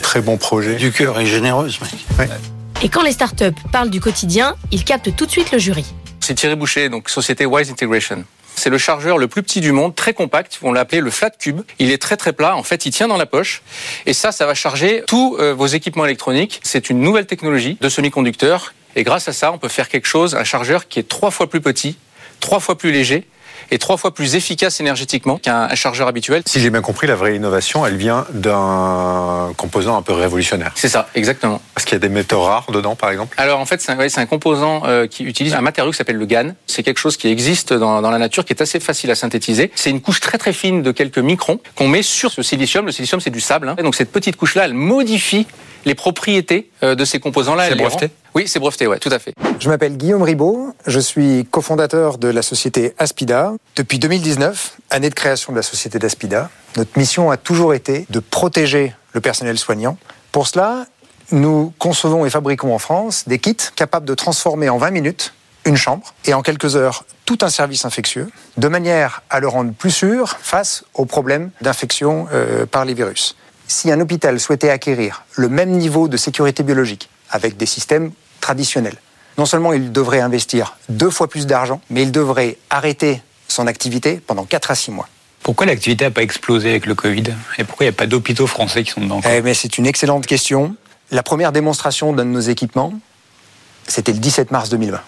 Très 0.02 0.20
bon 0.20 0.36
projet. 0.36 0.74
Du 0.76 0.92
cœur 0.92 1.18
et 1.20 1.26
généreux, 1.26 1.70
ce 1.70 1.80
mec. 1.82 2.38
Et 2.82 2.88
quand 2.88 3.02
les 3.02 3.12
startups 3.12 3.44
parlent 3.72 3.90
du 3.90 4.00
quotidien, 4.00 4.56
ils 4.70 4.84
captent 4.84 5.14
tout 5.16 5.26
de 5.26 5.30
suite 5.30 5.52
le 5.52 5.58
jury. 5.58 5.84
C'est 6.20 6.34
Thierry 6.34 6.56
Boucher, 6.56 6.88
donc 6.88 7.08
société 7.08 7.46
Wise 7.46 7.70
Integration. 7.70 8.24
C'est 8.56 8.70
le 8.70 8.78
chargeur 8.78 9.18
le 9.18 9.26
plus 9.26 9.42
petit 9.42 9.60
du 9.60 9.72
monde, 9.72 9.94
très 9.94 10.14
compact. 10.14 10.58
On 10.62 10.72
l'a 10.72 10.80
appelé 10.80 11.00
le 11.00 11.10
flat 11.10 11.30
cube. 11.30 11.62
Il 11.78 11.90
est 11.90 11.98
très 11.98 12.16
très 12.16 12.32
plat. 12.32 12.56
En 12.56 12.62
fait, 12.62 12.86
il 12.86 12.92
tient 12.92 13.08
dans 13.08 13.16
la 13.16 13.26
poche. 13.26 13.62
Et 14.06 14.12
ça, 14.12 14.32
ça 14.32 14.46
va 14.46 14.54
charger 14.54 15.02
tous 15.06 15.36
euh, 15.38 15.54
vos 15.54 15.66
équipements 15.66 16.04
électroniques. 16.04 16.60
C'est 16.62 16.88
une 16.88 17.00
nouvelle 17.00 17.26
technologie 17.26 17.76
de 17.80 17.88
semi-conducteurs 17.88 18.74
Et 18.96 19.02
grâce 19.02 19.28
à 19.28 19.32
ça, 19.32 19.52
on 19.52 19.58
peut 19.58 19.68
faire 19.68 19.88
quelque 19.88 20.06
chose, 20.06 20.34
un 20.34 20.44
chargeur 20.44 20.88
qui 20.88 21.00
est 21.00 21.08
trois 21.08 21.30
fois 21.30 21.50
plus 21.50 21.60
petit, 21.60 21.96
trois 22.40 22.60
fois 22.60 22.78
plus 22.78 22.92
léger 22.92 23.26
et 23.70 23.78
trois 23.78 23.96
fois 23.96 24.14
plus 24.14 24.34
efficace 24.34 24.80
énergétiquement 24.80 25.38
qu'un 25.38 25.62
un 25.70 25.74
chargeur 25.74 26.08
habituel. 26.08 26.42
Si 26.46 26.60
j'ai 26.60 26.70
bien 26.70 26.82
compris, 26.82 27.06
la 27.06 27.14
vraie 27.14 27.36
innovation, 27.36 27.86
elle 27.86 27.96
vient 27.96 28.26
d'un 28.32 29.52
composant 29.56 29.96
un 29.96 30.02
peu 30.02 30.12
révolutionnaire. 30.12 30.72
C'est 30.74 30.88
ça, 30.88 31.08
exactement. 31.14 31.60
Parce 31.74 31.84
qu'il 31.84 31.94
y 31.94 31.96
a 31.96 32.00
des 32.00 32.08
métaux 32.08 32.42
rares 32.42 32.70
dedans, 32.70 32.94
par 32.96 33.10
exemple? 33.10 33.34
Alors 33.38 33.60
en 33.60 33.66
fait, 33.66 33.80
c'est 33.80 33.92
un, 33.92 33.96
ouais, 33.96 34.08
c'est 34.08 34.20
un 34.20 34.26
composant 34.26 34.82
euh, 34.86 35.06
qui 35.06 35.24
utilise 35.24 35.54
un 35.54 35.60
matériau 35.60 35.90
qui 35.90 35.96
s'appelle 35.96 36.16
le 36.16 36.26
GAN. 36.26 36.54
C'est 36.66 36.82
quelque 36.82 36.98
chose 36.98 37.16
qui 37.16 37.28
existe 37.28 37.72
dans, 37.72 38.02
dans 38.02 38.10
la 38.10 38.18
nature, 38.18 38.44
qui 38.44 38.52
est 38.52 38.62
assez 38.62 38.80
facile 38.80 39.10
à 39.10 39.14
synthétiser. 39.14 39.70
C'est 39.74 39.90
une 39.90 40.00
couche 40.00 40.20
très 40.20 40.38
très 40.38 40.52
fine 40.52 40.82
de 40.82 40.92
quelques 40.92 41.18
microns 41.18 41.60
qu'on 41.74 41.88
met 41.88 42.02
sur 42.02 42.30
ce 42.30 42.42
silicium. 42.42 42.86
Le 42.86 42.92
silicium, 42.92 43.20
c'est 43.20 43.30
du 43.30 43.40
sable. 43.40 43.68
hein. 43.68 43.76
Et 43.78 43.82
donc 43.82 43.94
cette 43.94 44.12
petite 44.12 44.36
couche-là, 44.36 44.64
elle 44.66 44.74
modifie 44.74 45.46
les 45.84 45.94
propriétés 45.94 46.70
euh, 46.82 46.94
de 46.94 47.04
ces 47.04 47.20
composants-là. 47.20 47.68
C'est 47.68 47.74
breveté 47.74 48.10
Oui, 48.34 48.48
c'est 48.48 48.58
breveté, 48.58 48.86
ouais, 48.86 48.98
tout 48.98 49.10
à 49.10 49.18
fait. 49.18 49.34
Je 49.60 49.68
m'appelle 49.68 49.96
Guillaume 49.96 50.22
Ribaud, 50.22 50.74
je 50.86 51.00
suis 51.00 51.46
cofondateur 51.50 52.18
de 52.18 52.28
la 52.28 52.42
société 52.42 52.94
Aspida. 52.98 53.52
Depuis 53.76 53.98
2019, 53.98 54.76
année 54.90 55.10
de 55.10 55.14
création 55.14 55.52
de 55.52 55.56
la 55.56 55.62
société 55.62 55.98
d'Aspida, 55.98 56.50
notre 56.76 56.98
mission 56.98 57.30
a 57.30 57.36
toujours 57.36 57.74
été 57.74 58.06
de 58.10 58.20
protéger 58.20 58.94
le 59.12 59.20
personnel 59.20 59.58
soignant. 59.58 59.96
Pour 60.32 60.46
cela, 60.46 60.86
nous 61.30 61.72
concevons 61.78 62.26
et 62.26 62.30
fabriquons 62.30 62.74
en 62.74 62.78
France 62.78 63.24
des 63.26 63.38
kits 63.38 63.56
capables 63.76 64.06
de 64.06 64.14
transformer 64.14 64.68
en 64.68 64.78
20 64.78 64.90
minutes 64.90 65.34
une 65.64 65.76
chambre 65.76 66.14
et 66.26 66.34
en 66.34 66.42
quelques 66.42 66.76
heures 66.76 67.04
tout 67.24 67.38
un 67.40 67.48
service 67.48 67.84
infectieux, 67.84 68.30
de 68.58 68.68
manière 68.68 69.22
à 69.30 69.40
le 69.40 69.48
rendre 69.48 69.72
plus 69.72 69.90
sûr 69.90 70.36
face 70.40 70.84
aux 70.92 71.06
problèmes 71.06 71.50
d'infection 71.62 72.26
euh, 72.32 72.66
par 72.66 72.84
les 72.84 72.92
virus. 72.92 73.36
Si 73.66 73.90
un 73.90 74.00
hôpital 74.00 74.38
souhaitait 74.40 74.70
acquérir 74.70 75.24
le 75.36 75.48
même 75.48 75.70
niveau 75.70 76.08
de 76.08 76.16
sécurité 76.16 76.62
biologique 76.62 77.08
avec 77.30 77.56
des 77.56 77.66
systèmes 77.66 78.12
traditionnels, 78.40 78.96
non 79.38 79.46
seulement 79.46 79.72
il 79.72 79.90
devrait 79.92 80.20
investir 80.20 80.76
deux 80.88 81.10
fois 81.10 81.28
plus 81.28 81.46
d'argent, 81.46 81.80
mais 81.90 82.02
il 82.02 82.12
devrait 82.12 82.58
arrêter 82.70 83.22
son 83.48 83.66
activité 83.66 84.20
pendant 84.24 84.44
4 84.44 84.70
à 84.70 84.74
6 84.74 84.90
mois. 84.90 85.08
Pourquoi 85.42 85.66
l'activité 85.66 86.04
n'a 86.04 86.10
pas 86.10 86.22
explosé 86.22 86.70
avec 86.70 86.86
le 86.86 86.94
Covid? 86.94 87.24
Et 87.58 87.64
pourquoi 87.64 87.84
il 87.84 87.88
n'y 87.88 87.94
a 87.94 87.98
pas 87.98 88.06
d'hôpitaux 88.06 88.46
français 88.46 88.82
qui 88.82 88.90
sont 88.90 89.02
dedans 89.02 89.20
Eh, 89.28 89.42
mais 89.42 89.54
c'est 89.54 89.76
une 89.76 89.86
excellente 89.86 90.26
question. 90.26 90.74
La 91.10 91.22
première 91.22 91.52
démonstration 91.52 92.12
d'un 92.12 92.24
de 92.24 92.30
nos 92.30 92.40
équipements, 92.40 92.94
c'était 93.86 94.12
le 94.12 94.18
17 94.18 94.50
mars 94.50 94.70
2020. 94.70 95.00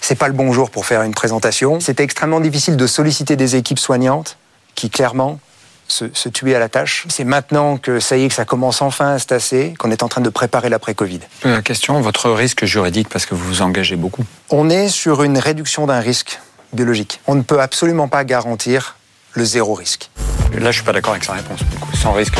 C'est 0.00 0.16
pas 0.16 0.26
le 0.26 0.34
bon 0.34 0.52
jour 0.52 0.70
pour 0.70 0.84
faire 0.84 1.02
une 1.02 1.14
présentation. 1.14 1.78
C'était 1.80 2.02
extrêmement 2.02 2.40
difficile 2.40 2.76
de 2.76 2.86
solliciter 2.86 3.36
des 3.36 3.56
équipes 3.56 3.78
soignantes 3.78 4.36
qui 4.74 4.90
clairement 4.90 5.38
se, 5.88 6.06
se 6.12 6.28
tuaient 6.28 6.54
à 6.54 6.58
la 6.58 6.68
tâche. 6.68 7.06
C'est 7.08 7.24
maintenant 7.24 7.76
que 7.76 8.00
ça 8.00 8.16
y 8.16 8.24
est, 8.24 8.28
que 8.28 8.34
ça 8.34 8.44
commence 8.44 8.82
enfin 8.82 9.14
à 9.14 9.18
se 9.18 9.26
tasser, 9.26 9.74
qu'on 9.78 9.90
est 9.90 10.02
en 10.02 10.08
train 10.08 10.20
de 10.20 10.30
préparer 10.30 10.68
l'après-Covid. 10.68 11.20
La 11.44 11.62
question, 11.62 12.00
votre 12.00 12.30
risque 12.30 12.64
juridique, 12.64 13.08
parce 13.08 13.26
que 13.26 13.34
vous 13.34 13.44
vous 13.44 13.62
engagez 13.62 13.96
beaucoup. 13.96 14.24
On 14.50 14.70
est 14.70 14.88
sur 14.88 15.22
une 15.22 15.38
réduction 15.38 15.86
d'un 15.86 16.00
risque 16.00 16.40
biologique. 16.72 17.20
On 17.26 17.34
ne 17.34 17.42
peut 17.42 17.60
absolument 17.60 18.08
pas 18.08 18.24
garantir 18.24 18.96
le 19.32 19.44
zéro 19.44 19.74
risque. 19.74 20.10
Là, 20.58 20.70
je 20.70 20.76
suis 20.76 20.84
pas 20.84 20.92
d'accord 20.92 21.12
avec 21.12 21.24
sa 21.24 21.32
réponse. 21.32 21.58
du 21.58 21.76
coup. 21.76 21.96
Sans 21.96 22.12
risque, 22.12 22.38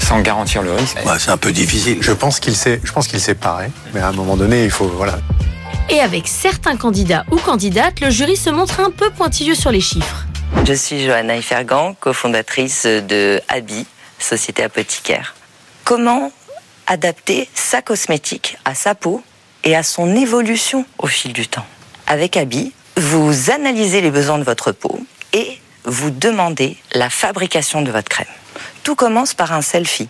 sans 0.00 0.20
garantir 0.20 0.62
le 0.62 0.74
risque. 0.74 0.98
c'est 1.18 1.30
un 1.30 1.36
peu 1.36 1.52
difficile. 1.52 1.98
Je 2.00 2.12
pense 2.12 2.40
qu'il 2.40 2.54
sait, 2.54 2.80
je 2.84 2.92
pense 2.92 3.06
qu'il 3.08 3.20
sait 3.20 3.34
parer, 3.34 3.70
mais 3.94 4.00
à 4.00 4.08
un 4.08 4.12
moment 4.12 4.36
donné, 4.36 4.64
il 4.64 4.70
faut, 4.70 4.86
voilà. 4.86 5.18
Et 5.88 6.00
avec 6.00 6.28
certains 6.28 6.76
candidats 6.76 7.24
ou 7.30 7.36
candidates, 7.36 8.00
le 8.00 8.10
jury 8.10 8.36
se 8.36 8.50
montre 8.50 8.80
un 8.80 8.90
peu 8.90 9.10
pointilleux 9.10 9.54
sur 9.54 9.70
les 9.70 9.80
chiffres. 9.80 10.26
Je 10.62 10.72
suis 10.72 11.04
Johanna 11.04 11.36
Ifergan, 11.36 11.94
cofondatrice 12.00 12.86
de 12.86 13.42
Abi, 13.48 13.86
société 14.18 14.62
apothicaire. 14.62 15.34
Comment 15.84 16.32
adapter 16.86 17.48
sa 17.54 17.82
cosmétique 17.82 18.56
à 18.64 18.74
sa 18.74 18.94
peau 18.94 19.22
et 19.64 19.76
à 19.76 19.82
son 19.82 20.16
évolution 20.16 20.86
au 20.98 21.06
fil 21.06 21.34
du 21.34 21.46
temps? 21.46 21.66
Avec 22.06 22.38
Abi, 22.38 22.72
vous 22.96 23.50
analysez 23.50 24.00
les 24.00 24.10
besoins 24.10 24.38
de 24.38 24.44
votre 24.44 24.72
peau 24.72 24.98
et 25.34 25.58
vous 25.84 26.10
demandez 26.10 26.78
la 26.92 27.10
fabrication 27.10 27.82
de 27.82 27.90
votre 27.90 28.08
crème. 28.08 28.26
Tout 28.84 28.94
commence 28.94 29.34
par 29.34 29.52
un 29.52 29.62
selfie. 29.62 30.08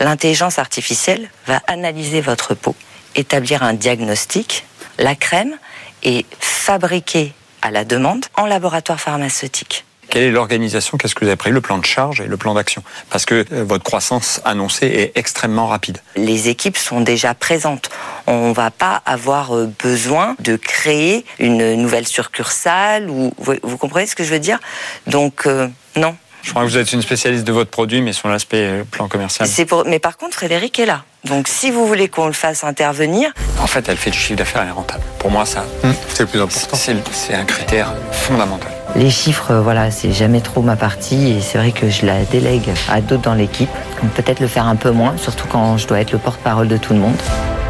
L'intelligence 0.00 0.58
artificielle 0.58 1.30
va 1.46 1.62
analyser 1.68 2.20
votre 2.20 2.54
peau, 2.54 2.74
établir 3.14 3.62
un 3.62 3.74
diagnostic. 3.74 4.64
La 4.98 5.14
crème 5.14 5.56
est 6.02 6.26
fabriquée 6.40 7.32
à 7.62 7.70
la 7.70 7.84
demande 7.84 8.26
en 8.36 8.46
laboratoire 8.46 9.00
pharmaceutique. 9.00 9.84
Quelle 10.12 10.24
est 10.24 10.30
l'organisation? 10.30 10.98
Qu'est-ce 10.98 11.14
que 11.14 11.24
vous 11.24 11.28
avez 11.28 11.36
pris 11.36 11.50
Le 11.50 11.62
plan 11.62 11.78
de 11.78 11.86
charge 11.86 12.20
et 12.20 12.26
le 12.26 12.36
plan 12.36 12.52
d'action? 12.52 12.82
Parce 13.08 13.24
que 13.24 13.46
euh, 13.50 13.64
votre 13.64 13.82
croissance 13.82 14.42
annoncée 14.44 14.86
est 14.86 15.12
extrêmement 15.14 15.68
rapide. 15.68 15.98
Les 16.16 16.50
équipes 16.50 16.76
sont 16.76 17.00
déjà 17.00 17.32
présentes. 17.32 17.88
On 18.26 18.50
ne 18.50 18.52
va 18.52 18.70
pas 18.70 19.00
avoir 19.06 19.56
euh, 19.56 19.72
besoin 19.82 20.36
de 20.40 20.56
créer 20.56 21.24
une 21.38 21.76
nouvelle 21.76 22.06
succursale 22.06 23.08
ou 23.08 23.32
vous, 23.38 23.54
vous 23.62 23.78
comprenez 23.78 24.06
ce 24.06 24.14
que 24.14 24.22
je 24.22 24.30
veux 24.30 24.38
dire? 24.38 24.58
Donc 25.06 25.46
euh, 25.46 25.66
non. 25.96 26.14
Je 26.42 26.50
crois 26.50 26.62
que 26.62 26.68
vous 26.68 26.76
êtes 26.76 26.92
une 26.92 27.02
spécialiste 27.02 27.44
de 27.44 27.52
votre 27.52 27.70
produit, 27.70 28.02
mais 28.02 28.12
sur 28.12 28.28
l'aspect 28.28 28.56
euh, 28.68 28.84
plan 28.84 29.08
commercial. 29.08 29.48
Pour... 29.68 29.84
Mais 29.86 29.98
par 29.98 30.16
contre, 30.16 30.34
Frédéric 30.34 30.78
est 30.78 30.86
là. 30.86 31.04
Donc 31.24 31.46
si 31.46 31.70
vous 31.70 31.86
voulez 31.86 32.08
qu'on 32.08 32.26
le 32.26 32.32
fasse 32.32 32.64
intervenir, 32.64 33.30
En 33.60 33.66
fait, 33.68 33.88
elle 33.88 33.96
fait 33.96 34.10
du 34.10 34.18
chiffre 34.18 34.36
d'affaires, 34.38 34.62
elle 34.62 34.68
est 34.68 34.72
rentable. 34.72 35.02
Pour 35.20 35.30
moi, 35.30 35.46
ça, 35.46 35.64
c'est 36.08 36.24
le 36.24 36.28
plus 36.28 36.40
important. 36.40 36.76
C'est 36.76 37.34
un 37.34 37.44
critère 37.44 37.94
fondamental. 38.10 38.70
les 38.96 39.08
chiffres, 39.10 39.52
euh, 39.52 39.60
voilà, 39.60 39.90
c'est 39.92 40.12
jamais 40.12 40.40
trop 40.40 40.62
ma 40.62 40.74
partie 40.76 41.30
et 41.30 41.40
c'est 41.40 41.58
vrai 41.58 41.70
que 41.70 41.88
je 41.88 42.04
la 42.04 42.24
délègue 42.24 42.68
à 42.90 43.00
d'autres 43.00 43.22
dans 43.22 43.34
l'équipe. 43.34 43.70
Donc 44.02 44.10
Peut-être 44.12 44.40
le 44.40 44.48
faire 44.48 44.66
un 44.66 44.76
peu 44.76 44.90
moins, 44.90 45.16
surtout 45.16 45.46
quand 45.46 45.78
je 45.78 45.86
dois 45.86 46.00
être 46.00 46.10
le 46.12 46.18
porte-parole 46.18 46.66
de 46.66 46.76
tout 46.76 46.92
le 46.92 46.98
monde. 46.98 47.16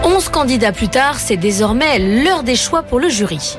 11 0.05 0.31
candidats 0.31 0.73
plus 0.73 0.89
tard, 0.89 1.21
c'est 1.21 1.37
désormais 1.37 1.99
l'heure 1.99 2.43
des 2.43 2.57
choix 2.57 2.83
pour 2.83 2.99
le 2.99 3.09
jury. 3.11 3.59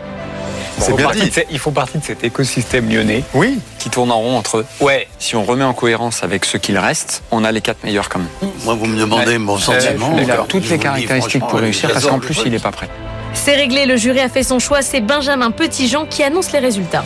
C'est 0.80 0.94
bien 0.96 1.06
partie 1.06 1.22
dit. 1.22 1.30
de 1.30 1.34
ce- 1.34 1.40
il 1.52 1.60
faut 1.60 1.72
partie 1.72 1.98
de 1.98 2.04
cet 2.04 2.24
écosystème 2.24 2.90
lyonnais 2.90 3.24
Oui. 3.34 3.60
qui 3.80 3.90
tourne 3.90 4.12
en 4.12 4.18
rond 4.20 4.38
entre 4.38 4.66
ouais, 4.82 5.08
si 5.20 5.36
on 5.36 5.44
remet 5.44 5.64
en 5.64 5.74
cohérence 5.74 6.24
avec 6.24 6.46
ce 6.46 6.58
qu'il 6.58 6.78
reste, 6.78 7.24
on 7.32 7.44
a 7.44 7.52
les 7.52 7.62
quatre 7.62 7.84
meilleurs 7.84 8.10
quand 8.10 8.20
même. 8.20 8.52
Moi, 8.66 8.74
vous 8.76 8.86
me 8.86 8.98
demandez 9.00 9.38
mon 9.38 9.58
sentiment. 9.58 10.16
il 10.22 10.30
a 10.30 10.38
toutes 10.48 10.70
les 10.70 10.78
caractéristiques 10.78 11.46
pour 11.48 11.60
réussir 11.60 11.92
parce 11.92 12.06
qu'en 12.06 12.20
plus, 12.20 12.38
il 12.46 12.52
n'est 12.52 12.60
pas 12.60 12.72
prêt. 12.72 12.90
C'est 13.34 13.56
réglé, 13.56 13.86
le 13.86 13.98
jury 13.98 14.20
a 14.20 14.30
fait 14.30 14.44
son 14.44 14.60
choix, 14.60 14.82
c'est 14.82 15.02
Benjamin 15.02 15.52
Petitjean 15.52 16.06
qui 16.10 16.22
annonce 16.24 16.52
les 16.52 16.60
résultats. 16.60 17.04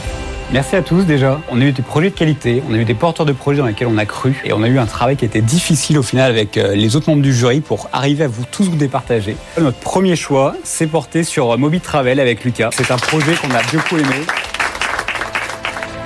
Merci 0.51 0.77
à 0.77 0.81
tous 0.81 1.03
déjà. 1.03 1.41
On 1.51 1.60
a 1.60 1.65
eu 1.65 1.73
des 1.73 1.81
projets 1.81 2.10
de 2.10 2.15
qualité, 2.15 2.63
on 2.69 2.73
a 2.73 2.77
eu 2.77 2.86
des 2.86 2.93
porteurs 2.93 3.25
de 3.25 3.33
projets 3.33 3.60
dans 3.60 3.67
lesquels 3.67 3.89
on 3.89 3.97
a 3.97 4.05
cru 4.05 4.41
et 4.45 4.53
on 4.53 4.63
a 4.63 4.69
eu 4.69 4.79
un 4.79 4.86
travail 4.86 5.17
qui 5.17 5.25
était 5.25 5.41
difficile 5.41 5.97
au 5.97 6.03
final 6.03 6.31
avec 6.31 6.57
euh, 6.57 6.73
les 6.73 6.95
autres 6.95 7.10
membres 7.10 7.21
du 7.21 7.33
jury 7.33 7.60
pour 7.60 7.89
arriver 7.91 8.23
à 8.23 8.27
vous 8.29 8.45
tous 8.49 8.69
vous 8.69 8.77
départager. 8.77 9.36
Notre 9.60 9.79
premier 9.79 10.15
choix 10.15 10.55
s'est 10.63 10.88
porté 10.88 11.23
sur 11.23 11.51
euh, 11.51 11.57
Moby 11.57 11.81
Travel 11.81 12.21
avec 12.21 12.45
Lucas. 12.45 12.69
C'est 12.71 12.91
un 12.91 12.97
projet 12.97 13.33
qu'on 13.36 13.51
a 13.51 13.62
beaucoup 13.73 13.97
aimé. 13.97 14.25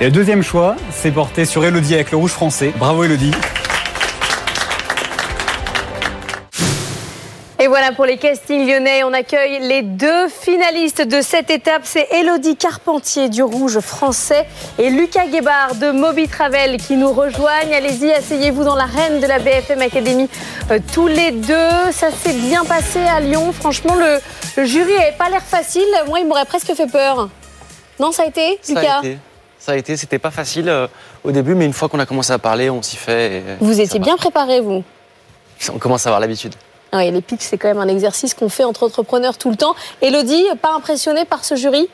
Et 0.00 0.06
le 0.06 0.10
deuxième 0.10 0.42
choix 0.42 0.74
s'est 0.90 1.12
porté 1.12 1.44
sur 1.44 1.64
Elodie 1.64 1.94
avec 1.94 2.10
le 2.10 2.16
rouge 2.16 2.32
français. 2.32 2.72
Bravo 2.76 3.04
Elodie. 3.04 3.30
Et 7.62 7.68
voilà 7.68 7.92
pour 7.92 8.06
les 8.06 8.16
castings 8.16 8.66
lyonnais, 8.66 9.04
on 9.04 9.12
accueille 9.12 9.60
les 9.60 9.82
deux 9.82 10.26
finalistes 10.26 11.06
de 11.06 11.20
cette 11.22 11.48
étape. 11.48 11.82
C'est 11.84 12.08
Elodie 12.10 12.56
Carpentier 12.56 13.28
du 13.28 13.44
Rouge 13.44 13.78
français 13.78 14.48
et 14.80 14.90
Lucas 14.90 15.26
Guébard 15.28 15.76
de 15.76 15.92
Moby 15.92 16.26
Travel 16.26 16.76
qui 16.78 16.96
nous 16.96 17.12
rejoignent. 17.12 17.72
Allez-y, 17.72 18.10
asseyez-vous 18.10 18.64
dans 18.64 18.74
l'arène 18.74 19.20
de 19.20 19.26
la 19.28 19.38
BFM 19.38 19.80
Academy. 19.80 20.28
Euh, 20.72 20.80
tous 20.92 21.06
les 21.06 21.30
deux, 21.30 21.92
ça 21.92 22.10
s'est 22.10 22.32
bien 22.32 22.64
passé 22.64 22.98
à 22.98 23.20
Lyon. 23.20 23.52
Franchement, 23.52 23.94
le, 23.94 24.18
le 24.56 24.64
jury 24.64 24.94
n'avait 24.94 25.12
pas 25.16 25.28
l'air 25.28 25.42
facile. 25.42 25.86
Moi, 26.08 26.18
il 26.18 26.26
m'aurait 26.26 26.46
presque 26.46 26.74
fait 26.74 26.90
peur. 26.90 27.28
Non, 28.00 28.10
ça 28.10 28.24
a 28.24 28.26
été, 28.26 28.58
Ça 28.60 28.72
Lucas 28.74 28.96
a 28.96 28.98
été. 29.06 29.18
Ça 29.60 29.72
a 29.72 29.76
été, 29.76 29.96
c'était 29.96 30.18
pas 30.18 30.32
facile 30.32 30.68
euh, 30.68 30.88
au 31.22 31.30
début, 31.30 31.54
mais 31.54 31.66
une 31.66 31.72
fois 31.72 31.88
qu'on 31.88 32.00
a 32.00 32.06
commencé 32.06 32.32
à 32.32 32.40
parler, 32.40 32.70
on 32.70 32.82
s'y 32.82 32.96
fait. 32.96 33.36
et 33.36 33.42
Vous 33.60 33.74
ça 33.74 33.82
étiez 33.82 34.00
bien 34.00 34.16
préparé, 34.16 34.60
vous 34.60 34.82
On 35.72 35.78
commence 35.78 36.04
à 36.06 36.08
avoir 36.08 36.18
l'habitude. 36.18 36.56
Oui, 36.94 37.10
les 37.10 37.22
pitchs, 37.22 37.40
c'est 37.42 37.56
quand 37.56 37.68
même 37.68 37.78
un 37.78 37.88
exercice 37.88 38.34
qu'on 38.34 38.50
fait 38.50 38.64
entre 38.64 38.84
entrepreneurs 38.84 39.38
tout 39.38 39.50
le 39.50 39.56
temps. 39.56 39.74
Elodie, 40.02 40.44
pas 40.60 40.74
impressionnée 40.74 41.24
par 41.24 41.44
ce 41.44 41.54
jury? 41.54 41.88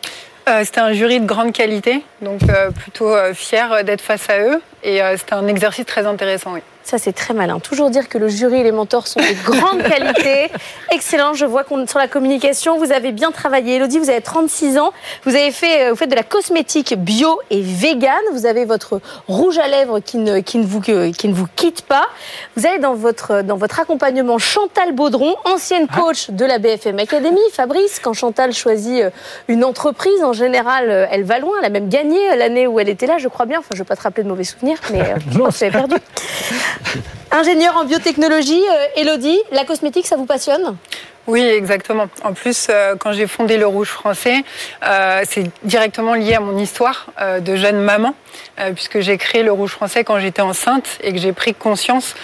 Euh, 0.48 0.62
c'était 0.64 0.80
un 0.80 0.92
jury 0.92 1.20
de 1.20 1.26
grande 1.26 1.52
qualité, 1.52 2.02
donc 2.22 2.40
euh, 2.48 2.70
plutôt 2.70 3.14
euh, 3.14 3.34
fier 3.34 3.84
d'être 3.84 4.00
face 4.00 4.28
à 4.30 4.40
eux. 4.40 4.61
Et 4.82 5.01
c'était 5.16 5.34
un 5.34 5.46
exercice 5.46 5.84
très 5.84 6.07
intéressant. 6.07 6.55
Ça, 6.89 6.97
c'est 6.97 7.12
très 7.12 7.34
malin. 7.34 7.61
Toujours 7.61 7.91
dire 7.91 8.09
que 8.09 8.16
le 8.16 8.28
jury 8.28 8.61
et 8.61 8.62
les 8.62 8.72
mentors 8.72 9.09
sont 9.09 9.20
de 9.20 9.45
grande 9.45 9.82
qualité. 9.82 10.51
Excellent. 10.91 11.34
Je 11.34 11.45
vois 11.45 11.62
qu'on 11.62 11.86
sur 11.86 11.99
la 11.99 12.09
communication, 12.09 12.78
vous 12.78 12.93
avez 12.93 13.12
bien 13.12 13.30
travaillé. 13.30 13.76
Elodie, 13.76 13.99
vous 13.99 14.09
avez 14.09 14.22
36 14.22 14.78
ans. 14.78 14.95
Vous 15.24 15.34
avez 15.34 15.51
fait, 15.51 15.82
euh, 15.82 15.91
vous 15.91 15.97
faites 15.97 16.11
de 16.11 16.14
la 16.14 16.22
cosmétique 16.22 16.95
bio 16.97 17.41
et 17.51 17.61
vegan. 17.61 18.16
Vous 18.32 18.47
avez 18.47 18.64
votre 18.64 19.03
rouge 19.26 19.59
à 19.59 19.68
lèvres 19.68 20.01
qui 20.01 20.16
ne, 20.16 20.41
qui 20.41 20.57
ne, 20.57 20.64
vous, 20.64 20.80
qui 20.80 21.28
ne 21.28 21.34
vous 21.34 21.47
quitte 21.57 21.82
pas. 21.82 22.07
Vous 22.57 22.64
avez 22.64 22.78
dans 22.78 22.95
votre, 22.95 23.43
dans 23.43 23.59
votre 23.59 23.80
accompagnement 23.80 24.39
Chantal 24.39 24.93
Baudron, 24.93 25.36
ancienne 25.45 25.89
coach 25.89 26.30
de 26.30 26.47
la 26.47 26.59
BFM 26.59 27.01
Academy. 27.01 27.39
Fabrice, 27.53 28.01
quand 28.03 28.14
Chantal 28.14 28.55
choisit 28.55 29.03
euh, 29.03 29.11
une 29.49 29.62
entreprise, 29.62 30.24
en 30.24 30.32
général, 30.32 30.89
euh, 30.89 31.07
elle 31.11 31.24
va 31.24 31.39
loin. 31.39 31.53
Elle 31.59 31.66
a 31.66 31.68
même 31.68 31.91
gagné 31.91 32.34
l'année 32.34 32.66
où 32.66 32.80
elle 32.80 32.89
était 32.89 33.07
là, 33.07 33.18
je 33.18 33.28
crois 33.28 33.45
bien. 33.45 33.59
Enfin, 33.59 33.68
je 33.72 33.76
ne 33.76 33.80
veux 33.80 33.89
pas 33.89 33.97
te 33.97 34.05
rappeler 34.05 34.22
de 34.24 34.28
mauvais 34.30 34.45
souvenirs, 34.45 34.78
mais 34.91 35.03
je 35.30 35.39
crois 35.39 35.51
que 35.51 35.59
tu 35.59 35.64
avais 35.64 35.72
perdu. 35.76 35.97
Ingénieur 37.31 37.76
en 37.76 37.85
biotechnologie, 37.85 38.62
euh, 38.70 39.01
Elodie, 39.01 39.39
la 39.53 39.64
cosmétique, 39.64 40.07
ça 40.07 40.16
vous 40.16 40.26
passionne? 40.26 40.76
Oui, 41.26 41.43
exactement. 41.43 42.07
En 42.24 42.33
plus, 42.33 42.68
euh, 42.70 42.97
quand 42.97 43.12
j'ai 43.12 43.26
fondé 43.26 43.59
le 43.59 43.66
Rouge 43.66 43.91
français, 43.91 44.45
euh, 44.83 45.20
c'est 45.29 45.45
directement 45.62 46.14
lié 46.14 46.37
à 46.37 46.41
mon 46.41 46.57
histoire 46.57 47.09
de 47.41 47.55
jeune 47.57 47.81
maman, 47.81 48.14
puisque 48.74 49.01
j'ai 49.01 49.18
créé 49.18 49.43
le 49.43 49.53
Rouge 49.53 49.72
français 49.72 50.05
quand 50.05 50.18
j'étais 50.20 50.41
enceinte 50.41 50.99
et 51.03 51.12
que 51.12 51.18
j'ai 51.18 51.33
pris 51.33 51.53
conscience 51.53 52.14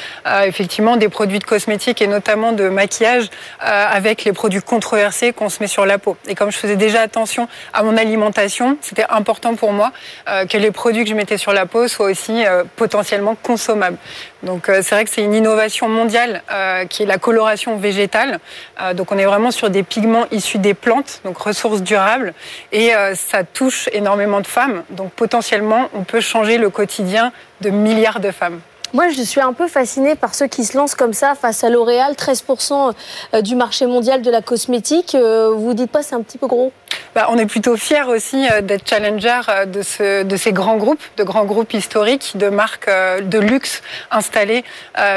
effectivement 0.45 0.97
des 0.97 1.09
produits 1.09 1.39
de 1.39 1.45
cosmétiques 1.45 2.01
et 2.01 2.07
notamment 2.07 2.53
de 2.53 2.69
maquillage 2.69 3.29
avec 3.59 4.25
les 4.25 4.33
produits 4.33 4.63
controversés 4.63 5.33
qu'on 5.33 5.49
se 5.49 5.63
met 5.63 5.67
sur 5.67 5.85
la 5.85 5.99
peau. 5.99 6.17
Et 6.29 6.35
comme 6.35 6.51
je 6.51 6.59
faisais 6.59 6.77
déjà 6.77 7.03
attention 7.03 7.49
à 7.73 7.83
mon 7.83 7.97
alimentation, 7.97 8.79
c'était 8.81 9.07
important 9.09 9.55
pour 9.55 9.73
moi 9.73 9.93
que 10.27 10.57
les 10.57 10.71
produits 10.71 11.05
que 11.05 11.11
je 11.11 11.15
mettais 11.15 11.39
sur 11.39 11.53
la 11.53 11.67
peau 11.67 11.89
soient 11.89 12.07
aussi 12.07 12.45
potentiellement 12.77 13.37
consommables. 13.43 13.99
Donc 14.45 14.69
euh, 14.69 14.81
c'est 14.83 14.95
vrai 14.95 15.05
que 15.05 15.11
c'est 15.11 15.23
une 15.23 15.35
innovation 15.35 15.89
mondiale 15.89 16.43
euh, 16.53 16.85
qui 16.85 17.03
est 17.03 17.07
la 17.07 17.19
coloration 17.19 17.77
végétale. 17.77 18.39
Euh, 18.81 18.95
donc 18.95 19.11
on 19.13 19.19
est 19.19 19.25
vraiment 19.25 19.51
sur 19.51 19.71
des 19.71 19.83
pigments 19.83 20.27
issus 20.31 20.59
des 20.59 20.75
plantes, 20.75 21.21
donc 21.25 21.39
ressources 21.39 21.83
durables, 21.83 22.35
et 22.73 22.95
euh, 22.95 23.15
ça 23.15 23.45
touche 23.45 23.89
énormément 23.93 24.41
de 24.41 24.47
femmes. 24.47 24.85
Donc 24.91 25.13
potentiellement 25.13 25.89
on 25.95 26.05
peut 26.05 26.21
changer 26.21 26.59
le 26.59 26.71
quotidien 26.71 27.33
de 27.61 27.71
milliards 27.71 28.21
de 28.21 28.31
femmes. 28.31 28.61
Moi, 28.95 29.09
je 29.09 29.23
suis 29.23 29.41
un 29.41 29.53
peu 29.53 29.67
fascinée 29.67 30.15
par 30.15 30.37
ceux 30.37 30.47
qui 30.47 30.65
se 30.65 30.77
lancent 30.77 30.95
comme 30.95 31.15
ça 31.15 31.35
face 31.35 31.65
à 31.65 31.69
L'Oréal, 31.69 32.13
13% 32.13 32.93
euh, 33.35 33.43
du 33.43 33.57
marché 33.57 33.87
mondial 33.87 34.23
de 34.23 34.31
la 34.31 34.41
cosmétique. 34.41 35.17
Euh, 35.17 35.51
Vous 35.53 35.75
dites 35.75 35.91
pas 35.91 36.05
c'est 36.05 36.15
un 36.15 36.23
petit 36.23 36.39
peu 36.39 36.47
gros? 36.47 36.73
Bah, 37.13 37.27
on 37.31 37.37
est 37.37 37.47
plutôt 37.47 37.77
fiers 37.77 38.05
aussi 38.05 38.47
euh, 38.49 38.61
d'être 38.61 38.89
challenger 38.89 39.41
de, 39.67 40.23
de 40.23 40.37
ces 40.37 40.53
grands 40.53 40.77
groupes, 40.77 41.03
de 41.17 41.25
grands 41.25 41.45
groupes 41.45 41.75
historiques, 41.75 42.37
de 42.37 42.49
marques 42.51 42.89
de 42.89 43.39
luxe 43.41 43.83
installées 44.13 44.63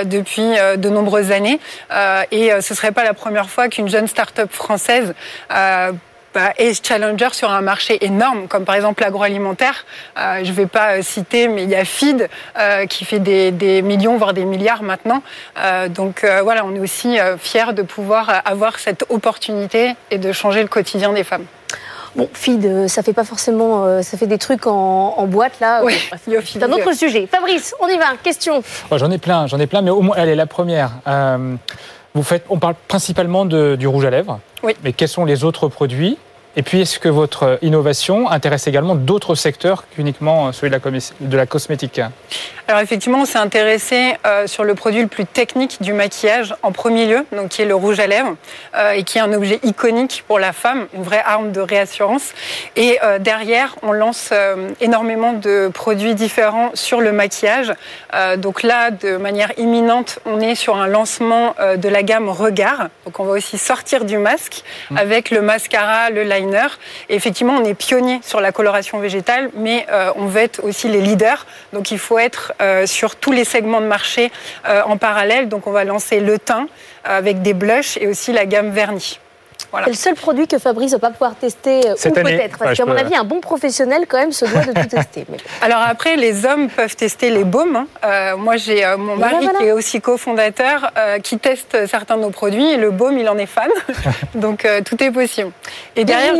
depuis 0.05 0.55
de 0.77 0.89
nombreuses 0.89 1.31
années. 1.31 1.59
Et 2.31 2.49
ce 2.61 2.73
serait 2.73 2.91
pas 2.91 3.03
la 3.03 3.13
première 3.13 3.49
fois 3.49 3.67
qu'une 3.67 3.89
jeune 3.89 4.07
start-up 4.07 4.51
française 4.51 5.13
est 6.57 6.85
challenger 6.85 7.29
sur 7.33 7.49
un 7.51 7.61
marché 7.61 8.03
énorme, 8.05 8.47
comme 8.47 8.65
par 8.65 8.75
exemple 8.75 9.03
l'agroalimentaire. 9.03 9.85
Euh, 10.17 10.41
je 10.43 10.49
ne 10.49 10.55
vais 10.55 10.65
pas 10.67 10.97
euh, 10.97 11.01
citer, 11.01 11.47
mais 11.47 11.63
il 11.63 11.69
y 11.69 11.75
a 11.75 11.85
Feed 11.85 12.29
euh, 12.59 12.85
qui 12.85 13.05
fait 13.05 13.19
des, 13.19 13.51
des 13.51 13.81
millions, 13.81 14.17
voire 14.17 14.33
des 14.33 14.45
milliards 14.45 14.83
maintenant. 14.83 15.21
Euh, 15.59 15.87
donc 15.89 16.23
euh, 16.23 16.41
voilà, 16.43 16.65
on 16.65 16.73
est 16.75 16.79
aussi 16.79 17.19
euh, 17.19 17.37
fiers 17.37 17.73
de 17.73 17.81
pouvoir 17.81 18.29
euh, 18.29 18.33
avoir 18.45 18.79
cette 18.79 19.05
opportunité 19.09 19.95
et 20.11 20.17
de 20.17 20.31
changer 20.31 20.61
le 20.61 20.67
quotidien 20.67 21.13
des 21.13 21.23
femmes. 21.23 21.45
Bon, 22.15 22.27
feed, 22.33 22.65
euh, 22.65 22.87
ça 22.87 23.03
fait 23.03 23.13
pas 23.13 23.23
forcément, 23.25 23.85
euh, 23.85 24.01
ça 24.01 24.17
fait 24.17 24.25
des 24.25 24.39
trucs 24.39 24.65
en, 24.65 25.13
en 25.17 25.25
boîte 25.27 25.59
là. 25.59 25.81
Oui, 25.83 25.93
c'est 26.45 26.63
un 26.63 26.71
autre 26.71 26.93
sujet. 26.93 27.27
Fabrice, 27.31 27.75
on 27.79 27.87
y 27.87 27.97
va. 27.97 28.05
Question. 28.23 28.63
Oh, 28.89 28.97
j'en 28.97 29.11
ai 29.11 29.19
plein, 29.19 29.45
j'en 29.45 29.59
ai 29.59 29.67
plein, 29.67 29.81
mais 29.81 29.91
au 29.91 30.01
moins, 30.01 30.15
allez, 30.17 30.33
la 30.33 30.47
première. 30.47 30.91
Euh, 31.07 31.55
vous 32.15 32.23
faites, 32.23 32.45
on 32.49 32.57
parle 32.57 32.73
principalement 32.87 33.45
de- 33.45 33.75
du 33.75 33.87
rouge 33.87 34.05
à 34.05 34.09
lèvres. 34.09 34.39
Oui. 34.63 34.73
Mais 34.83 34.93
quels 34.93 35.09
sont 35.09 35.25
les 35.25 35.43
autres 35.43 35.67
produits 35.67 36.17
Et 36.57 36.63
puis, 36.63 36.81
est-ce 36.81 36.97
que 36.97 37.07
votre 37.07 37.59
innovation 37.61 38.31
intéresse 38.31 38.65
également 38.65 38.95
d'autres 38.95 39.35
secteurs 39.35 39.87
qu'uniquement 39.89 40.51
celui 40.51 40.71
de 40.71 40.75
la, 40.75 40.99
de 41.21 41.37
la 41.37 41.45
cosmétique? 41.45 42.01
Alors 42.69 42.81
effectivement, 42.81 43.19
on 43.19 43.25
s'est 43.25 43.37
intéressé 43.37 44.15
euh, 44.25 44.45
sur 44.45 44.65
le 44.65 44.75
produit 44.75 45.01
le 45.01 45.07
plus 45.07 45.25
technique 45.25 45.81
du 45.81 45.93
maquillage 45.93 46.53
en 46.63 46.73
premier 46.73 47.05
lieu, 47.05 47.25
donc 47.31 47.47
qui 47.47 47.61
est 47.61 47.65
le 47.65 47.75
rouge 47.75 48.01
à 48.01 48.07
lèvres, 48.07 48.35
euh, 48.75 48.91
et 48.91 49.03
qui 49.03 49.19
est 49.19 49.21
un 49.21 49.31
objet 49.31 49.61
iconique 49.63 50.25
pour 50.27 50.37
la 50.37 50.51
femme, 50.51 50.87
une 50.93 51.03
vraie 51.03 51.23
arme 51.25 51.53
de 51.53 51.61
réassurance. 51.61 52.33
Et 52.75 52.99
euh, 53.03 53.19
derrière, 53.19 53.77
on 53.83 53.93
lance 53.93 54.31
euh, 54.33 54.67
énormément 54.81 55.31
de 55.31 55.69
produits 55.73 56.13
différents 56.13 56.71
sur 56.73 56.99
le 56.99 57.13
maquillage. 57.13 57.73
Euh, 58.13 58.35
donc 58.35 58.63
là, 58.63 58.91
de 58.91 59.15
manière 59.15 59.53
imminente, 59.57 60.19
on 60.25 60.41
est 60.41 60.55
sur 60.55 60.75
un 60.75 60.87
lancement 60.87 61.55
euh, 61.61 61.77
de 61.77 61.87
la 61.87 62.03
gamme 62.03 62.27
Regard. 62.27 62.89
Donc 63.05 63.21
on 63.21 63.23
va 63.23 63.31
aussi 63.31 63.57
sortir 63.57 64.03
du 64.03 64.17
masque 64.17 64.65
avec 64.93 65.31
le 65.31 65.41
mascara, 65.41 66.09
le 66.09 66.23
liner. 66.23 66.67
Et 67.07 67.15
effectivement, 67.15 67.53
on 67.53 67.63
est 67.63 67.75
pionnier 67.75 68.19
sur 68.23 68.41
la 68.41 68.51
coloration 68.51 68.99
végétale, 68.99 69.51
mais 69.55 69.87
euh, 69.89 70.11
on 70.17 70.25
veut 70.25 70.41
être 70.41 70.65
aussi 70.65 70.89
les 70.89 70.99
leaders. 70.99 71.45
Donc 71.71 71.91
il 71.91 71.97
faut 71.99 72.19
être 72.19 72.51
sur 72.85 73.15
tous 73.15 73.31
les 73.31 73.43
segments 73.45 73.81
de 73.81 73.85
marché 73.87 74.31
euh, 74.67 74.81
en 74.85 74.97
parallèle. 74.97 75.49
Donc 75.49 75.67
on 75.67 75.71
va 75.71 75.83
lancer 75.83 76.19
le 76.19 76.39
teint 76.39 76.67
euh, 77.07 77.17
avec 77.17 77.41
des 77.41 77.53
blushs 77.53 77.97
et 77.97 78.07
aussi 78.07 78.31
la 78.33 78.45
gamme 78.45 78.71
vernis. 78.71 79.19
Voilà. 79.71 79.85
C'est 79.87 79.91
le 79.91 79.97
seul 79.97 80.15
produit 80.15 80.47
que 80.47 80.59
Fabrice 80.59 80.91
va 80.93 80.99
pas 80.99 81.09
pouvoir 81.09 81.35
tester, 81.35 81.85
euh, 81.89 81.93
Cette 81.97 82.11
ou 82.17 82.21
peut-être, 82.21 82.57
parce 82.57 82.71
Ouais, 82.71 82.75
qu'à 82.77 82.85
mon 82.85 82.93
peux- 82.93 82.99
avis, 82.99 83.15
un 83.15 83.25
bon 83.25 83.41
professionnel 83.41 84.05
quand 84.07 84.17
même 84.17 84.31
se 84.31 84.45
doit 84.45 84.61
de 84.61 84.71
tout 84.71 84.87
tester. 84.87 85.25
Mais 85.29 85.37
Alors 85.61 85.81
après, 85.85 86.15
les 86.15 86.45
hommes 86.45 86.69
peuvent 86.69 86.95
tester 86.95 87.31
les 87.31 87.43
baumes. 87.43 87.75
hein. 87.75 87.87
Euh, 88.05 88.37
moi, 88.37 88.55
j'ai 88.55 88.85
euh, 88.85 88.95
mon 88.97 89.17
mari 89.17 89.35
voilà. 89.41 89.59
qui 89.59 89.65
est 89.65 89.71
aussi 89.73 89.99
cofondateur, 89.99 90.91
euh, 90.97 91.19
qui 91.19 91.37
teste 91.37 91.85
certains 91.87 92.15
de 92.15 92.21
nos 92.21 92.29
produits. 92.29 92.71
Et 92.71 92.77
le 92.77 92.91
baume, 92.91 93.17
il 93.17 93.27
en 93.27 93.37
est 93.37 93.45
fan. 93.47 93.69
Donc 94.35 94.63
euh, 94.63 94.81
tout 94.85 95.03
est 95.03 95.11
possible. 95.11 95.51
Et 95.97 96.05
derrière. 96.05 96.33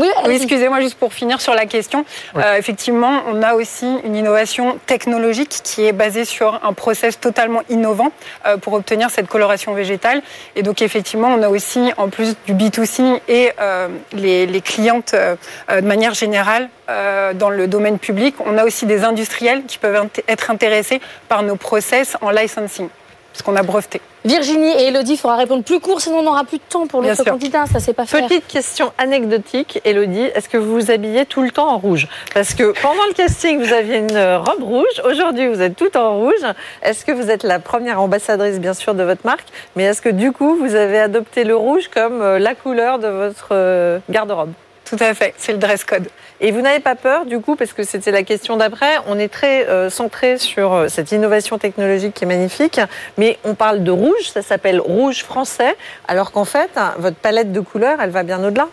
Oui, 0.00 0.34
excusez-moi, 0.34 0.80
juste 0.80 0.98
pour 0.98 1.12
finir 1.12 1.40
sur 1.40 1.54
la 1.54 1.66
question. 1.66 2.04
Oui. 2.34 2.42
Euh, 2.44 2.56
effectivement, 2.56 3.22
on 3.28 3.42
a 3.42 3.54
aussi 3.54 3.86
une 4.04 4.16
innovation 4.16 4.78
technologique 4.86 5.60
qui 5.62 5.84
est 5.84 5.92
basée 5.92 6.24
sur 6.24 6.60
un 6.64 6.72
process 6.72 7.20
totalement 7.20 7.62
innovant 7.68 8.12
euh, 8.46 8.56
pour 8.56 8.72
obtenir 8.72 9.10
cette 9.10 9.28
coloration 9.28 9.74
végétale. 9.74 10.22
Et 10.56 10.62
donc, 10.62 10.82
effectivement, 10.82 11.28
on 11.28 11.42
a 11.42 11.48
aussi, 11.48 11.92
en 11.96 12.08
plus 12.08 12.36
du 12.46 12.54
B2C 12.54 13.20
et 13.28 13.52
euh, 13.60 13.88
les, 14.12 14.46
les 14.46 14.60
clientes 14.60 15.14
de 15.14 15.86
manière 15.86 16.14
générale 16.14 16.68
euh, 16.90 17.34
dans 17.34 17.50
le 17.50 17.68
domaine 17.68 17.98
public, 17.98 18.34
on 18.44 18.58
a 18.58 18.64
aussi 18.64 18.84
des 18.84 19.04
industriels 19.04 19.64
qui 19.66 19.78
peuvent 19.78 20.08
être 20.26 20.50
intéressés 20.50 21.00
par 21.28 21.44
nos 21.44 21.54
process 21.54 22.16
en 22.20 22.30
licensing, 22.30 22.88
parce 23.32 23.42
qu'on 23.42 23.56
a 23.56 23.62
breveté. 23.62 24.00
Virginie 24.24 24.72
et 24.72 24.88
Elodie, 24.88 25.12
il 25.12 25.16
faudra 25.16 25.36
répondre 25.36 25.64
plus 25.64 25.80
court, 25.80 26.00
sinon 26.00 26.18
on 26.18 26.22
n'aura 26.22 26.44
plus 26.44 26.58
de 26.58 26.62
temps 26.68 26.86
pour 26.86 27.00
l'autre 27.00 27.24
candidat. 27.24 27.64
Ça, 27.66 27.80
c'est 27.80 27.94
pas 27.94 28.04
faire. 28.04 28.26
Petite 28.26 28.46
question 28.46 28.92
anecdotique, 28.98 29.80
Elodie. 29.84 30.28
Est-ce 30.34 30.48
que 30.48 30.58
vous 30.58 30.74
vous 30.74 30.90
habillez 30.90 31.24
tout 31.24 31.42
le 31.42 31.50
temps 31.50 31.68
en 31.68 31.78
rouge? 31.78 32.06
Parce 32.34 32.52
que 32.54 32.74
pendant 32.82 33.06
le 33.08 33.14
casting, 33.14 33.62
vous 33.62 33.72
aviez 33.72 33.98
une 33.98 34.18
robe 34.36 34.62
rouge. 34.62 35.02
Aujourd'hui, 35.04 35.48
vous 35.48 35.62
êtes 35.62 35.76
tout 35.76 35.96
en 35.96 36.18
rouge. 36.18 36.44
Est-ce 36.82 37.04
que 37.04 37.12
vous 37.12 37.30
êtes 37.30 37.44
la 37.44 37.60
première 37.60 38.00
ambassadrice, 38.00 38.58
bien 38.58 38.74
sûr, 38.74 38.94
de 38.94 39.02
votre 39.02 39.24
marque? 39.24 39.48
Mais 39.74 39.84
est-ce 39.84 40.02
que 40.02 40.10
du 40.10 40.32
coup, 40.32 40.56
vous 40.56 40.74
avez 40.74 40.98
adopté 40.98 41.44
le 41.44 41.56
rouge 41.56 41.88
comme 41.88 42.20
euh, 42.20 42.38
la 42.38 42.54
couleur 42.54 42.98
de 42.98 43.08
votre 43.08 43.48
euh, 43.52 43.98
garde-robe? 44.10 44.52
Tout 44.90 44.96
à 44.98 45.14
fait, 45.14 45.34
c'est 45.36 45.52
le 45.52 45.58
dress 45.58 45.84
code. 45.84 46.08
Et 46.40 46.50
vous 46.50 46.62
n'avez 46.62 46.80
pas 46.80 46.96
peur, 46.96 47.24
du 47.24 47.38
coup, 47.38 47.54
parce 47.54 47.72
que 47.72 47.84
c'était 47.84 48.10
la 48.10 48.24
question 48.24 48.56
d'après, 48.56 48.96
on 49.06 49.20
est 49.20 49.28
très 49.28 49.68
euh, 49.68 49.88
centré 49.88 50.36
sur 50.36 50.72
euh, 50.72 50.88
cette 50.88 51.12
innovation 51.12 51.58
technologique 51.58 52.14
qui 52.14 52.24
est 52.24 52.26
magnifique, 52.26 52.80
mais 53.16 53.38
on 53.44 53.54
parle 53.54 53.84
de 53.84 53.92
rouge, 53.92 54.30
ça 54.32 54.42
s'appelle 54.42 54.80
rouge 54.80 55.22
français, 55.22 55.76
alors 56.08 56.32
qu'en 56.32 56.44
fait, 56.44 56.70
hein, 56.74 56.94
votre 56.98 57.16
palette 57.16 57.52
de 57.52 57.60
couleurs, 57.60 58.00
elle 58.00 58.10
va 58.10 58.24
bien 58.24 58.42
au-delà. 58.42 58.66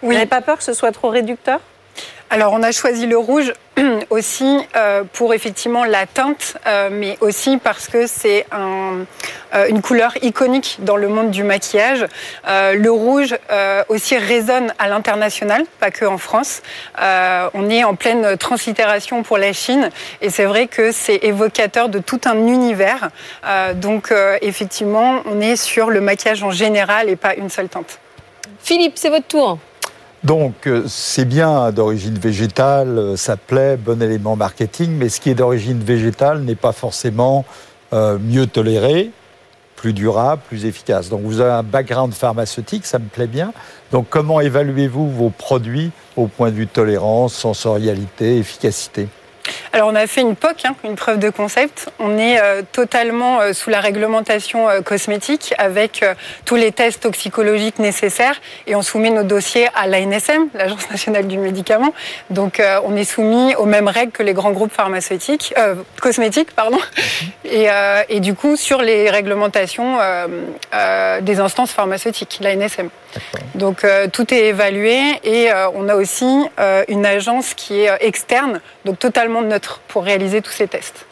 Vous 0.00 0.10
n'avez 0.10 0.24
pas 0.24 0.40
peur 0.40 0.56
que 0.56 0.64
ce 0.64 0.72
soit 0.72 0.92
trop 0.92 1.10
réducteur? 1.10 1.60
Alors, 2.32 2.52
on 2.52 2.62
a 2.62 2.70
choisi 2.70 3.06
le 3.06 3.18
rouge 3.18 3.52
aussi 4.10 4.60
euh, 4.76 5.02
pour 5.12 5.34
effectivement 5.34 5.82
la 5.82 6.06
teinte, 6.06 6.58
euh, 6.64 6.88
mais 6.92 7.18
aussi 7.20 7.56
parce 7.56 7.88
que 7.88 8.06
c'est 8.06 8.46
un, 8.52 9.04
euh, 9.52 9.66
une 9.66 9.82
couleur 9.82 10.14
iconique 10.22 10.76
dans 10.78 10.96
le 10.96 11.08
monde 11.08 11.32
du 11.32 11.42
maquillage. 11.42 12.06
Euh, 12.46 12.74
le 12.74 12.88
rouge 12.88 13.36
euh, 13.50 13.82
aussi 13.88 14.16
résonne 14.16 14.72
à 14.78 14.86
l'international, 14.86 15.64
pas 15.80 15.90
que 15.90 16.04
en 16.04 16.18
France. 16.18 16.62
Euh, 17.02 17.50
on 17.52 17.68
est 17.68 17.82
en 17.82 17.96
pleine 17.96 18.36
translittération 18.36 19.24
pour 19.24 19.36
la 19.36 19.52
Chine, 19.52 19.90
et 20.22 20.30
c'est 20.30 20.44
vrai 20.44 20.68
que 20.68 20.92
c'est 20.92 21.24
évocateur 21.24 21.88
de 21.88 21.98
tout 21.98 22.20
un 22.26 22.46
univers. 22.46 23.10
Donc, 23.74 24.14
effectivement, 24.40 25.22
on 25.26 25.40
est 25.40 25.56
sur 25.56 25.90
le 25.90 26.00
maquillage 26.00 26.44
en 26.44 26.52
général 26.52 27.08
et 27.08 27.16
pas 27.16 27.34
une 27.34 27.50
seule 27.50 27.68
teinte. 27.68 27.98
Philippe, 28.62 28.92
c'est 28.94 29.08
votre 29.08 29.26
tour. 29.26 29.58
Donc, 30.22 30.66
euh, 30.66 30.84
c'est 30.86 31.24
bien 31.24 31.72
d'origine 31.72 32.18
végétale, 32.18 32.98
euh, 32.98 33.16
ça 33.16 33.38
plaît, 33.38 33.78
bon 33.78 34.02
élément 34.02 34.36
marketing, 34.36 34.90
mais 34.90 35.08
ce 35.08 35.18
qui 35.18 35.30
est 35.30 35.34
d'origine 35.34 35.80
végétale 35.80 36.40
n'est 36.42 36.56
pas 36.56 36.72
forcément 36.72 37.46
euh, 37.94 38.18
mieux 38.18 38.46
toléré, 38.46 39.12
plus 39.76 39.94
durable, 39.94 40.42
plus 40.46 40.66
efficace. 40.66 41.08
Donc, 41.08 41.22
vous 41.22 41.40
avez 41.40 41.52
un 41.52 41.62
background 41.62 42.12
pharmaceutique, 42.12 42.84
ça 42.84 42.98
me 42.98 43.06
plaît 43.06 43.26
bien. 43.26 43.54
Donc, 43.92 44.08
comment 44.10 44.42
évaluez-vous 44.42 45.10
vos 45.10 45.30
produits 45.30 45.90
au 46.16 46.26
point 46.26 46.50
de 46.50 46.56
vue 46.56 46.66
tolérance, 46.66 47.32
sensorialité, 47.32 48.36
efficacité? 48.36 49.08
Alors 49.72 49.88
on 49.88 49.94
a 49.94 50.06
fait 50.06 50.20
une 50.20 50.36
POC, 50.36 50.64
hein, 50.64 50.74
une 50.84 50.96
preuve 50.96 51.18
de 51.18 51.30
concept. 51.30 51.90
On 51.98 52.18
est 52.18 52.40
euh, 52.40 52.62
totalement 52.72 53.40
euh, 53.40 53.52
sous 53.52 53.70
la 53.70 53.80
réglementation 53.80 54.68
euh, 54.68 54.80
cosmétique 54.80 55.54
avec 55.58 56.04
tous 56.44 56.56
les 56.56 56.72
tests 56.72 57.02
toxicologiques 57.02 57.78
nécessaires 57.78 58.40
et 58.66 58.74
on 58.74 58.82
soumet 58.82 59.10
nos 59.10 59.22
dossiers 59.22 59.68
à 59.74 59.86
l'ANSM, 59.86 60.48
l'Agence 60.54 60.90
nationale 60.90 61.26
du 61.26 61.38
médicament. 61.38 61.92
Donc 62.30 62.62
on 62.84 62.96
est 62.96 63.04
soumis 63.04 63.54
aux 63.56 63.66
mêmes 63.66 63.88
règles 63.88 64.12
que 64.12 64.22
les 64.22 64.32
grands 64.32 64.50
groupes 64.50 64.72
pharmaceutiques, 64.72 65.54
cosmétiques, 66.00 66.52
pardon. 66.52 66.78
Et, 67.44 68.20
du 68.20 68.34
coup 68.34 68.56
sur 68.56 68.82
les 68.82 69.10
réglementations 69.10 69.98
des 71.20 71.40
instances 71.40 71.72
pharmaceutiques, 71.72 72.40
l'ANSM. 72.42 72.90
Donc 73.54 73.84
euh, 73.84 74.08
tout 74.08 74.32
est 74.32 74.46
évalué 74.46 75.20
et 75.24 75.50
euh, 75.50 75.68
on 75.74 75.88
a 75.88 75.94
aussi 75.94 76.44
euh, 76.58 76.84
une 76.88 77.04
agence 77.04 77.54
qui 77.54 77.80
est 77.80 77.90
externe, 78.00 78.60
donc 78.84 78.98
totalement 78.98 79.42
neutre 79.42 79.80
pour 79.88 80.04
réaliser 80.04 80.42
tous 80.42 80.52
ces 80.52 80.68
tests. 80.68 81.06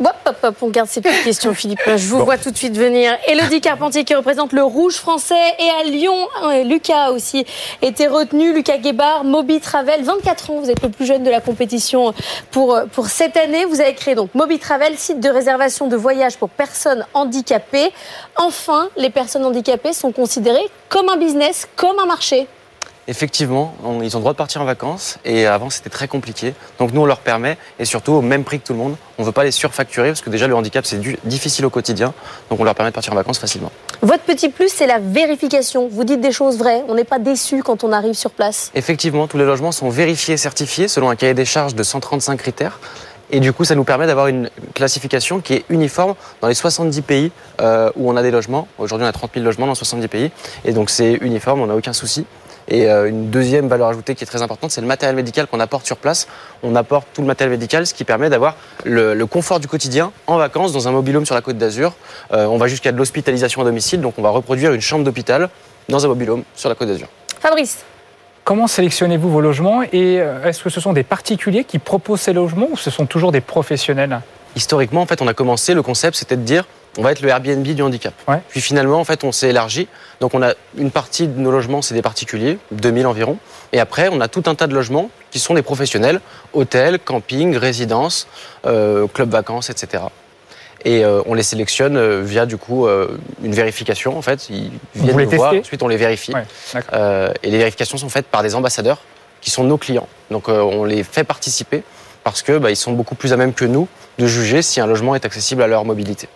Hop, 0.00 0.14
hop, 0.24 0.36
hop, 0.42 0.56
on 0.62 0.68
garde 0.68 0.88
ces 0.88 1.02
petites 1.02 1.24
questions, 1.24 1.52
Philippe. 1.52 1.80
Je 1.84 2.08
vous 2.08 2.24
vois 2.24 2.38
tout 2.38 2.50
de 2.50 2.56
suite 2.56 2.74
venir. 2.74 3.12
Elodie 3.28 3.60
Carpentier 3.60 4.04
qui 4.04 4.14
représente 4.14 4.54
le 4.54 4.62
rouge 4.62 4.94
français. 4.94 5.34
Et 5.58 5.68
à 5.68 5.84
Lyon, 5.84 6.26
Lucas 6.64 7.04
a 7.04 7.10
aussi 7.10 7.44
été 7.82 8.06
retenu. 8.06 8.54
Lucas 8.54 8.78
Guébard, 8.78 9.24
Moby 9.24 9.60
Travel, 9.60 10.02
24 10.02 10.50
ans. 10.50 10.60
Vous 10.60 10.70
êtes 10.70 10.82
le 10.82 10.88
plus 10.88 11.04
jeune 11.04 11.22
de 11.22 11.28
la 11.28 11.42
compétition 11.42 12.14
pour, 12.50 12.80
pour 12.92 13.08
cette 13.08 13.36
année. 13.36 13.66
Vous 13.66 13.82
avez 13.82 13.94
créé 13.94 14.14
donc 14.14 14.34
Moby 14.34 14.58
Travel, 14.58 14.96
site 14.96 15.20
de 15.20 15.28
réservation 15.28 15.86
de 15.86 15.96
voyage 15.96 16.38
pour 16.38 16.48
personnes 16.48 17.04
handicapées. 17.12 17.92
Enfin, 18.36 18.88
les 18.96 19.10
personnes 19.10 19.44
handicapées 19.44 19.92
sont 19.92 20.12
considérées 20.12 20.70
comme 20.88 21.10
un 21.10 21.18
business, 21.18 21.68
comme 21.76 21.98
un 21.98 22.06
marché. 22.06 22.48
Effectivement, 23.08 23.74
on- 23.84 24.02
ils 24.02 24.14
ont 24.16 24.20
le 24.20 24.22
droit 24.22 24.32
de 24.32 24.36
partir 24.38 24.60
en 24.62 24.64
vacances 24.64 25.18
et 25.24 25.46
avant 25.46 25.68
c'était 25.70 25.90
très 25.90 26.06
compliqué. 26.06 26.54
Donc 26.78 26.92
nous 26.92 27.00
on 27.00 27.06
leur 27.06 27.18
permet 27.18 27.56
et 27.78 27.84
surtout 27.84 28.12
au 28.12 28.20
même 28.22 28.44
prix 28.44 28.60
que 28.60 28.66
tout 28.66 28.72
le 28.72 28.78
monde. 28.78 28.94
On 29.18 29.22
ne 29.22 29.26
veut 29.26 29.32
pas 29.32 29.42
les 29.44 29.50
surfacturer 29.50 30.08
parce 30.08 30.20
que 30.20 30.30
déjà 30.30 30.46
le 30.46 30.54
handicap 30.54 30.86
c'est 30.86 31.00
difficile 31.24 31.64
au 31.66 31.70
quotidien. 31.70 32.12
Donc 32.50 32.60
on 32.60 32.64
leur 32.64 32.74
permet 32.74 32.90
de 32.90 32.94
partir 32.94 33.12
en 33.12 33.16
vacances 33.16 33.38
facilement. 33.38 33.72
Votre 34.02 34.22
petit 34.24 34.48
plus, 34.48 34.68
c'est 34.72 34.86
la 34.86 34.98
vérification. 34.98 35.88
Vous 35.90 36.04
dites 36.04 36.20
des 36.20 36.32
choses 36.32 36.56
vraies. 36.58 36.84
On 36.88 36.94
n'est 36.94 37.04
pas 37.04 37.18
déçu 37.18 37.62
quand 37.62 37.84
on 37.84 37.92
arrive 37.92 38.14
sur 38.14 38.30
place. 38.30 38.70
Effectivement, 38.74 39.26
tous 39.26 39.38
les 39.38 39.44
logements 39.44 39.72
sont 39.72 39.90
vérifiés 39.90 40.34
et 40.34 40.38
certifiés 40.38 40.88
selon 40.88 41.10
un 41.10 41.16
cahier 41.16 41.34
des 41.34 41.44
charges 41.44 41.74
de 41.74 41.82
135 41.82 42.36
critères. 42.38 42.78
Et 43.32 43.38
du 43.38 43.52
coup, 43.52 43.64
ça 43.64 43.76
nous 43.76 43.84
permet 43.84 44.08
d'avoir 44.08 44.26
une 44.26 44.50
classification 44.74 45.38
qui 45.40 45.54
est 45.54 45.64
uniforme 45.68 46.14
dans 46.40 46.48
les 46.48 46.54
70 46.54 47.00
pays 47.02 47.30
euh, 47.60 47.88
où 47.94 48.10
on 48.10 48.16
a 48.16 48.22
des 48.22 48.32
logements. 48.32 48.66
Aujourd'hui, 48.78 49.04
on 49.06 49.08
a 49.08 49.12
30 49.12 49.30
000 49.34 49.44
logements 49.44 49.68
dans 49.68 49.76
70 49.76 50.08
pays. 50.08 50.30
Et 50.64 50.72
donc, 50.72 50.90
c'est 50.90 51.12
uniforme, 51.20 51.60
on 51.60 51.66
n'a 51.68 51.76
aucun 51.76 51.92
souci. 51.92 52.24
Et 52.70 52.88
euh, 52.88 53.08
une 53.08 53.30
deuxième 53.30 53.68
valeur 53.68 53.88
ajoutée 53.88 54.14
qui 54.14 54.22
est 54.22 54.26
très 54.26 54.42
importante, 54.42 54.70
c'est 54.70 54.80
le 54.80 54.86
matériel 54.86 55.16
médical 55.16 55.48
qu'on 55.48 55.60
apporte 55.60 55.86
sur 55.86 55.96
place. 55.96 56.28
On 56.62 56.76
apporte 56.76 57.08
tout 57.12 57.20
le 57.20 57.26
matériel 57.26 57.50
médical, 57.50 57.86
ce 57.86 57.94
qui 57.94 58.04
permet 58.04 58.30
d'avoir 58.30 58.56
le, 58.84 59.14
le 59.14 59.26
confort 59.26 59.58
du 59.58 59.66
quotidien 59.66 60.12
en 60.28 60.38
vacances 60.38 60.72
dans 60.72 60.86
un 60.86 60.92
mobilhome 60.92 61.26
sur 61.26 61.34
la 61.34 61.42
côte 61.42 61.58
d'Azur. 61.58 61.94
Euh, 62.32 62.46
on 62.46 62.58
va 62.58 62.68
jusqu'à 62.68 62.92
de 62.92 62.96
l'hospitalisation 62.96 63.60
à 63.62 63.64
domicile, 63.64 64.00
donc 64.00 64.14
on 64.18 64.22
va 64.22 64.30
reproduire 64.30 64.72
une 64.72 64.80
chambre 64.80 65.04
d'hôpital 65.04 65.48
dans 65.88 66.04
un 66.04 66.08
mobilhome 66.08 66.44
sur 66.54 66.68
la 66.68 66.76
côte 66.76 66.88
d'Azur. 66.88 67.08
Fabrice 67.40 67.84
Comment 68.44 68.66
sélectionnez-vous 68.66 69.30
vos 69.30 69.40
logements 69.40 69.82
et 69.82 70.20
euh, 70.20 70.44
est-ce 70.44 70.62
que 70.62 70.70
ce 70.70 70.80
sont 70.80 70.92
des 70.92 71.02
particuliers 71.02 71.64
qui 71.64 71.78
proposent 71.78 72.22
ces 72.22 72.32
logements 72.32 72.68
ou 72.70 72.76
ce 72.76 72.90
sont 72.90 73.06
toujours 73.06 73.32
des 73.32 73.40
professionnels? 73.40 74.20
Historiquement, 74.56 75.02
en 75.02 75.06
fait, 75.06 75.22
on 75.22 75.28
a 75.28 75.34
commencé, 75.34 75.74
le 75.74 75.82
concept, 75.82 76.16
c'était 76.16 76.36
de 76.36 76.42
dire, 76.42 76.66
on 76.98 77.02
va 77.02 77.12
être 77.12 77.20
le 77.20 77.28
Airbnb 77.28 77.62
du 77.62 77.82
handicap. 77.82 78.14
Puis 78.48 78.60
finalement, 78.60 79.00
en 79.00 79.04
fait, 79.04 79.24
on 79.24 79.32
s'est 79.32 79.50
élargi. 79.50 79.88
Donc, 80.20 80.34
on 80.34 80.42
a 80.42 80.54
une 80.76 80.90
partie 80.90 81.28
de 81.28 81.38
nos 81.38 81.50
logements, 81.50 81.82
c'est 81.82 81.94
des 81.94 82.02
particuliers, 82.02 82.58
2000 82.72 83.06
environ. 83.06 83.38
Et 83.72 83.80
après, 83.80 84.08
on 84.10 84.20
a 84.20 84.28
tout 84.28 84.42
un 84.46 84.54
tas 84.54 84.66
de 84.66 84.74
logements 84.74 85.10
qui 85.30 85.38
sont 85.38 85.54
des 85.54 85.62
professionnels, 85.62 86.20
hôtels, 86.52 86.98
camping, 86.98 87.56
résidences, 87.56 88.26
euh, 88.66 89.06
clubs 89.06 89.30
vacances, 89.30 89.70
etc. 89.70 90.02
Et 90.84 91.04
euh, 91.04 91.22
on 91.26 91.34
les 91.34 91.42
sélectionne 91.42 91.96
euh, 91.96 92.22
via, 92.22 92.46
du 92.46 92.56
coup, 92.56 92.86
euh, 92.86 93.18
une 93.42 93.52
vérification, 93.52 94.16
en 94.16 94.22
fait. 94.22 94.48
Ils 94.48 94.70
viennent 94.94 95.12
Vous 95.12 95.18
les 95.18 95.26
nous 95.26 95.32
voir, 95.32 95.54
ensuite 95.54 95.82
on 95.82 95.88
les 95.88 95.96
vérifie. 95.96 96.32
Ouais, 96.32 97.32
et 97.42 97.50
les 97.50 97.58
vérifications 97.58 97.98
sont 97.98 98.08
faites 98.08 98.26
par 98.26 98.42
des 98.42 98.54
ambassadeurs 98.54 98.98
qui 99.40 99.50
sont 99.50 99.64
nos 99.64 99.78
clients. 99.78 100.08
Donc 100.30 100.48
on 100.48 100.84
les 100.84 101.02
fait 101.02 101.24
participer 101.24 101.82
parce 102.24 102.42
que 102.42 102.58
bah, 102.58 102.70
ils 102.70 102.76
sont 102.76 102.92
beaucoup 102.92 103.14
plus 103.14 103.32
à 103.32 103.36
même 103.36 103.54
que 103.54 103.64
nous 103.64 103.88
de 104.18 104.26
juger 104.26 104.60
si 104.60 104.80
un 104.80 104.86
logement 104.86 105.14
est 105.14 105.24
accessible 105.24 105.62
à 105.62 105.66
leur 105.66 105.84
mobilité. 105.84 106.28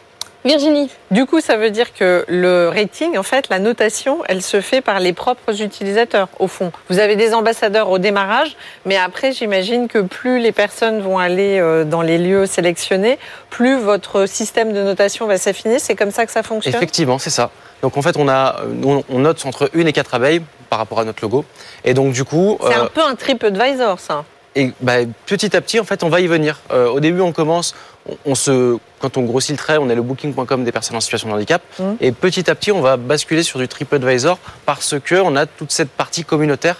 Virginie. 0.45 0.91
Du 1.11 1.25
coup, 1.25 1.41
ça 1.41 1.57
veut 1.57 1.71
dire 1.71 1.95
que 1.95 2.25
le 2.29 2.69
rating, 2.69 3.17
en 3.17 3.23
fait, 3.23 3.49
la 3.49 3.59
notation, 3.59 4.19
elle 4.29 4.43
se 4.43 4.61
fait 4.61 4.81
par 4.81 5.01
les 5.01 5.13
propres 5.13 5.63
utilisateurs, 5.63 6.29
au 6.39 6.49
fond. 6.49 6.71
Vous 6.91 6.99
avez 6.99 7.17
des 7.17 7.33
ambassadeurs 7.33 7.91
au 7.91 7.99
démarrage, 7.99 8.57
mais 8.85 8.97
après, 8.97 9.33
j'imagine 9.33 9.89
que 9.89 10.01
plus 10.01 10.39
les 10.41 10.53
personnes 10.53 11.01
vont 11.01 11.19
aller 11.19 11.59
euh, 11.59 11.85
dans 11.85 12.03
les 12.03 12.19
lieux 12.19 12.47
sélectionnés, 12.47 13.19
plus 13.49 13.79
votre 13.79 14.27
système 14.27 14.73
de 14.73 14.83
notation 14.83 15.27
va 15.27 15.39
s'affiner. 15.39 15.79
C'est 15.79 15.95
comme 15.95 16.11
ça 16.11 16.27
que 16.27 16.33
ça 16.33 16.43
fonctionne? 16.43 16.75
Effectivement, 16.75 17.19
c'est 17.19 17.31
ça. 17.31 17.51
Donc 17.83 17.97
en 17.97 18.03
fait, 18.03 18.17
on, 18.17 18.29
a, 18.29 18.61
euh, 18.61 19.03
on 19.09 19.19
note 19.19 19.45
entre 19.47 19.71
une 19.75 19.89
et 19.89 19.93
quatre 19.93 20.15
abeilles 20.15 20.43
par 20.69 20.79
rapport 20.79 21.01
à 21.01 21.05
notre 21.05 21.23
logo. 21.23 21.45
Et 21.85 21.95
donc 21.95 22.13
du 22.13 22.25
coup, 22.25 22.59
C'est 22.63 22.75
euh, 22.75 22.85
un 22.85 22.87
peu 22.87 23.03
un 23.03 23.15
trip 23.15 23.43
advisor, 23.45 23.99
ça. 23.99 24.25
Et 24.57 24.73
bah, 24.81 24.99
petit 25.27 25.57
à 25.57 25.61
petit, 25.61 25.81
en 25.81 25.85
fait, 25.85 26.03
on 26.03 26.09
va 26.09 26.21
y 26.21 26.27
venir. 26.27 26.61
Euh, 26.71 26.89
au 26.89 27.01
début, 27.01 27.21
on 27.21 27.33
commence, 27.33 27.75
on, 28.09 28.17
on 28.25 28.35
se, 28.35 28.79
quand 29.05 29.19
on 29.19 29.23
grossit 29.25 29.51
le 29.51 29.59
trait, 29.59 29.77
on 29.79 29.91
est 29.91 29.95
le 29.95 30.01
booking.com 30.03 30.65
des 30.65 30.73
personnes 30.73 30.97
en 30.97 31.01
situation 31.01 31.29
de 31.29 31.35
handicap. 31.35 31.61
Mhm. 31.79 31.97
Et 32.01 32.11
petit 32.13 32.51
à 32.51 32.55
petit, 32.55 32.73
on 32.73 32.81
va 32.81 32.97
basculer 32.97 33.43
sur 33.43 33.59
du 33.59 33.69
TripAdvisor 33.69 34.39
parce 34.65 34.95
que 34.99 35.17
on 35.17 35.37
a 35.37 35.45
toute 35.45 35.73
cette 35.73 35.91
partie 35.91 36.25
communautaire. 36.25 36.77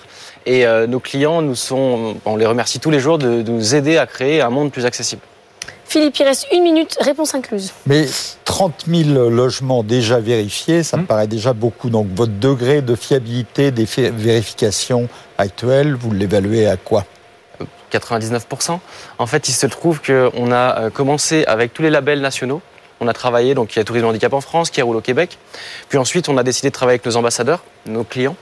Et 0.47 0.67
euh, 0.67 0.87
nos 0.87 1.01
clients 1.01 1.43
nous 1.43 1.55
sont, 1.55 2.17
on 2.25 2.37
les 2.37 2.47
remercie 2.47 2.81
tous 2.81 2.91
les 2.91 3.01
jours 3.01 3.19
de, 3.19 3.43
de 3.43 3.51
nous 3.51 3.75
aider 3.75 3.99
à 3.99 4.07
créer 4.07 4.41
un 4.41 4.49
monde 4.51 4.73
plus 4.73 4.87
accessible. 4.87 5.21
Philippe, 5.87 6.17
il 6.19 6.25
reste 6.25 6.47
une 6.53 6.63
minute, 6.63 6.97
réponse 7.01 7.35
incluse. 7.35 7.73
Mais 7.87 8.07
30 8.47 8.85
000 8.89 9.29
logements 9.31 9.83
déjà 9.83 10.19
vérifiés, 10.19 10.83
ça 10.83 10.97
Mmh. 10.97 11.01
me 11.01 11.07
paraît 11.07 11.27
déjà 11.27 11.53
beaucoup. 11.53 11.91
Donc 11.91 12.07
votre 12.15 12.33
degré 12.33 12.81
de 12.83 12.95
fiabilité 12.95 13.71
des 13.71 13.85
fi- 13.87 14.11
vérifications 14.11 15.09
actuelles, 15.39 15.95
vous 15.95 16.11
l'évaluez 16.13 16.67
à 16.67 16.77
quoi? 16.79 17.05
99%. 17.99 18.79
En 19.19 19.27
fait, 19.27 19.49
il 19.49 19.53
se 19.53 19.67
trouve 19.67 20.01
qu'on 20.01 20.53
a 20.53 20.79
euh, 20.79 20.91
commencé 20.91 21.45
avec 21.47 21.73
tous 21.73 21.83
les 21.83 21.91
labels 21.91 22.21
nationaux. 22.21 22.61
On 23.01 23.09
a 23.09 23.13
travaillé, 23.13 23.55
donc 23.55 23.75
il 23.75 23.79
y 23.79 23.83
a 23.83 23.85
Tourisme 23.85 24.07
Handicap 24.07 24.33
en 24.33 24.41
France, 24.41 24.71
qui 24.71 24.81
roule 24.83 24.97
au 24.97 25.01
Québec. 25.01 25.39
Puis 25.89 25.99
ensuite, 25.99 26.29
on 26.29 26.37
a 26.37 26.43
décidé 26.43 26.69
de 26.69 26.75
travailler 26.75 26.95
avec 26.95 27.07
nos 27.07 27.17
ambassadeurs, 27.17 27.65
nos 27.87 28.05
clients. 28.05 28.37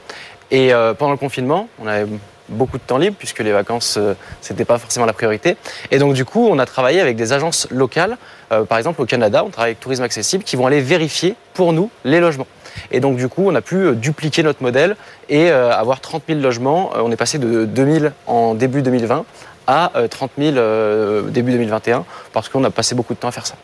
Et 0.50 0.72
euh, 0.72 0.94
pendant 0.94 1.12
le 1.12 1.18
confinement, 1.18 1.68
on 1.80 1.86
avait 1.86 2.06
beaucoup 2.48 2.78
de 2.78 2.82
temps 2.82 2.98
libre, 2.98 3.16
puisque 3.18 3.40
les 3.40 3.52
vacances, 3.52 3.96
euh, 3.98 4.14
c'était 4.40 4.64
pas 4.64 4.78
forcément 4.78 5.06
la 5.06 5.12
priorité. 5.12 5.56
Et 5.90 5.98
donc, 5.98 6.14
du 6.14 6.24
coup, 6.24 6.46
on 6.48 6.58
a 6.58 6.66
travaillé 6.66 7.00
avec 7.00 7.16
des 7.16 7.32
agences 7.32 7.66
locales. 7.70 8.16
Euh, 8.52 8.64
par 8.64 8.78
exemple, 8.78 9.00
au 9.00 9.06
Canada, 9.06 9.42
on 9.44 9.50
travaille 9.50 9.70
avec 9.70 9.80
Tourisme 9.80 10.02
Accessible, 10.02 10.44
qui 10.44 10.56
vont 10.56 10.66
aller 10.66 10.80
vérifier 10.80 11.34
pour 11.54 11.72
nous 11.72 11.90
les 12.04 12.20
logements. 12.20 12.46
Et 12.90 13.00
donc, 13.00 13.16
du 13.16 13.28
coup, 13.28 13.42
on 13.46 13.54
a 13.54 13.60
pu 13.60 13.76
euh, 13.76 13.92
dupliquer 13.92 14.42
notre 14.42 14.62
modèle 14.62 14.96
et 15.28 15.50
euh, 15.50 15.72
avoir 15.72 16.00
30 16.00 16.24
000 16.28 16.40
logements. 16.40 16.92
Euh, 16.94 17.00
on 17.02 17.10
est 17.10 17.16
passé 17.16 17.38
de 17.38 17.64
2000 17.64 18.12
en 18.26 18.54
début 18.54 18.82
2020 18.82 19.24
à 19.66 19.92
euh, 19.96 20.08
30 20.08 20.32
000 20.38 20.56
euh, 20.56 21.22
début 21.22 21.52
2021 21.52 22.04
parce 22.32 22.48
qu'on 22.48 22.64
a 22.64 22.70
passé 22.70 22.94
beaucoup 22.94 23.14
de 23.14 23.18
temps 23.18 23.28
à 23.28 23.32
faire 23.32 23.46
ça. 23.46 23.54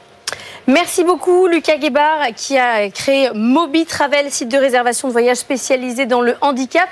Merci 0.67 1.03
beaucoup, 1.03 1.47
Lucas 1.47 1.79
Guébard, 1.79 2.27
qui 2.37 2.59
a 2.59 2.91
créé 2.91 3.31
Moby 3.35 3.87
Travel, 3.87 4.31
site 4.31 4.51
de 4.51 4.59
réservation 4.59 5.09
de 5.09 5.13
voyage 5.13 5.39
spécialisé 5.39 6.05
dans 6.05 6.21
le 6.21 6.37
handicap. 6.43 6.89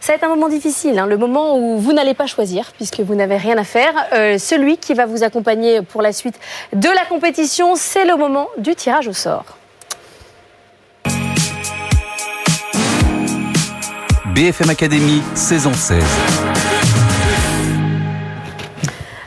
Ça 0.00 0.12
va 0.12 0.16
être 0.16 0.24
un 0.24 0.28
moment 0.28 0.48
difficile, 0.48 0.98
hein, 0.98 1.06
le 1.06 1.18
moment 1.18 1.58
où 1.58 1.78
vous 1.78 1.92
n'allez 1.92 2.14
pas 2.14 2.26
choisir, 2.26 2.72
puisque 2.72 3.00
vous 3.00 3.14
n'avez 3.14 3.36
rien 3.36 3.58
à 3.58 3.64
faire. 3.64 3.92
Celui 4.38 4.78
qui 4.78 4.94
va 4.94 5.06
vous 5.06 5.24
accompagner 5.24 5.82
pour 5.82 6.00
la 6.00 6.12
suite 6.12 6.38
de 6.72 6.88
la 6.88 7.04
compétition, 7.04 7.74
c'est 7.74 8.04
le 8.04 8.16
moment 8.16 8.48
du 8.58 8.74
tirage 8.76 9.08
au 9.08 9.12
sort. 9.12 9.58
BFM 14.38 14.70
Academy, 14.70 15.20
saison 15.34 15.74
16. 15.74 16.77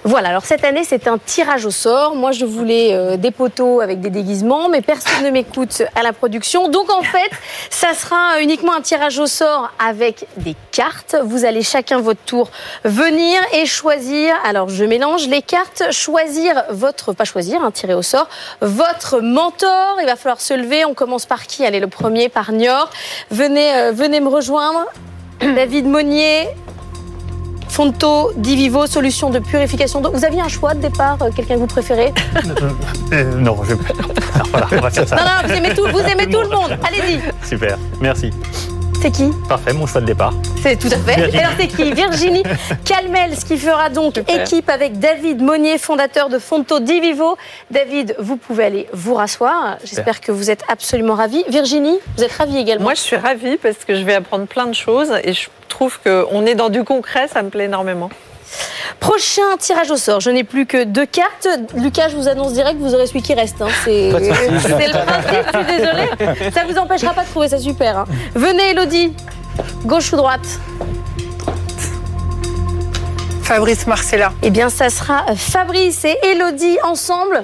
Voilà, 0.04 0.30
alors 0.30 0.46
cette 0.46 0.64
année, 0.64 0.84
c'est 0.84 1.08
un 1.08 1.20
tirage 1.20 1.66
au 1.68 1.70
sort. 1.70 2.16
Moi, 2.16 2.32
je 2.32 2.44
voulais 2.44 2.92
euh, 2.92 3.18
des 3.18 3.30
poteaux 3.30 3.82
avec 3.82 4.02
des 4.02 4.10
déguisements, 4.10 4.68
mais 4.68 4.82
personne 4.82 5.24
ne 5.24 5.30
m'écoute 5.30 5.84
à 5.94 6.02
la 6.02 6.12
production. 6.12 6.70
Donc, 6.70 6.92
en 6.92 7.04
fait, 7.04 7.30
ça 7.70 7.94
sera 7.94 8.42
uniquement 8.42 8.74
un 8.74 8.82
tirage 8.82 9.20
au 9.20 9.28
sort 9.28 9.72
avec 9.78 10.26
des 10.38 10.56
cartes. 10.72 11.16
Vous 11.24 11.46
allez 11.46 11.62
chacun 11.62 12.00
votre 12.00 12.22
tour 12.22 12.50
venir 12.84 13.40
et 13.54 13.68
choisir. 13.68 14.34
Alors, 14.44 14.70
je 14.70 14.84
mélange 14.86 15.28
les 15.28 15.44
cartes, 15.44 15.84
choisir 15.92 16.64
votre, 16.72 17.14
pas 17.14 17.26
choisir, 17.26 17.64
hein, 17.64 17.70
tirer 17.70 17.94
au 17.94 18.02
sort, 18.02 18.28
votre 18.62 19.20
mentor. 19.20 19.98
Il 20.00 20.08
va 20.08 20.16
falloir 20.16 20.42
se 20.42 20.56
lever. 20.56 20.84
On 20.84 20.96
commence 20.96 21.28
par 21.28 21.46
qui? 21.46 21.64
Allez, 21.64 21.80
le 21.80 21.88
premier, 21.88 22.28
par 22.28 22.54
Niort. 22.54 22.90
Venez, 23.30 23.72
euh, 23.76 23.92
venez 23.92 24.20
me 24.20 24.30
rejoindre. 24.30 24.88
David 25.42 25.86
Monnier, 25.86 26.48
Fonto, 27.72 28.34
Divivo, 28.36 28.86
solution 28.86 29.30
de 29.30 29.40
purification 29.40 30.02
d'eau. 30.02 30.12
Vous 30.12 30.26
aviez 30.26 30.42
un 30.42 30.50
choix 30.50 30.74
de 30.74 30.82
départ, 30.82 31.18
euh, 31.22 31.30
quelqu'un 31.34 31.56
que 31.56 31.62
vous 31.62 31.68
préférez 31.68 32.14
Euh, 33.14 33.36
non, 33.36 33.58
je... 33.64 33.76
Voilà, 34.52 34.68
on 34.74 34.82
va 34.82 34.90
faire 34.90 35.08
ça. 35.08 35.16
Non, 35.16 35.22
non, 35.24 35.48
vous 35.48 35.54
aimez 35.54 35.74
tout, 35.74 35.86
vous 35.90 36.00
aimez 36.00 36.28
tout 36.28 36.42
le 36.42 36.50
monde. 36.50 36.78
Allez-y. 36.84 37.22
Super, 37.48 37.78
merci. 38.02 38.32
C'est 39.02 39.10
qui 39.10 39.32
Parfait, 39.50 39.74
mon 39.74 39.88
choix 39.88 40.00
de 40.00 40.06
départ. 40.06 40.32
C'est 40.62 40.78
tout 40.78 40.88
à 40.88 40.98
fait. 40.98 41.16
Virginie. 41.16 41.40
Alors 41.40 41.54
c'est 41.60 41.68
qui 41.68 41.92
Virginie 41.92 42.44
Calmels 42.86 43.36
qui 43.36 43.58
fera 43.58 43.90
donc 43.90 44.14
Super. 44.14 44.42
équipe 44.42 44.70
avec 44.70 45.00
David 45.00 45.42
Monnier, 45.42 45.80
fondateur 45.80 46.30
de 46.30 46.38
Fonto 46.38 46.80
Divivo. 46.80 47.36
David, 47.72 48.16
vous 48.20 48.38
pouvez 48.38 48.66
aller 48.66 48.88
vous 48.94 49.16
rasseoir. 49.16 49.78
J'espère 49.84 50.22
que 50.22 50.32
vous 50.32 50.52
êtes 50.52 50.64
absolument 50.68 51.16
ravis. 51.16 51.44
Virginie, 51.50 51.98
vous 52.16 52.24
êtes 52.24 52.32
ravie 52.34 52.60
également. 52.60 52.84
Moi, 52.84 52.94
je 52.94 53.00
suis 53.00 53.16
ravie 53.16 53.58
parce 53.58 53.86
que 53.88 53.96
je 53.96 54.04
vais 54.04 54.14
apprendre 54.14 54.46
plein 54.46 54.68
de 54.68 54.76
choses 54.76 55.12
et 55.24 55.34
je 55.34 55.50
trouve 55.68 56.00
qu'on 56.04 56.46
est 56.46 56.54
dans 56.54 56.70
du 56.70 56.84
concret, 56.84 57.28
ça 57.28 57.42
me 57.42 57.50
plaît 57.50 57.66
énormément. 57.66 58.12
Prochain 59.00 59.58
tirage 59.60 59.90
au 59.92 59.98
sort. 59.98 60.20
Je 60.20 60.30
n'ai 60.30 60.44
plus 60.44 60.66
que 60.66 60.84
deux 60.84 61.06
cartes. 61.06 61.48
Lucas, 61.76 62.10
je 62.10 62.16
vous 62.16 62.28
annonce 62.28 62.54
direct 62.54 62.78
que 62.78 62.84
vous 62.84 62.94
aurez 62.94 63.08
celui 63.08 63.22
qui 63.22 63.34
reste. 63.34 63.62
hein. 63.62 63.68
C'est 63.84 64.12
le 64.12 65.06
principe, 65.06 65.46
je 65.54 65.58
suis 65.58 65.78
désolée. 65.78 66.52
Ça 66.52 66.64
vous 66.68 66.78
empêchera 66.78 67.14
pas 67.14 67.24
de 67.24 67.30
trouver 67.30 67.50
ça 67.50 67.58
super. 67.60 68.00
hein. 68.00 68.06
Venez, 68.36 68.72
Elodie. 68.72 69.14
Gauche 69.86 70.12
ou 70.14 70.18
droite? 70.18 70.42
Fabrice 73.44 73.86
Marcella. 73.88 74.32
Eh 74.44 74.50
bien, 74.50 74.70
ça 74.70 74.90
sera 74.90 75.26
Fabrice 75.36 76.06
et 76.06 76.18
Elodie 76.24 76.78
ensemble. 76.84 77.44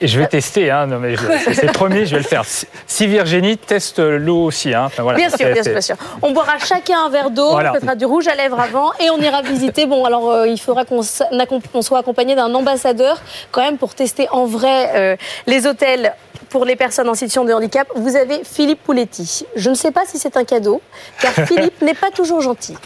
Et 0.00 0.06
je 0.06 0.18
vais 0.20 0.28
tester, 0.28 0.70
hein, 0.70 0.86
non 0.86 0.98
mais 1.00 1.16
je- 1.16 1.52
c'est 1.54 1.66
le 1.66 1.72
premier, 1.72 2.06
je 2.06 2.12
vais 2.12 2.22
le 2.22 2.26
faire. 2.28 2.44
Si- 2.44 3.06
Virginie 3.08 3.56
teste 3.58 3.98
l'eau 3.98 4.44
aussi, 4.44 4.72
hein. 4.72 4.84
Enfin, 4.86 5.02
voilà, 5.02 5.18
bien 5.18 5.28
sûr, 5.28 5.48
bien 5.52 5.62
sûr, 5.62 5.72
bien 5.72 5.80
sûr. 5.80 5.96
On 6.22 6.30
boira 6.30 6.56
chacun 6.58 7.04
un 7.06 7.08
verre 7.08 7.30
d'eau, 7.30 7.50
Voilà. 7.50 7.70
on 7.70 7.74
mettra 7.74 7.94
du 7.96 8.04
rouge 8.04 8.28
à 8.28 8.34
lèvres 8.36 8.60
avant 8.60 8.92
et 9.00 9.10
on 9.10 9.18
ira 9.18 9.42
visiter. 9.42 9.86
Bon, 9.86 10.04
alors 10.04 10.30
euh, 10.30 10.46
il 10.46 10.58
faudra 10.60 10.84
qu'on 10.84 11.02
soit 11.02 11.98
accompagné 11.98 12.36
d'un 12.36 12.54
ambassadeur 12.54 13.20
quand 13.50 13.62
même 13.62 13.76
pour 13.78 13.94
tester 13.94 14.28
en 14.30 14.46
vrai 14.46 14.90
euh, 14.94 15.16
les 15.46 15.66
hôtels 15.66 16.12
pour 16.50 16.64
les 16.64 16.76
personnes 16.76 17.08
en 17.08 17.14
situation 17.14 17.44
de 17.44 17.52
handicap. 17.52 17.88
Vous 17.96 18.14
avez 18.14 18.42
Philippe 18.44 18.82
Pouletti. 18.84 19.44
Je 19.56 19.68
ne 19.70 19.74
sais 19.74 19.90
pas 19.90 20.02
si 20.06 20.18
c'est 20.18 20.36
un 20.36 20.44
cadeau, 20.44 20.80
car 21.20 21.32
Philippe 21.46 21.82
n'est 21.82 21.94
pas 21.94 22.10
toujours 22.14 22.40
gentil. 22.40 22.76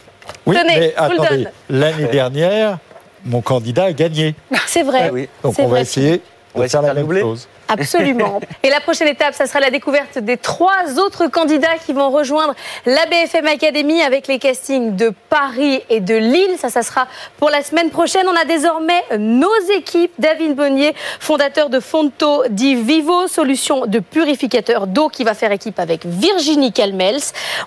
Oui, 0.47 0.57
Tenez, 0.57 0.79
mais 0.81 0.95
attendez, 0.97 1.47
l'année 1.69 2.07
dernière, 2.07 2.79
mon 3.25 3.41
candidat 3.43 3.85
a 3.85 3.93
gagné. 3.93 4.35
C'est 4.67 4.83
vrai. 4.83 5.11
Donc 5.43 5.55
c'est 5.57 5.63
on 5.63 5.67
va 5.67 5.71
vrai. 5.73 5.83
essayer 5.83 6.23
de 6.55 6.69
faire 6.69 6.83
la 6.83 6.95
même 6.95 7.21
chose. 7.21 7.49
Absolument. 7.73 8.41
Et 8.63 8.71
la 8.71 8.81
prochaine 8.81 9.09
étape, 9.09 9.35
ça 9.35 9.47
sera 9.47 9.61
la 9.61 9.71
découverte 9.71 10.19
des 10.19 10.37
trois 10.37 10.99
autres 10.99 11.27
candidats 11.27 11.79
qui 11.85 11.93
vont 11.93 12.11
rejoindre 12.11 12.55
la 12.87 13.07
BFM 13.07 13.47
Academy 13.47 14.03
avec 14.03 14.27
les 14.27 14.39
castings 14.39 14.95
de 14.97 15.13
Paris 15.31 15.83
et 15.89 16.01
de 16.01 16.15
Lille. 16.15 16.57
Ça, 16.59 16.69
ça 16.69 16.83
sera 16.83 17.07
pour 17.39 17.51
la 17.51 17.63
semaine 17.63 17.91
prochaine. 17.91 18.27
On 18.29 18.37
a 18.37 18.45
désormais 18.45 19.03
nos 19.19 19.49
équipes. 19.77 20.13
David 20.19 20.55
Bonnier, 20.55 20.95
fondateur 21.21 21.71
de 21.71 21.81
Fonto 21.81 22.45
di 22.49 22.75
Vivo, 22.75 23.27
solution 23.27 23.87
de 23.87 23.99
purificateur 23.99 24.87
d'eau 24.87 25.09
qui 25.09 25.25
va 25.25 25.35
faire 25.35 25.53
équipe 25.53 25.79
avec 25.79 26.05
Virginie 26.05 26.73
Calmels. 26.73 27.21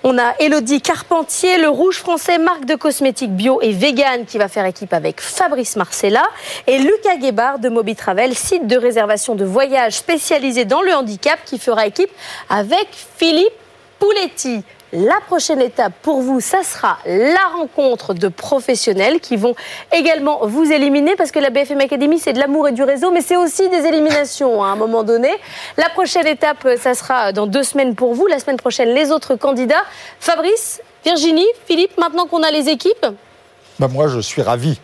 On 0.04 0.18
a 0.18 0.34
Elodie 0.38 0.80
Carpentier, 0.80 1.58
le 1.58 1.68
rouge 1.68 1.98
français, 1.98 2.38
marque 2.38 2.64
de 2.64 2.74
cosmétiques 2.74 3.34
bio 3.34 3.60
et 3.62 3.72
vegan 3.72 4.24
qui 4.26 4.38
va 4.38 4.48
faire 4.48 4.66
équipe 4.66 4.92
avec 4.92 5.20
Fabrice 5.20 5.76
Marcella. 5.76 6.24
Et 6.66 6.78
Lucas 6.78 7.16
Guébard 7.16 7.58
de 7.58 7.68
Moby 7.68 7.96
Travel, 7.96 8.34
site 8.34 8.66
de 8.66 8.76
réservation 8.76 9.34
de 9.34 9.44
voyages 9.44 9.95
spécialisé 9.96 10.64
dans 10.64 10.82
le 10.82 10.94
handicap 10.94 11.38
qui 11.44 11.58
fera 11.58 11.86
équipe 11.86 12.10
avec 12.48 12.88
Philippe 13.16 13.52
Pouletti. 13.98 14.62
La 14.92 15.18
prochaine 15.26 15.60
étape 15.60 15.92
pour 16.00 16.22
vous, 16.22 16.40
ça 16.40 16.62
sera 16.62 16.98
la 17.04 17.44
rencontre 17.56 18.14
de 18.14 18.28
professionnels 18.28 19.18
qui 19.20 19.36
vont 19.36 19.56
également 19.92 20.46
vous 20.46 20.70
éliminer 20.70 21.16
parce 21.16 21.32
que 21.32 21.40
la 21.40 21.50
BFM 21.50 21.80
Academy, 21.80 22.20
c'est 22.20 22.32
de 22.32 22.38
l'amour 22.38 22.68
et 22.68 22.72
du 22.72 22.84
réseau, 22.84 23.10
mais 23.10 23.20
c'est 23.20 23.36
aussi 23.36 23.68
des 23.68 23.84
éliminations 23.84 24.62
hein, 24.64 24.70
à 24.70 24.72
un 24.72 24.76
moment 24.76 25.02
donné. 25.02 25.28
La 25.76 25.88
prochaine 25.88 26.26
étape, 26.26 26.66
ça 26.80 26.94
sera 26.94 27.32
dans 27.32 27.46
deux 27.48 27.64
semaines 27.64 27.96
pour 27.96 28.14
vous. 28.14 28.28
La 28.28 28.38
semaine 28.38 28.58
prochaine, 28.58 28.90
les 28.90 29.10
autres 29.10 29.34
candidats. 29.34 29.82
Fabrice, 30.20 30.80
Virginie, 31.04 31.46
Philippe, 31.66 31.98
maintenant 31.98 32.26
qu'on 32.26 32.42
a 32.44 32.50
les 32.50 32.68
équipes, 32.68 33.06
Bah, 33.80 33.88
moi, 33.88 34.06
je 34.08 34.20
suis 34.20 34.40
ravi. 34.42 34.78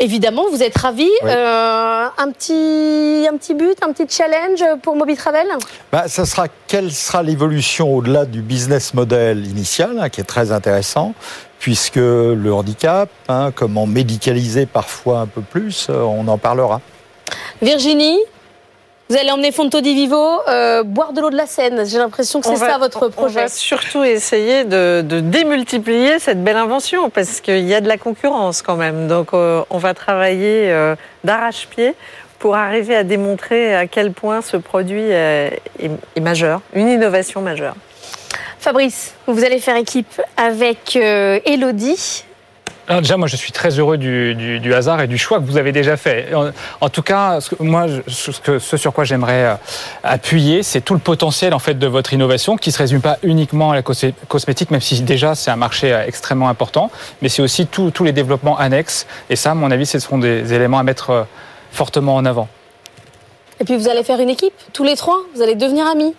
Évidemment, 0.00 0.44
vous 0.50 0.62
êtes 0.62 0.76
ravis. 0.76 1.10
Oui. 1.22 1.30
Euh, 1.30 2.06
un, 2.16 2.30
petit, 2.30 3.26
un 3.30 3.36
petit 3.36 3.54
but, 3.54 3.76
un 3.82 3.92
petit 3.92 4.06
challenge 4.08 4.64
pour 4.82 4.96
Moby 4.96 5.16
Travel 5.16 5.46
Bah, 5.92 6.08
ça 6.08 6.24
sera 6.24 6.46
quelle 6.66 6.92
sera 6.92 7.22
l'évolution 7.22 7.94
au-delà 7.94 8.24
du 8.24 8.42
business 8.42 8.94
model 8.94 9.46
initial, 9.46 9.98
hein, 10.00 10.08
qui 10.08 10.20
est 10.20 10.24
très 10.24 10.52
intéressant, 10.52 11.14
puisque 11.58 11.96
le 11.96 12.50
handicap, 12.52 13.08
hein, 13.28 13.50
comment 13.54 13.86
médicaliser 13.86 14.66
parfois 14.66 15.20
un 15.20 15.26
peu 15.26 15.42
plus, 15.42 15.88
euh, 15.90 16.00
on 16.02 16.26
en 16.28 16.38
parlera. 16.38 16.80
Virginie, 17.60 18.18
vous 19.08 19.16
allez 19.16 19.30
emmener 19.30 19.52
Fonto 19.52 19.80
di 19.80 19.94
Vivo 19.94 20.40
euh, 20.48 20.82
boire 20.82 21.12
de 21.12 21.20
l'eau 21.20 21.30
de 21.30 21.36
la 21.36 21.46
Seine. 21.46 21.86
J'ai 21.86 21.98
l'impression 21.98 22.40
que 22.40 22.46
c'est 22.46 22.56
ça 22.56 22.78
votre 22.78 23.08
projet. 23.08 23.40
On 23.40 23.42
va 23.42 23.48
surtout 23.48 24.04
essayer 24.04 24.64
de, 24.64 25.02
de 25.02 25.20
démultiplier 25.20 26.18
cette 26.18 26.44
belle 26.44 26.56
invention 26.56 27.08
parce 27.08 27.40
qu'il 27.40 27.66
y 27.66 27.74
a 27.74 27.80
de 27.80 27.88
la 27.88 27.96
concurrence 27.96 28.60
quand 28.60 28.76
même. 28.76 29.08
Donc 29.08 29.32
euh, 29.32 29.62
on 29.70 29.78
va 29.78 29.94
travailler 29.94 30.70
euh, 30.70 30.94
d'arrache-pied 31.24 31.94
pour 32.38 32.54
arriver 32.54 32.94
à 32.94 33.02
démontrer 33.02 33.74
à 33.74 33.86
quel 33.86 34.12
point 34.12 34.42
ce 34.42 34.56
produit 34.56 35.10
est, 35.10 35.60
est 35.80 36.20
majeur, 36.20 36.60
une 36.74 36.88
innovation 36.88 37.40
majeure. 37.40 37.74
Fabrice, 38.60 39.14
vous 39.26 39.42
allez 39.42 39.58
faire 39.58 39.76
équipe 39.76 40.20
avec 40.36 40.94
Elodie. 40.96 42.24
Alors 42.88 43.02
déjà, 43.02 43.18
moi, 43.18 43.28
je 43.28 43.36
suis 43.36 43.52
très 43.52 43.78
heureux 43.78 43.98
du, 43.98 44.34
du- 44.34 44.60
du 44.60 44.72
hasard 44.72 45.02
et 45.02 45.06
du 45.06 45.18
choix 45.18 45.40
que 45.40 45.44
vous 45.44 45.58
avez 45.58 45.72
déjà 45.72 45.98
fait. 45.98 46.28
En, 46.80 46.88
tout 46.88 47.02
cas, 47.02 47.38
ce 47.42 47.50
que- 47.54 47.62
moi, 47.62 47.84
ce, 48.06 48.30
que- 48.30 48.58
ce 48.58 48.78
sur 48.78 48.94
quoi 48.94 49.04
j'aimerais 49.04 49.44
euh, 49.44 49.54
appuyer, 50.02 50.62
c'est 50.62 50.80
tout 50.80 50.94
le 50.94 51.00
potentiel 51.00 51.52
en 51.52 51.58
fait 51.58 51.74
de 51.78 51.86
votre 51.86 52.14
innovation, 52.14 52.56
qui 52.56 52.72
se 52.72 52.78
résume 52.78 53.02
pas 53.02 53.18
uniquement 53.22 53.72
à 53.72 53.74
la 53.74 53.82
cosmétique, 53.82 54.70
même 54.70 54.80
si 54.80 55.02
déjà 55.02 55.34
c'est 55.34 55.50
un 55.50 55.56
marché 55.56 55.92
euh, 55.92 56.02
extrêmement 56.06 56.48
important, 56.48 56.90
mais 57.20 57.28
c'est 57.28 57.42
aussi 57.42 57.66
tous 57.66 57.90
tous 57.90 58.04
les 58.04 58.12
développements 58.12 58.56
annexes. 58.58 59.06
Et 59.28 59.36
ça, 59.36 59.50
à 59.50 59.54
mon 59.54 59.70
avis, 59.70 59.84
ce 59.84 59.98
seront 59.98 60.16
des 60.18 60.54
éléments 60.54 60.78
à 60.78 60.82
mettre 60.82 61.10
euh, 61.10 61.22
fortement 61.72 62.14
en 62.16 62.24
avant. 62.24 62.48
Et 63.60 63.64
puis 63.64 63.76
vous 63.76 63.88
allez 63.88 64.02
faire 64.02 64.18
une 64.20 64.30
équipe, 64.30 64.54
tous 64.72 64.84
les 64.84 64.96
trois. 64.96 65.18
Vous 65.34 65.42
allez 65.42 65.56
devenir 65.56 65.86
amis. 65.86 66.14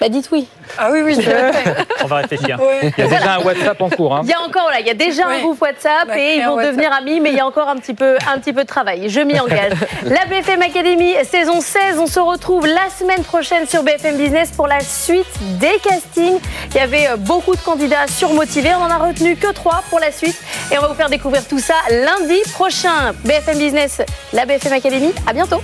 Bah 0.00 0.08
dites 0.08 0.28
oui. 0.30 0.46
Ah 0.78 0.90
oui, 0.92 1.00
oui. 1.04 1.18
On 2.04 2.06
va 2.06 2.16
réfléchir. 2.16 2.60
Ouais. 2.60 2.92
Il 2.96 3.04
y 3.04 3.06
a 3.06 3.10
déjà 3.10 3.34
un 3.34 3.40
WhatsApp 3.40 3.80
en 3.80 3.90
cours. 3.90 4.14
hein. 4.14 4.20
Il 4.24 4.30
y 4.30 4.32
a 4.32 4.40
encore 4.40 4.70
là, 4.70 4.78
il 4.80 4.86
y 4.86 4.90
a 4.90 4.94
déjà 4.94 5.26
un 5.26 5.40
groupe 5.40 5.60
WhatsApp 5.60 6.06
va 6.06 6.18
et 6.18 6.36
ils 6.36 6.44
vont 6.44 6.54
WhatsApp. 6.54 6.70
devenir 6.72 6.92
amis, 6.92 7.20
mais 7.20 7.30
il 7.30 7.36
y 7.36 7.40
a 7.40 7.46
encore 7.46 7.68
un 7.68 7.76
petit 7.76 7.94
peu, 7.94 8.16
un 8.32 8.38
petit 8.38 8.52
peu 8.52 8.62
de 8.62 8.68
travail. 8.68 9.08
Je 9.08 9.20
m'y 9.20 9.38
engage. 9.40 9.72
la 10.04 10.24
BFM 10.26 10.62
Academy 10.62 11.14
saison 11.24 11.60
16, 11.60 11.98
on 11.98 12.06
se 12.06 12.20
retrouve 12.20 12.66
la 12.66 12.88
semaine 12.96 13.22
prochaine 13.24 13.66
sur 13.66 13.82
BFM 13.82 14.16
Business 14.16 14.50
pour 14.52 14.66
la 14.68 14.80
suite 14.80 15.26
des 15.58 15.78
castings. 15.82 16.38
Il 16.70 16.76
y 16.76 16.80
avait 16.80 17.08
euh, 17.08 17.16
beaucoup 17.16 17.54
de 17.56 17.60
candidats 17.60 18.06
surmotivés, 18.08 18.74
on 18.74 18.82
en 18.82 18.90
a 18.90 18.98
retenu 18.98 19.36
que 19.36 19.52
trois 19.52 19.82
pour 19.90 19.98
la 19.98 20.12
suite 20.12 20.40
et 20.70 20.78
on 20.78 20.82
va 20.82 20.88
vous 20.88 20.94
faire 20.94 21.10
découvrir 21.10 21.46
tout 21.46 21.58
ça 21.58 21.74
lundi 21.90 22.38
prochain. 22.52 23.12
BFM 23.24 23.58
Business, 23.58 24.00
la 24.32 24.46
BFM 24.46 24.72
Academy. 24.74 25.12
À 25.26 25.32
bientôt. 25.32 25.60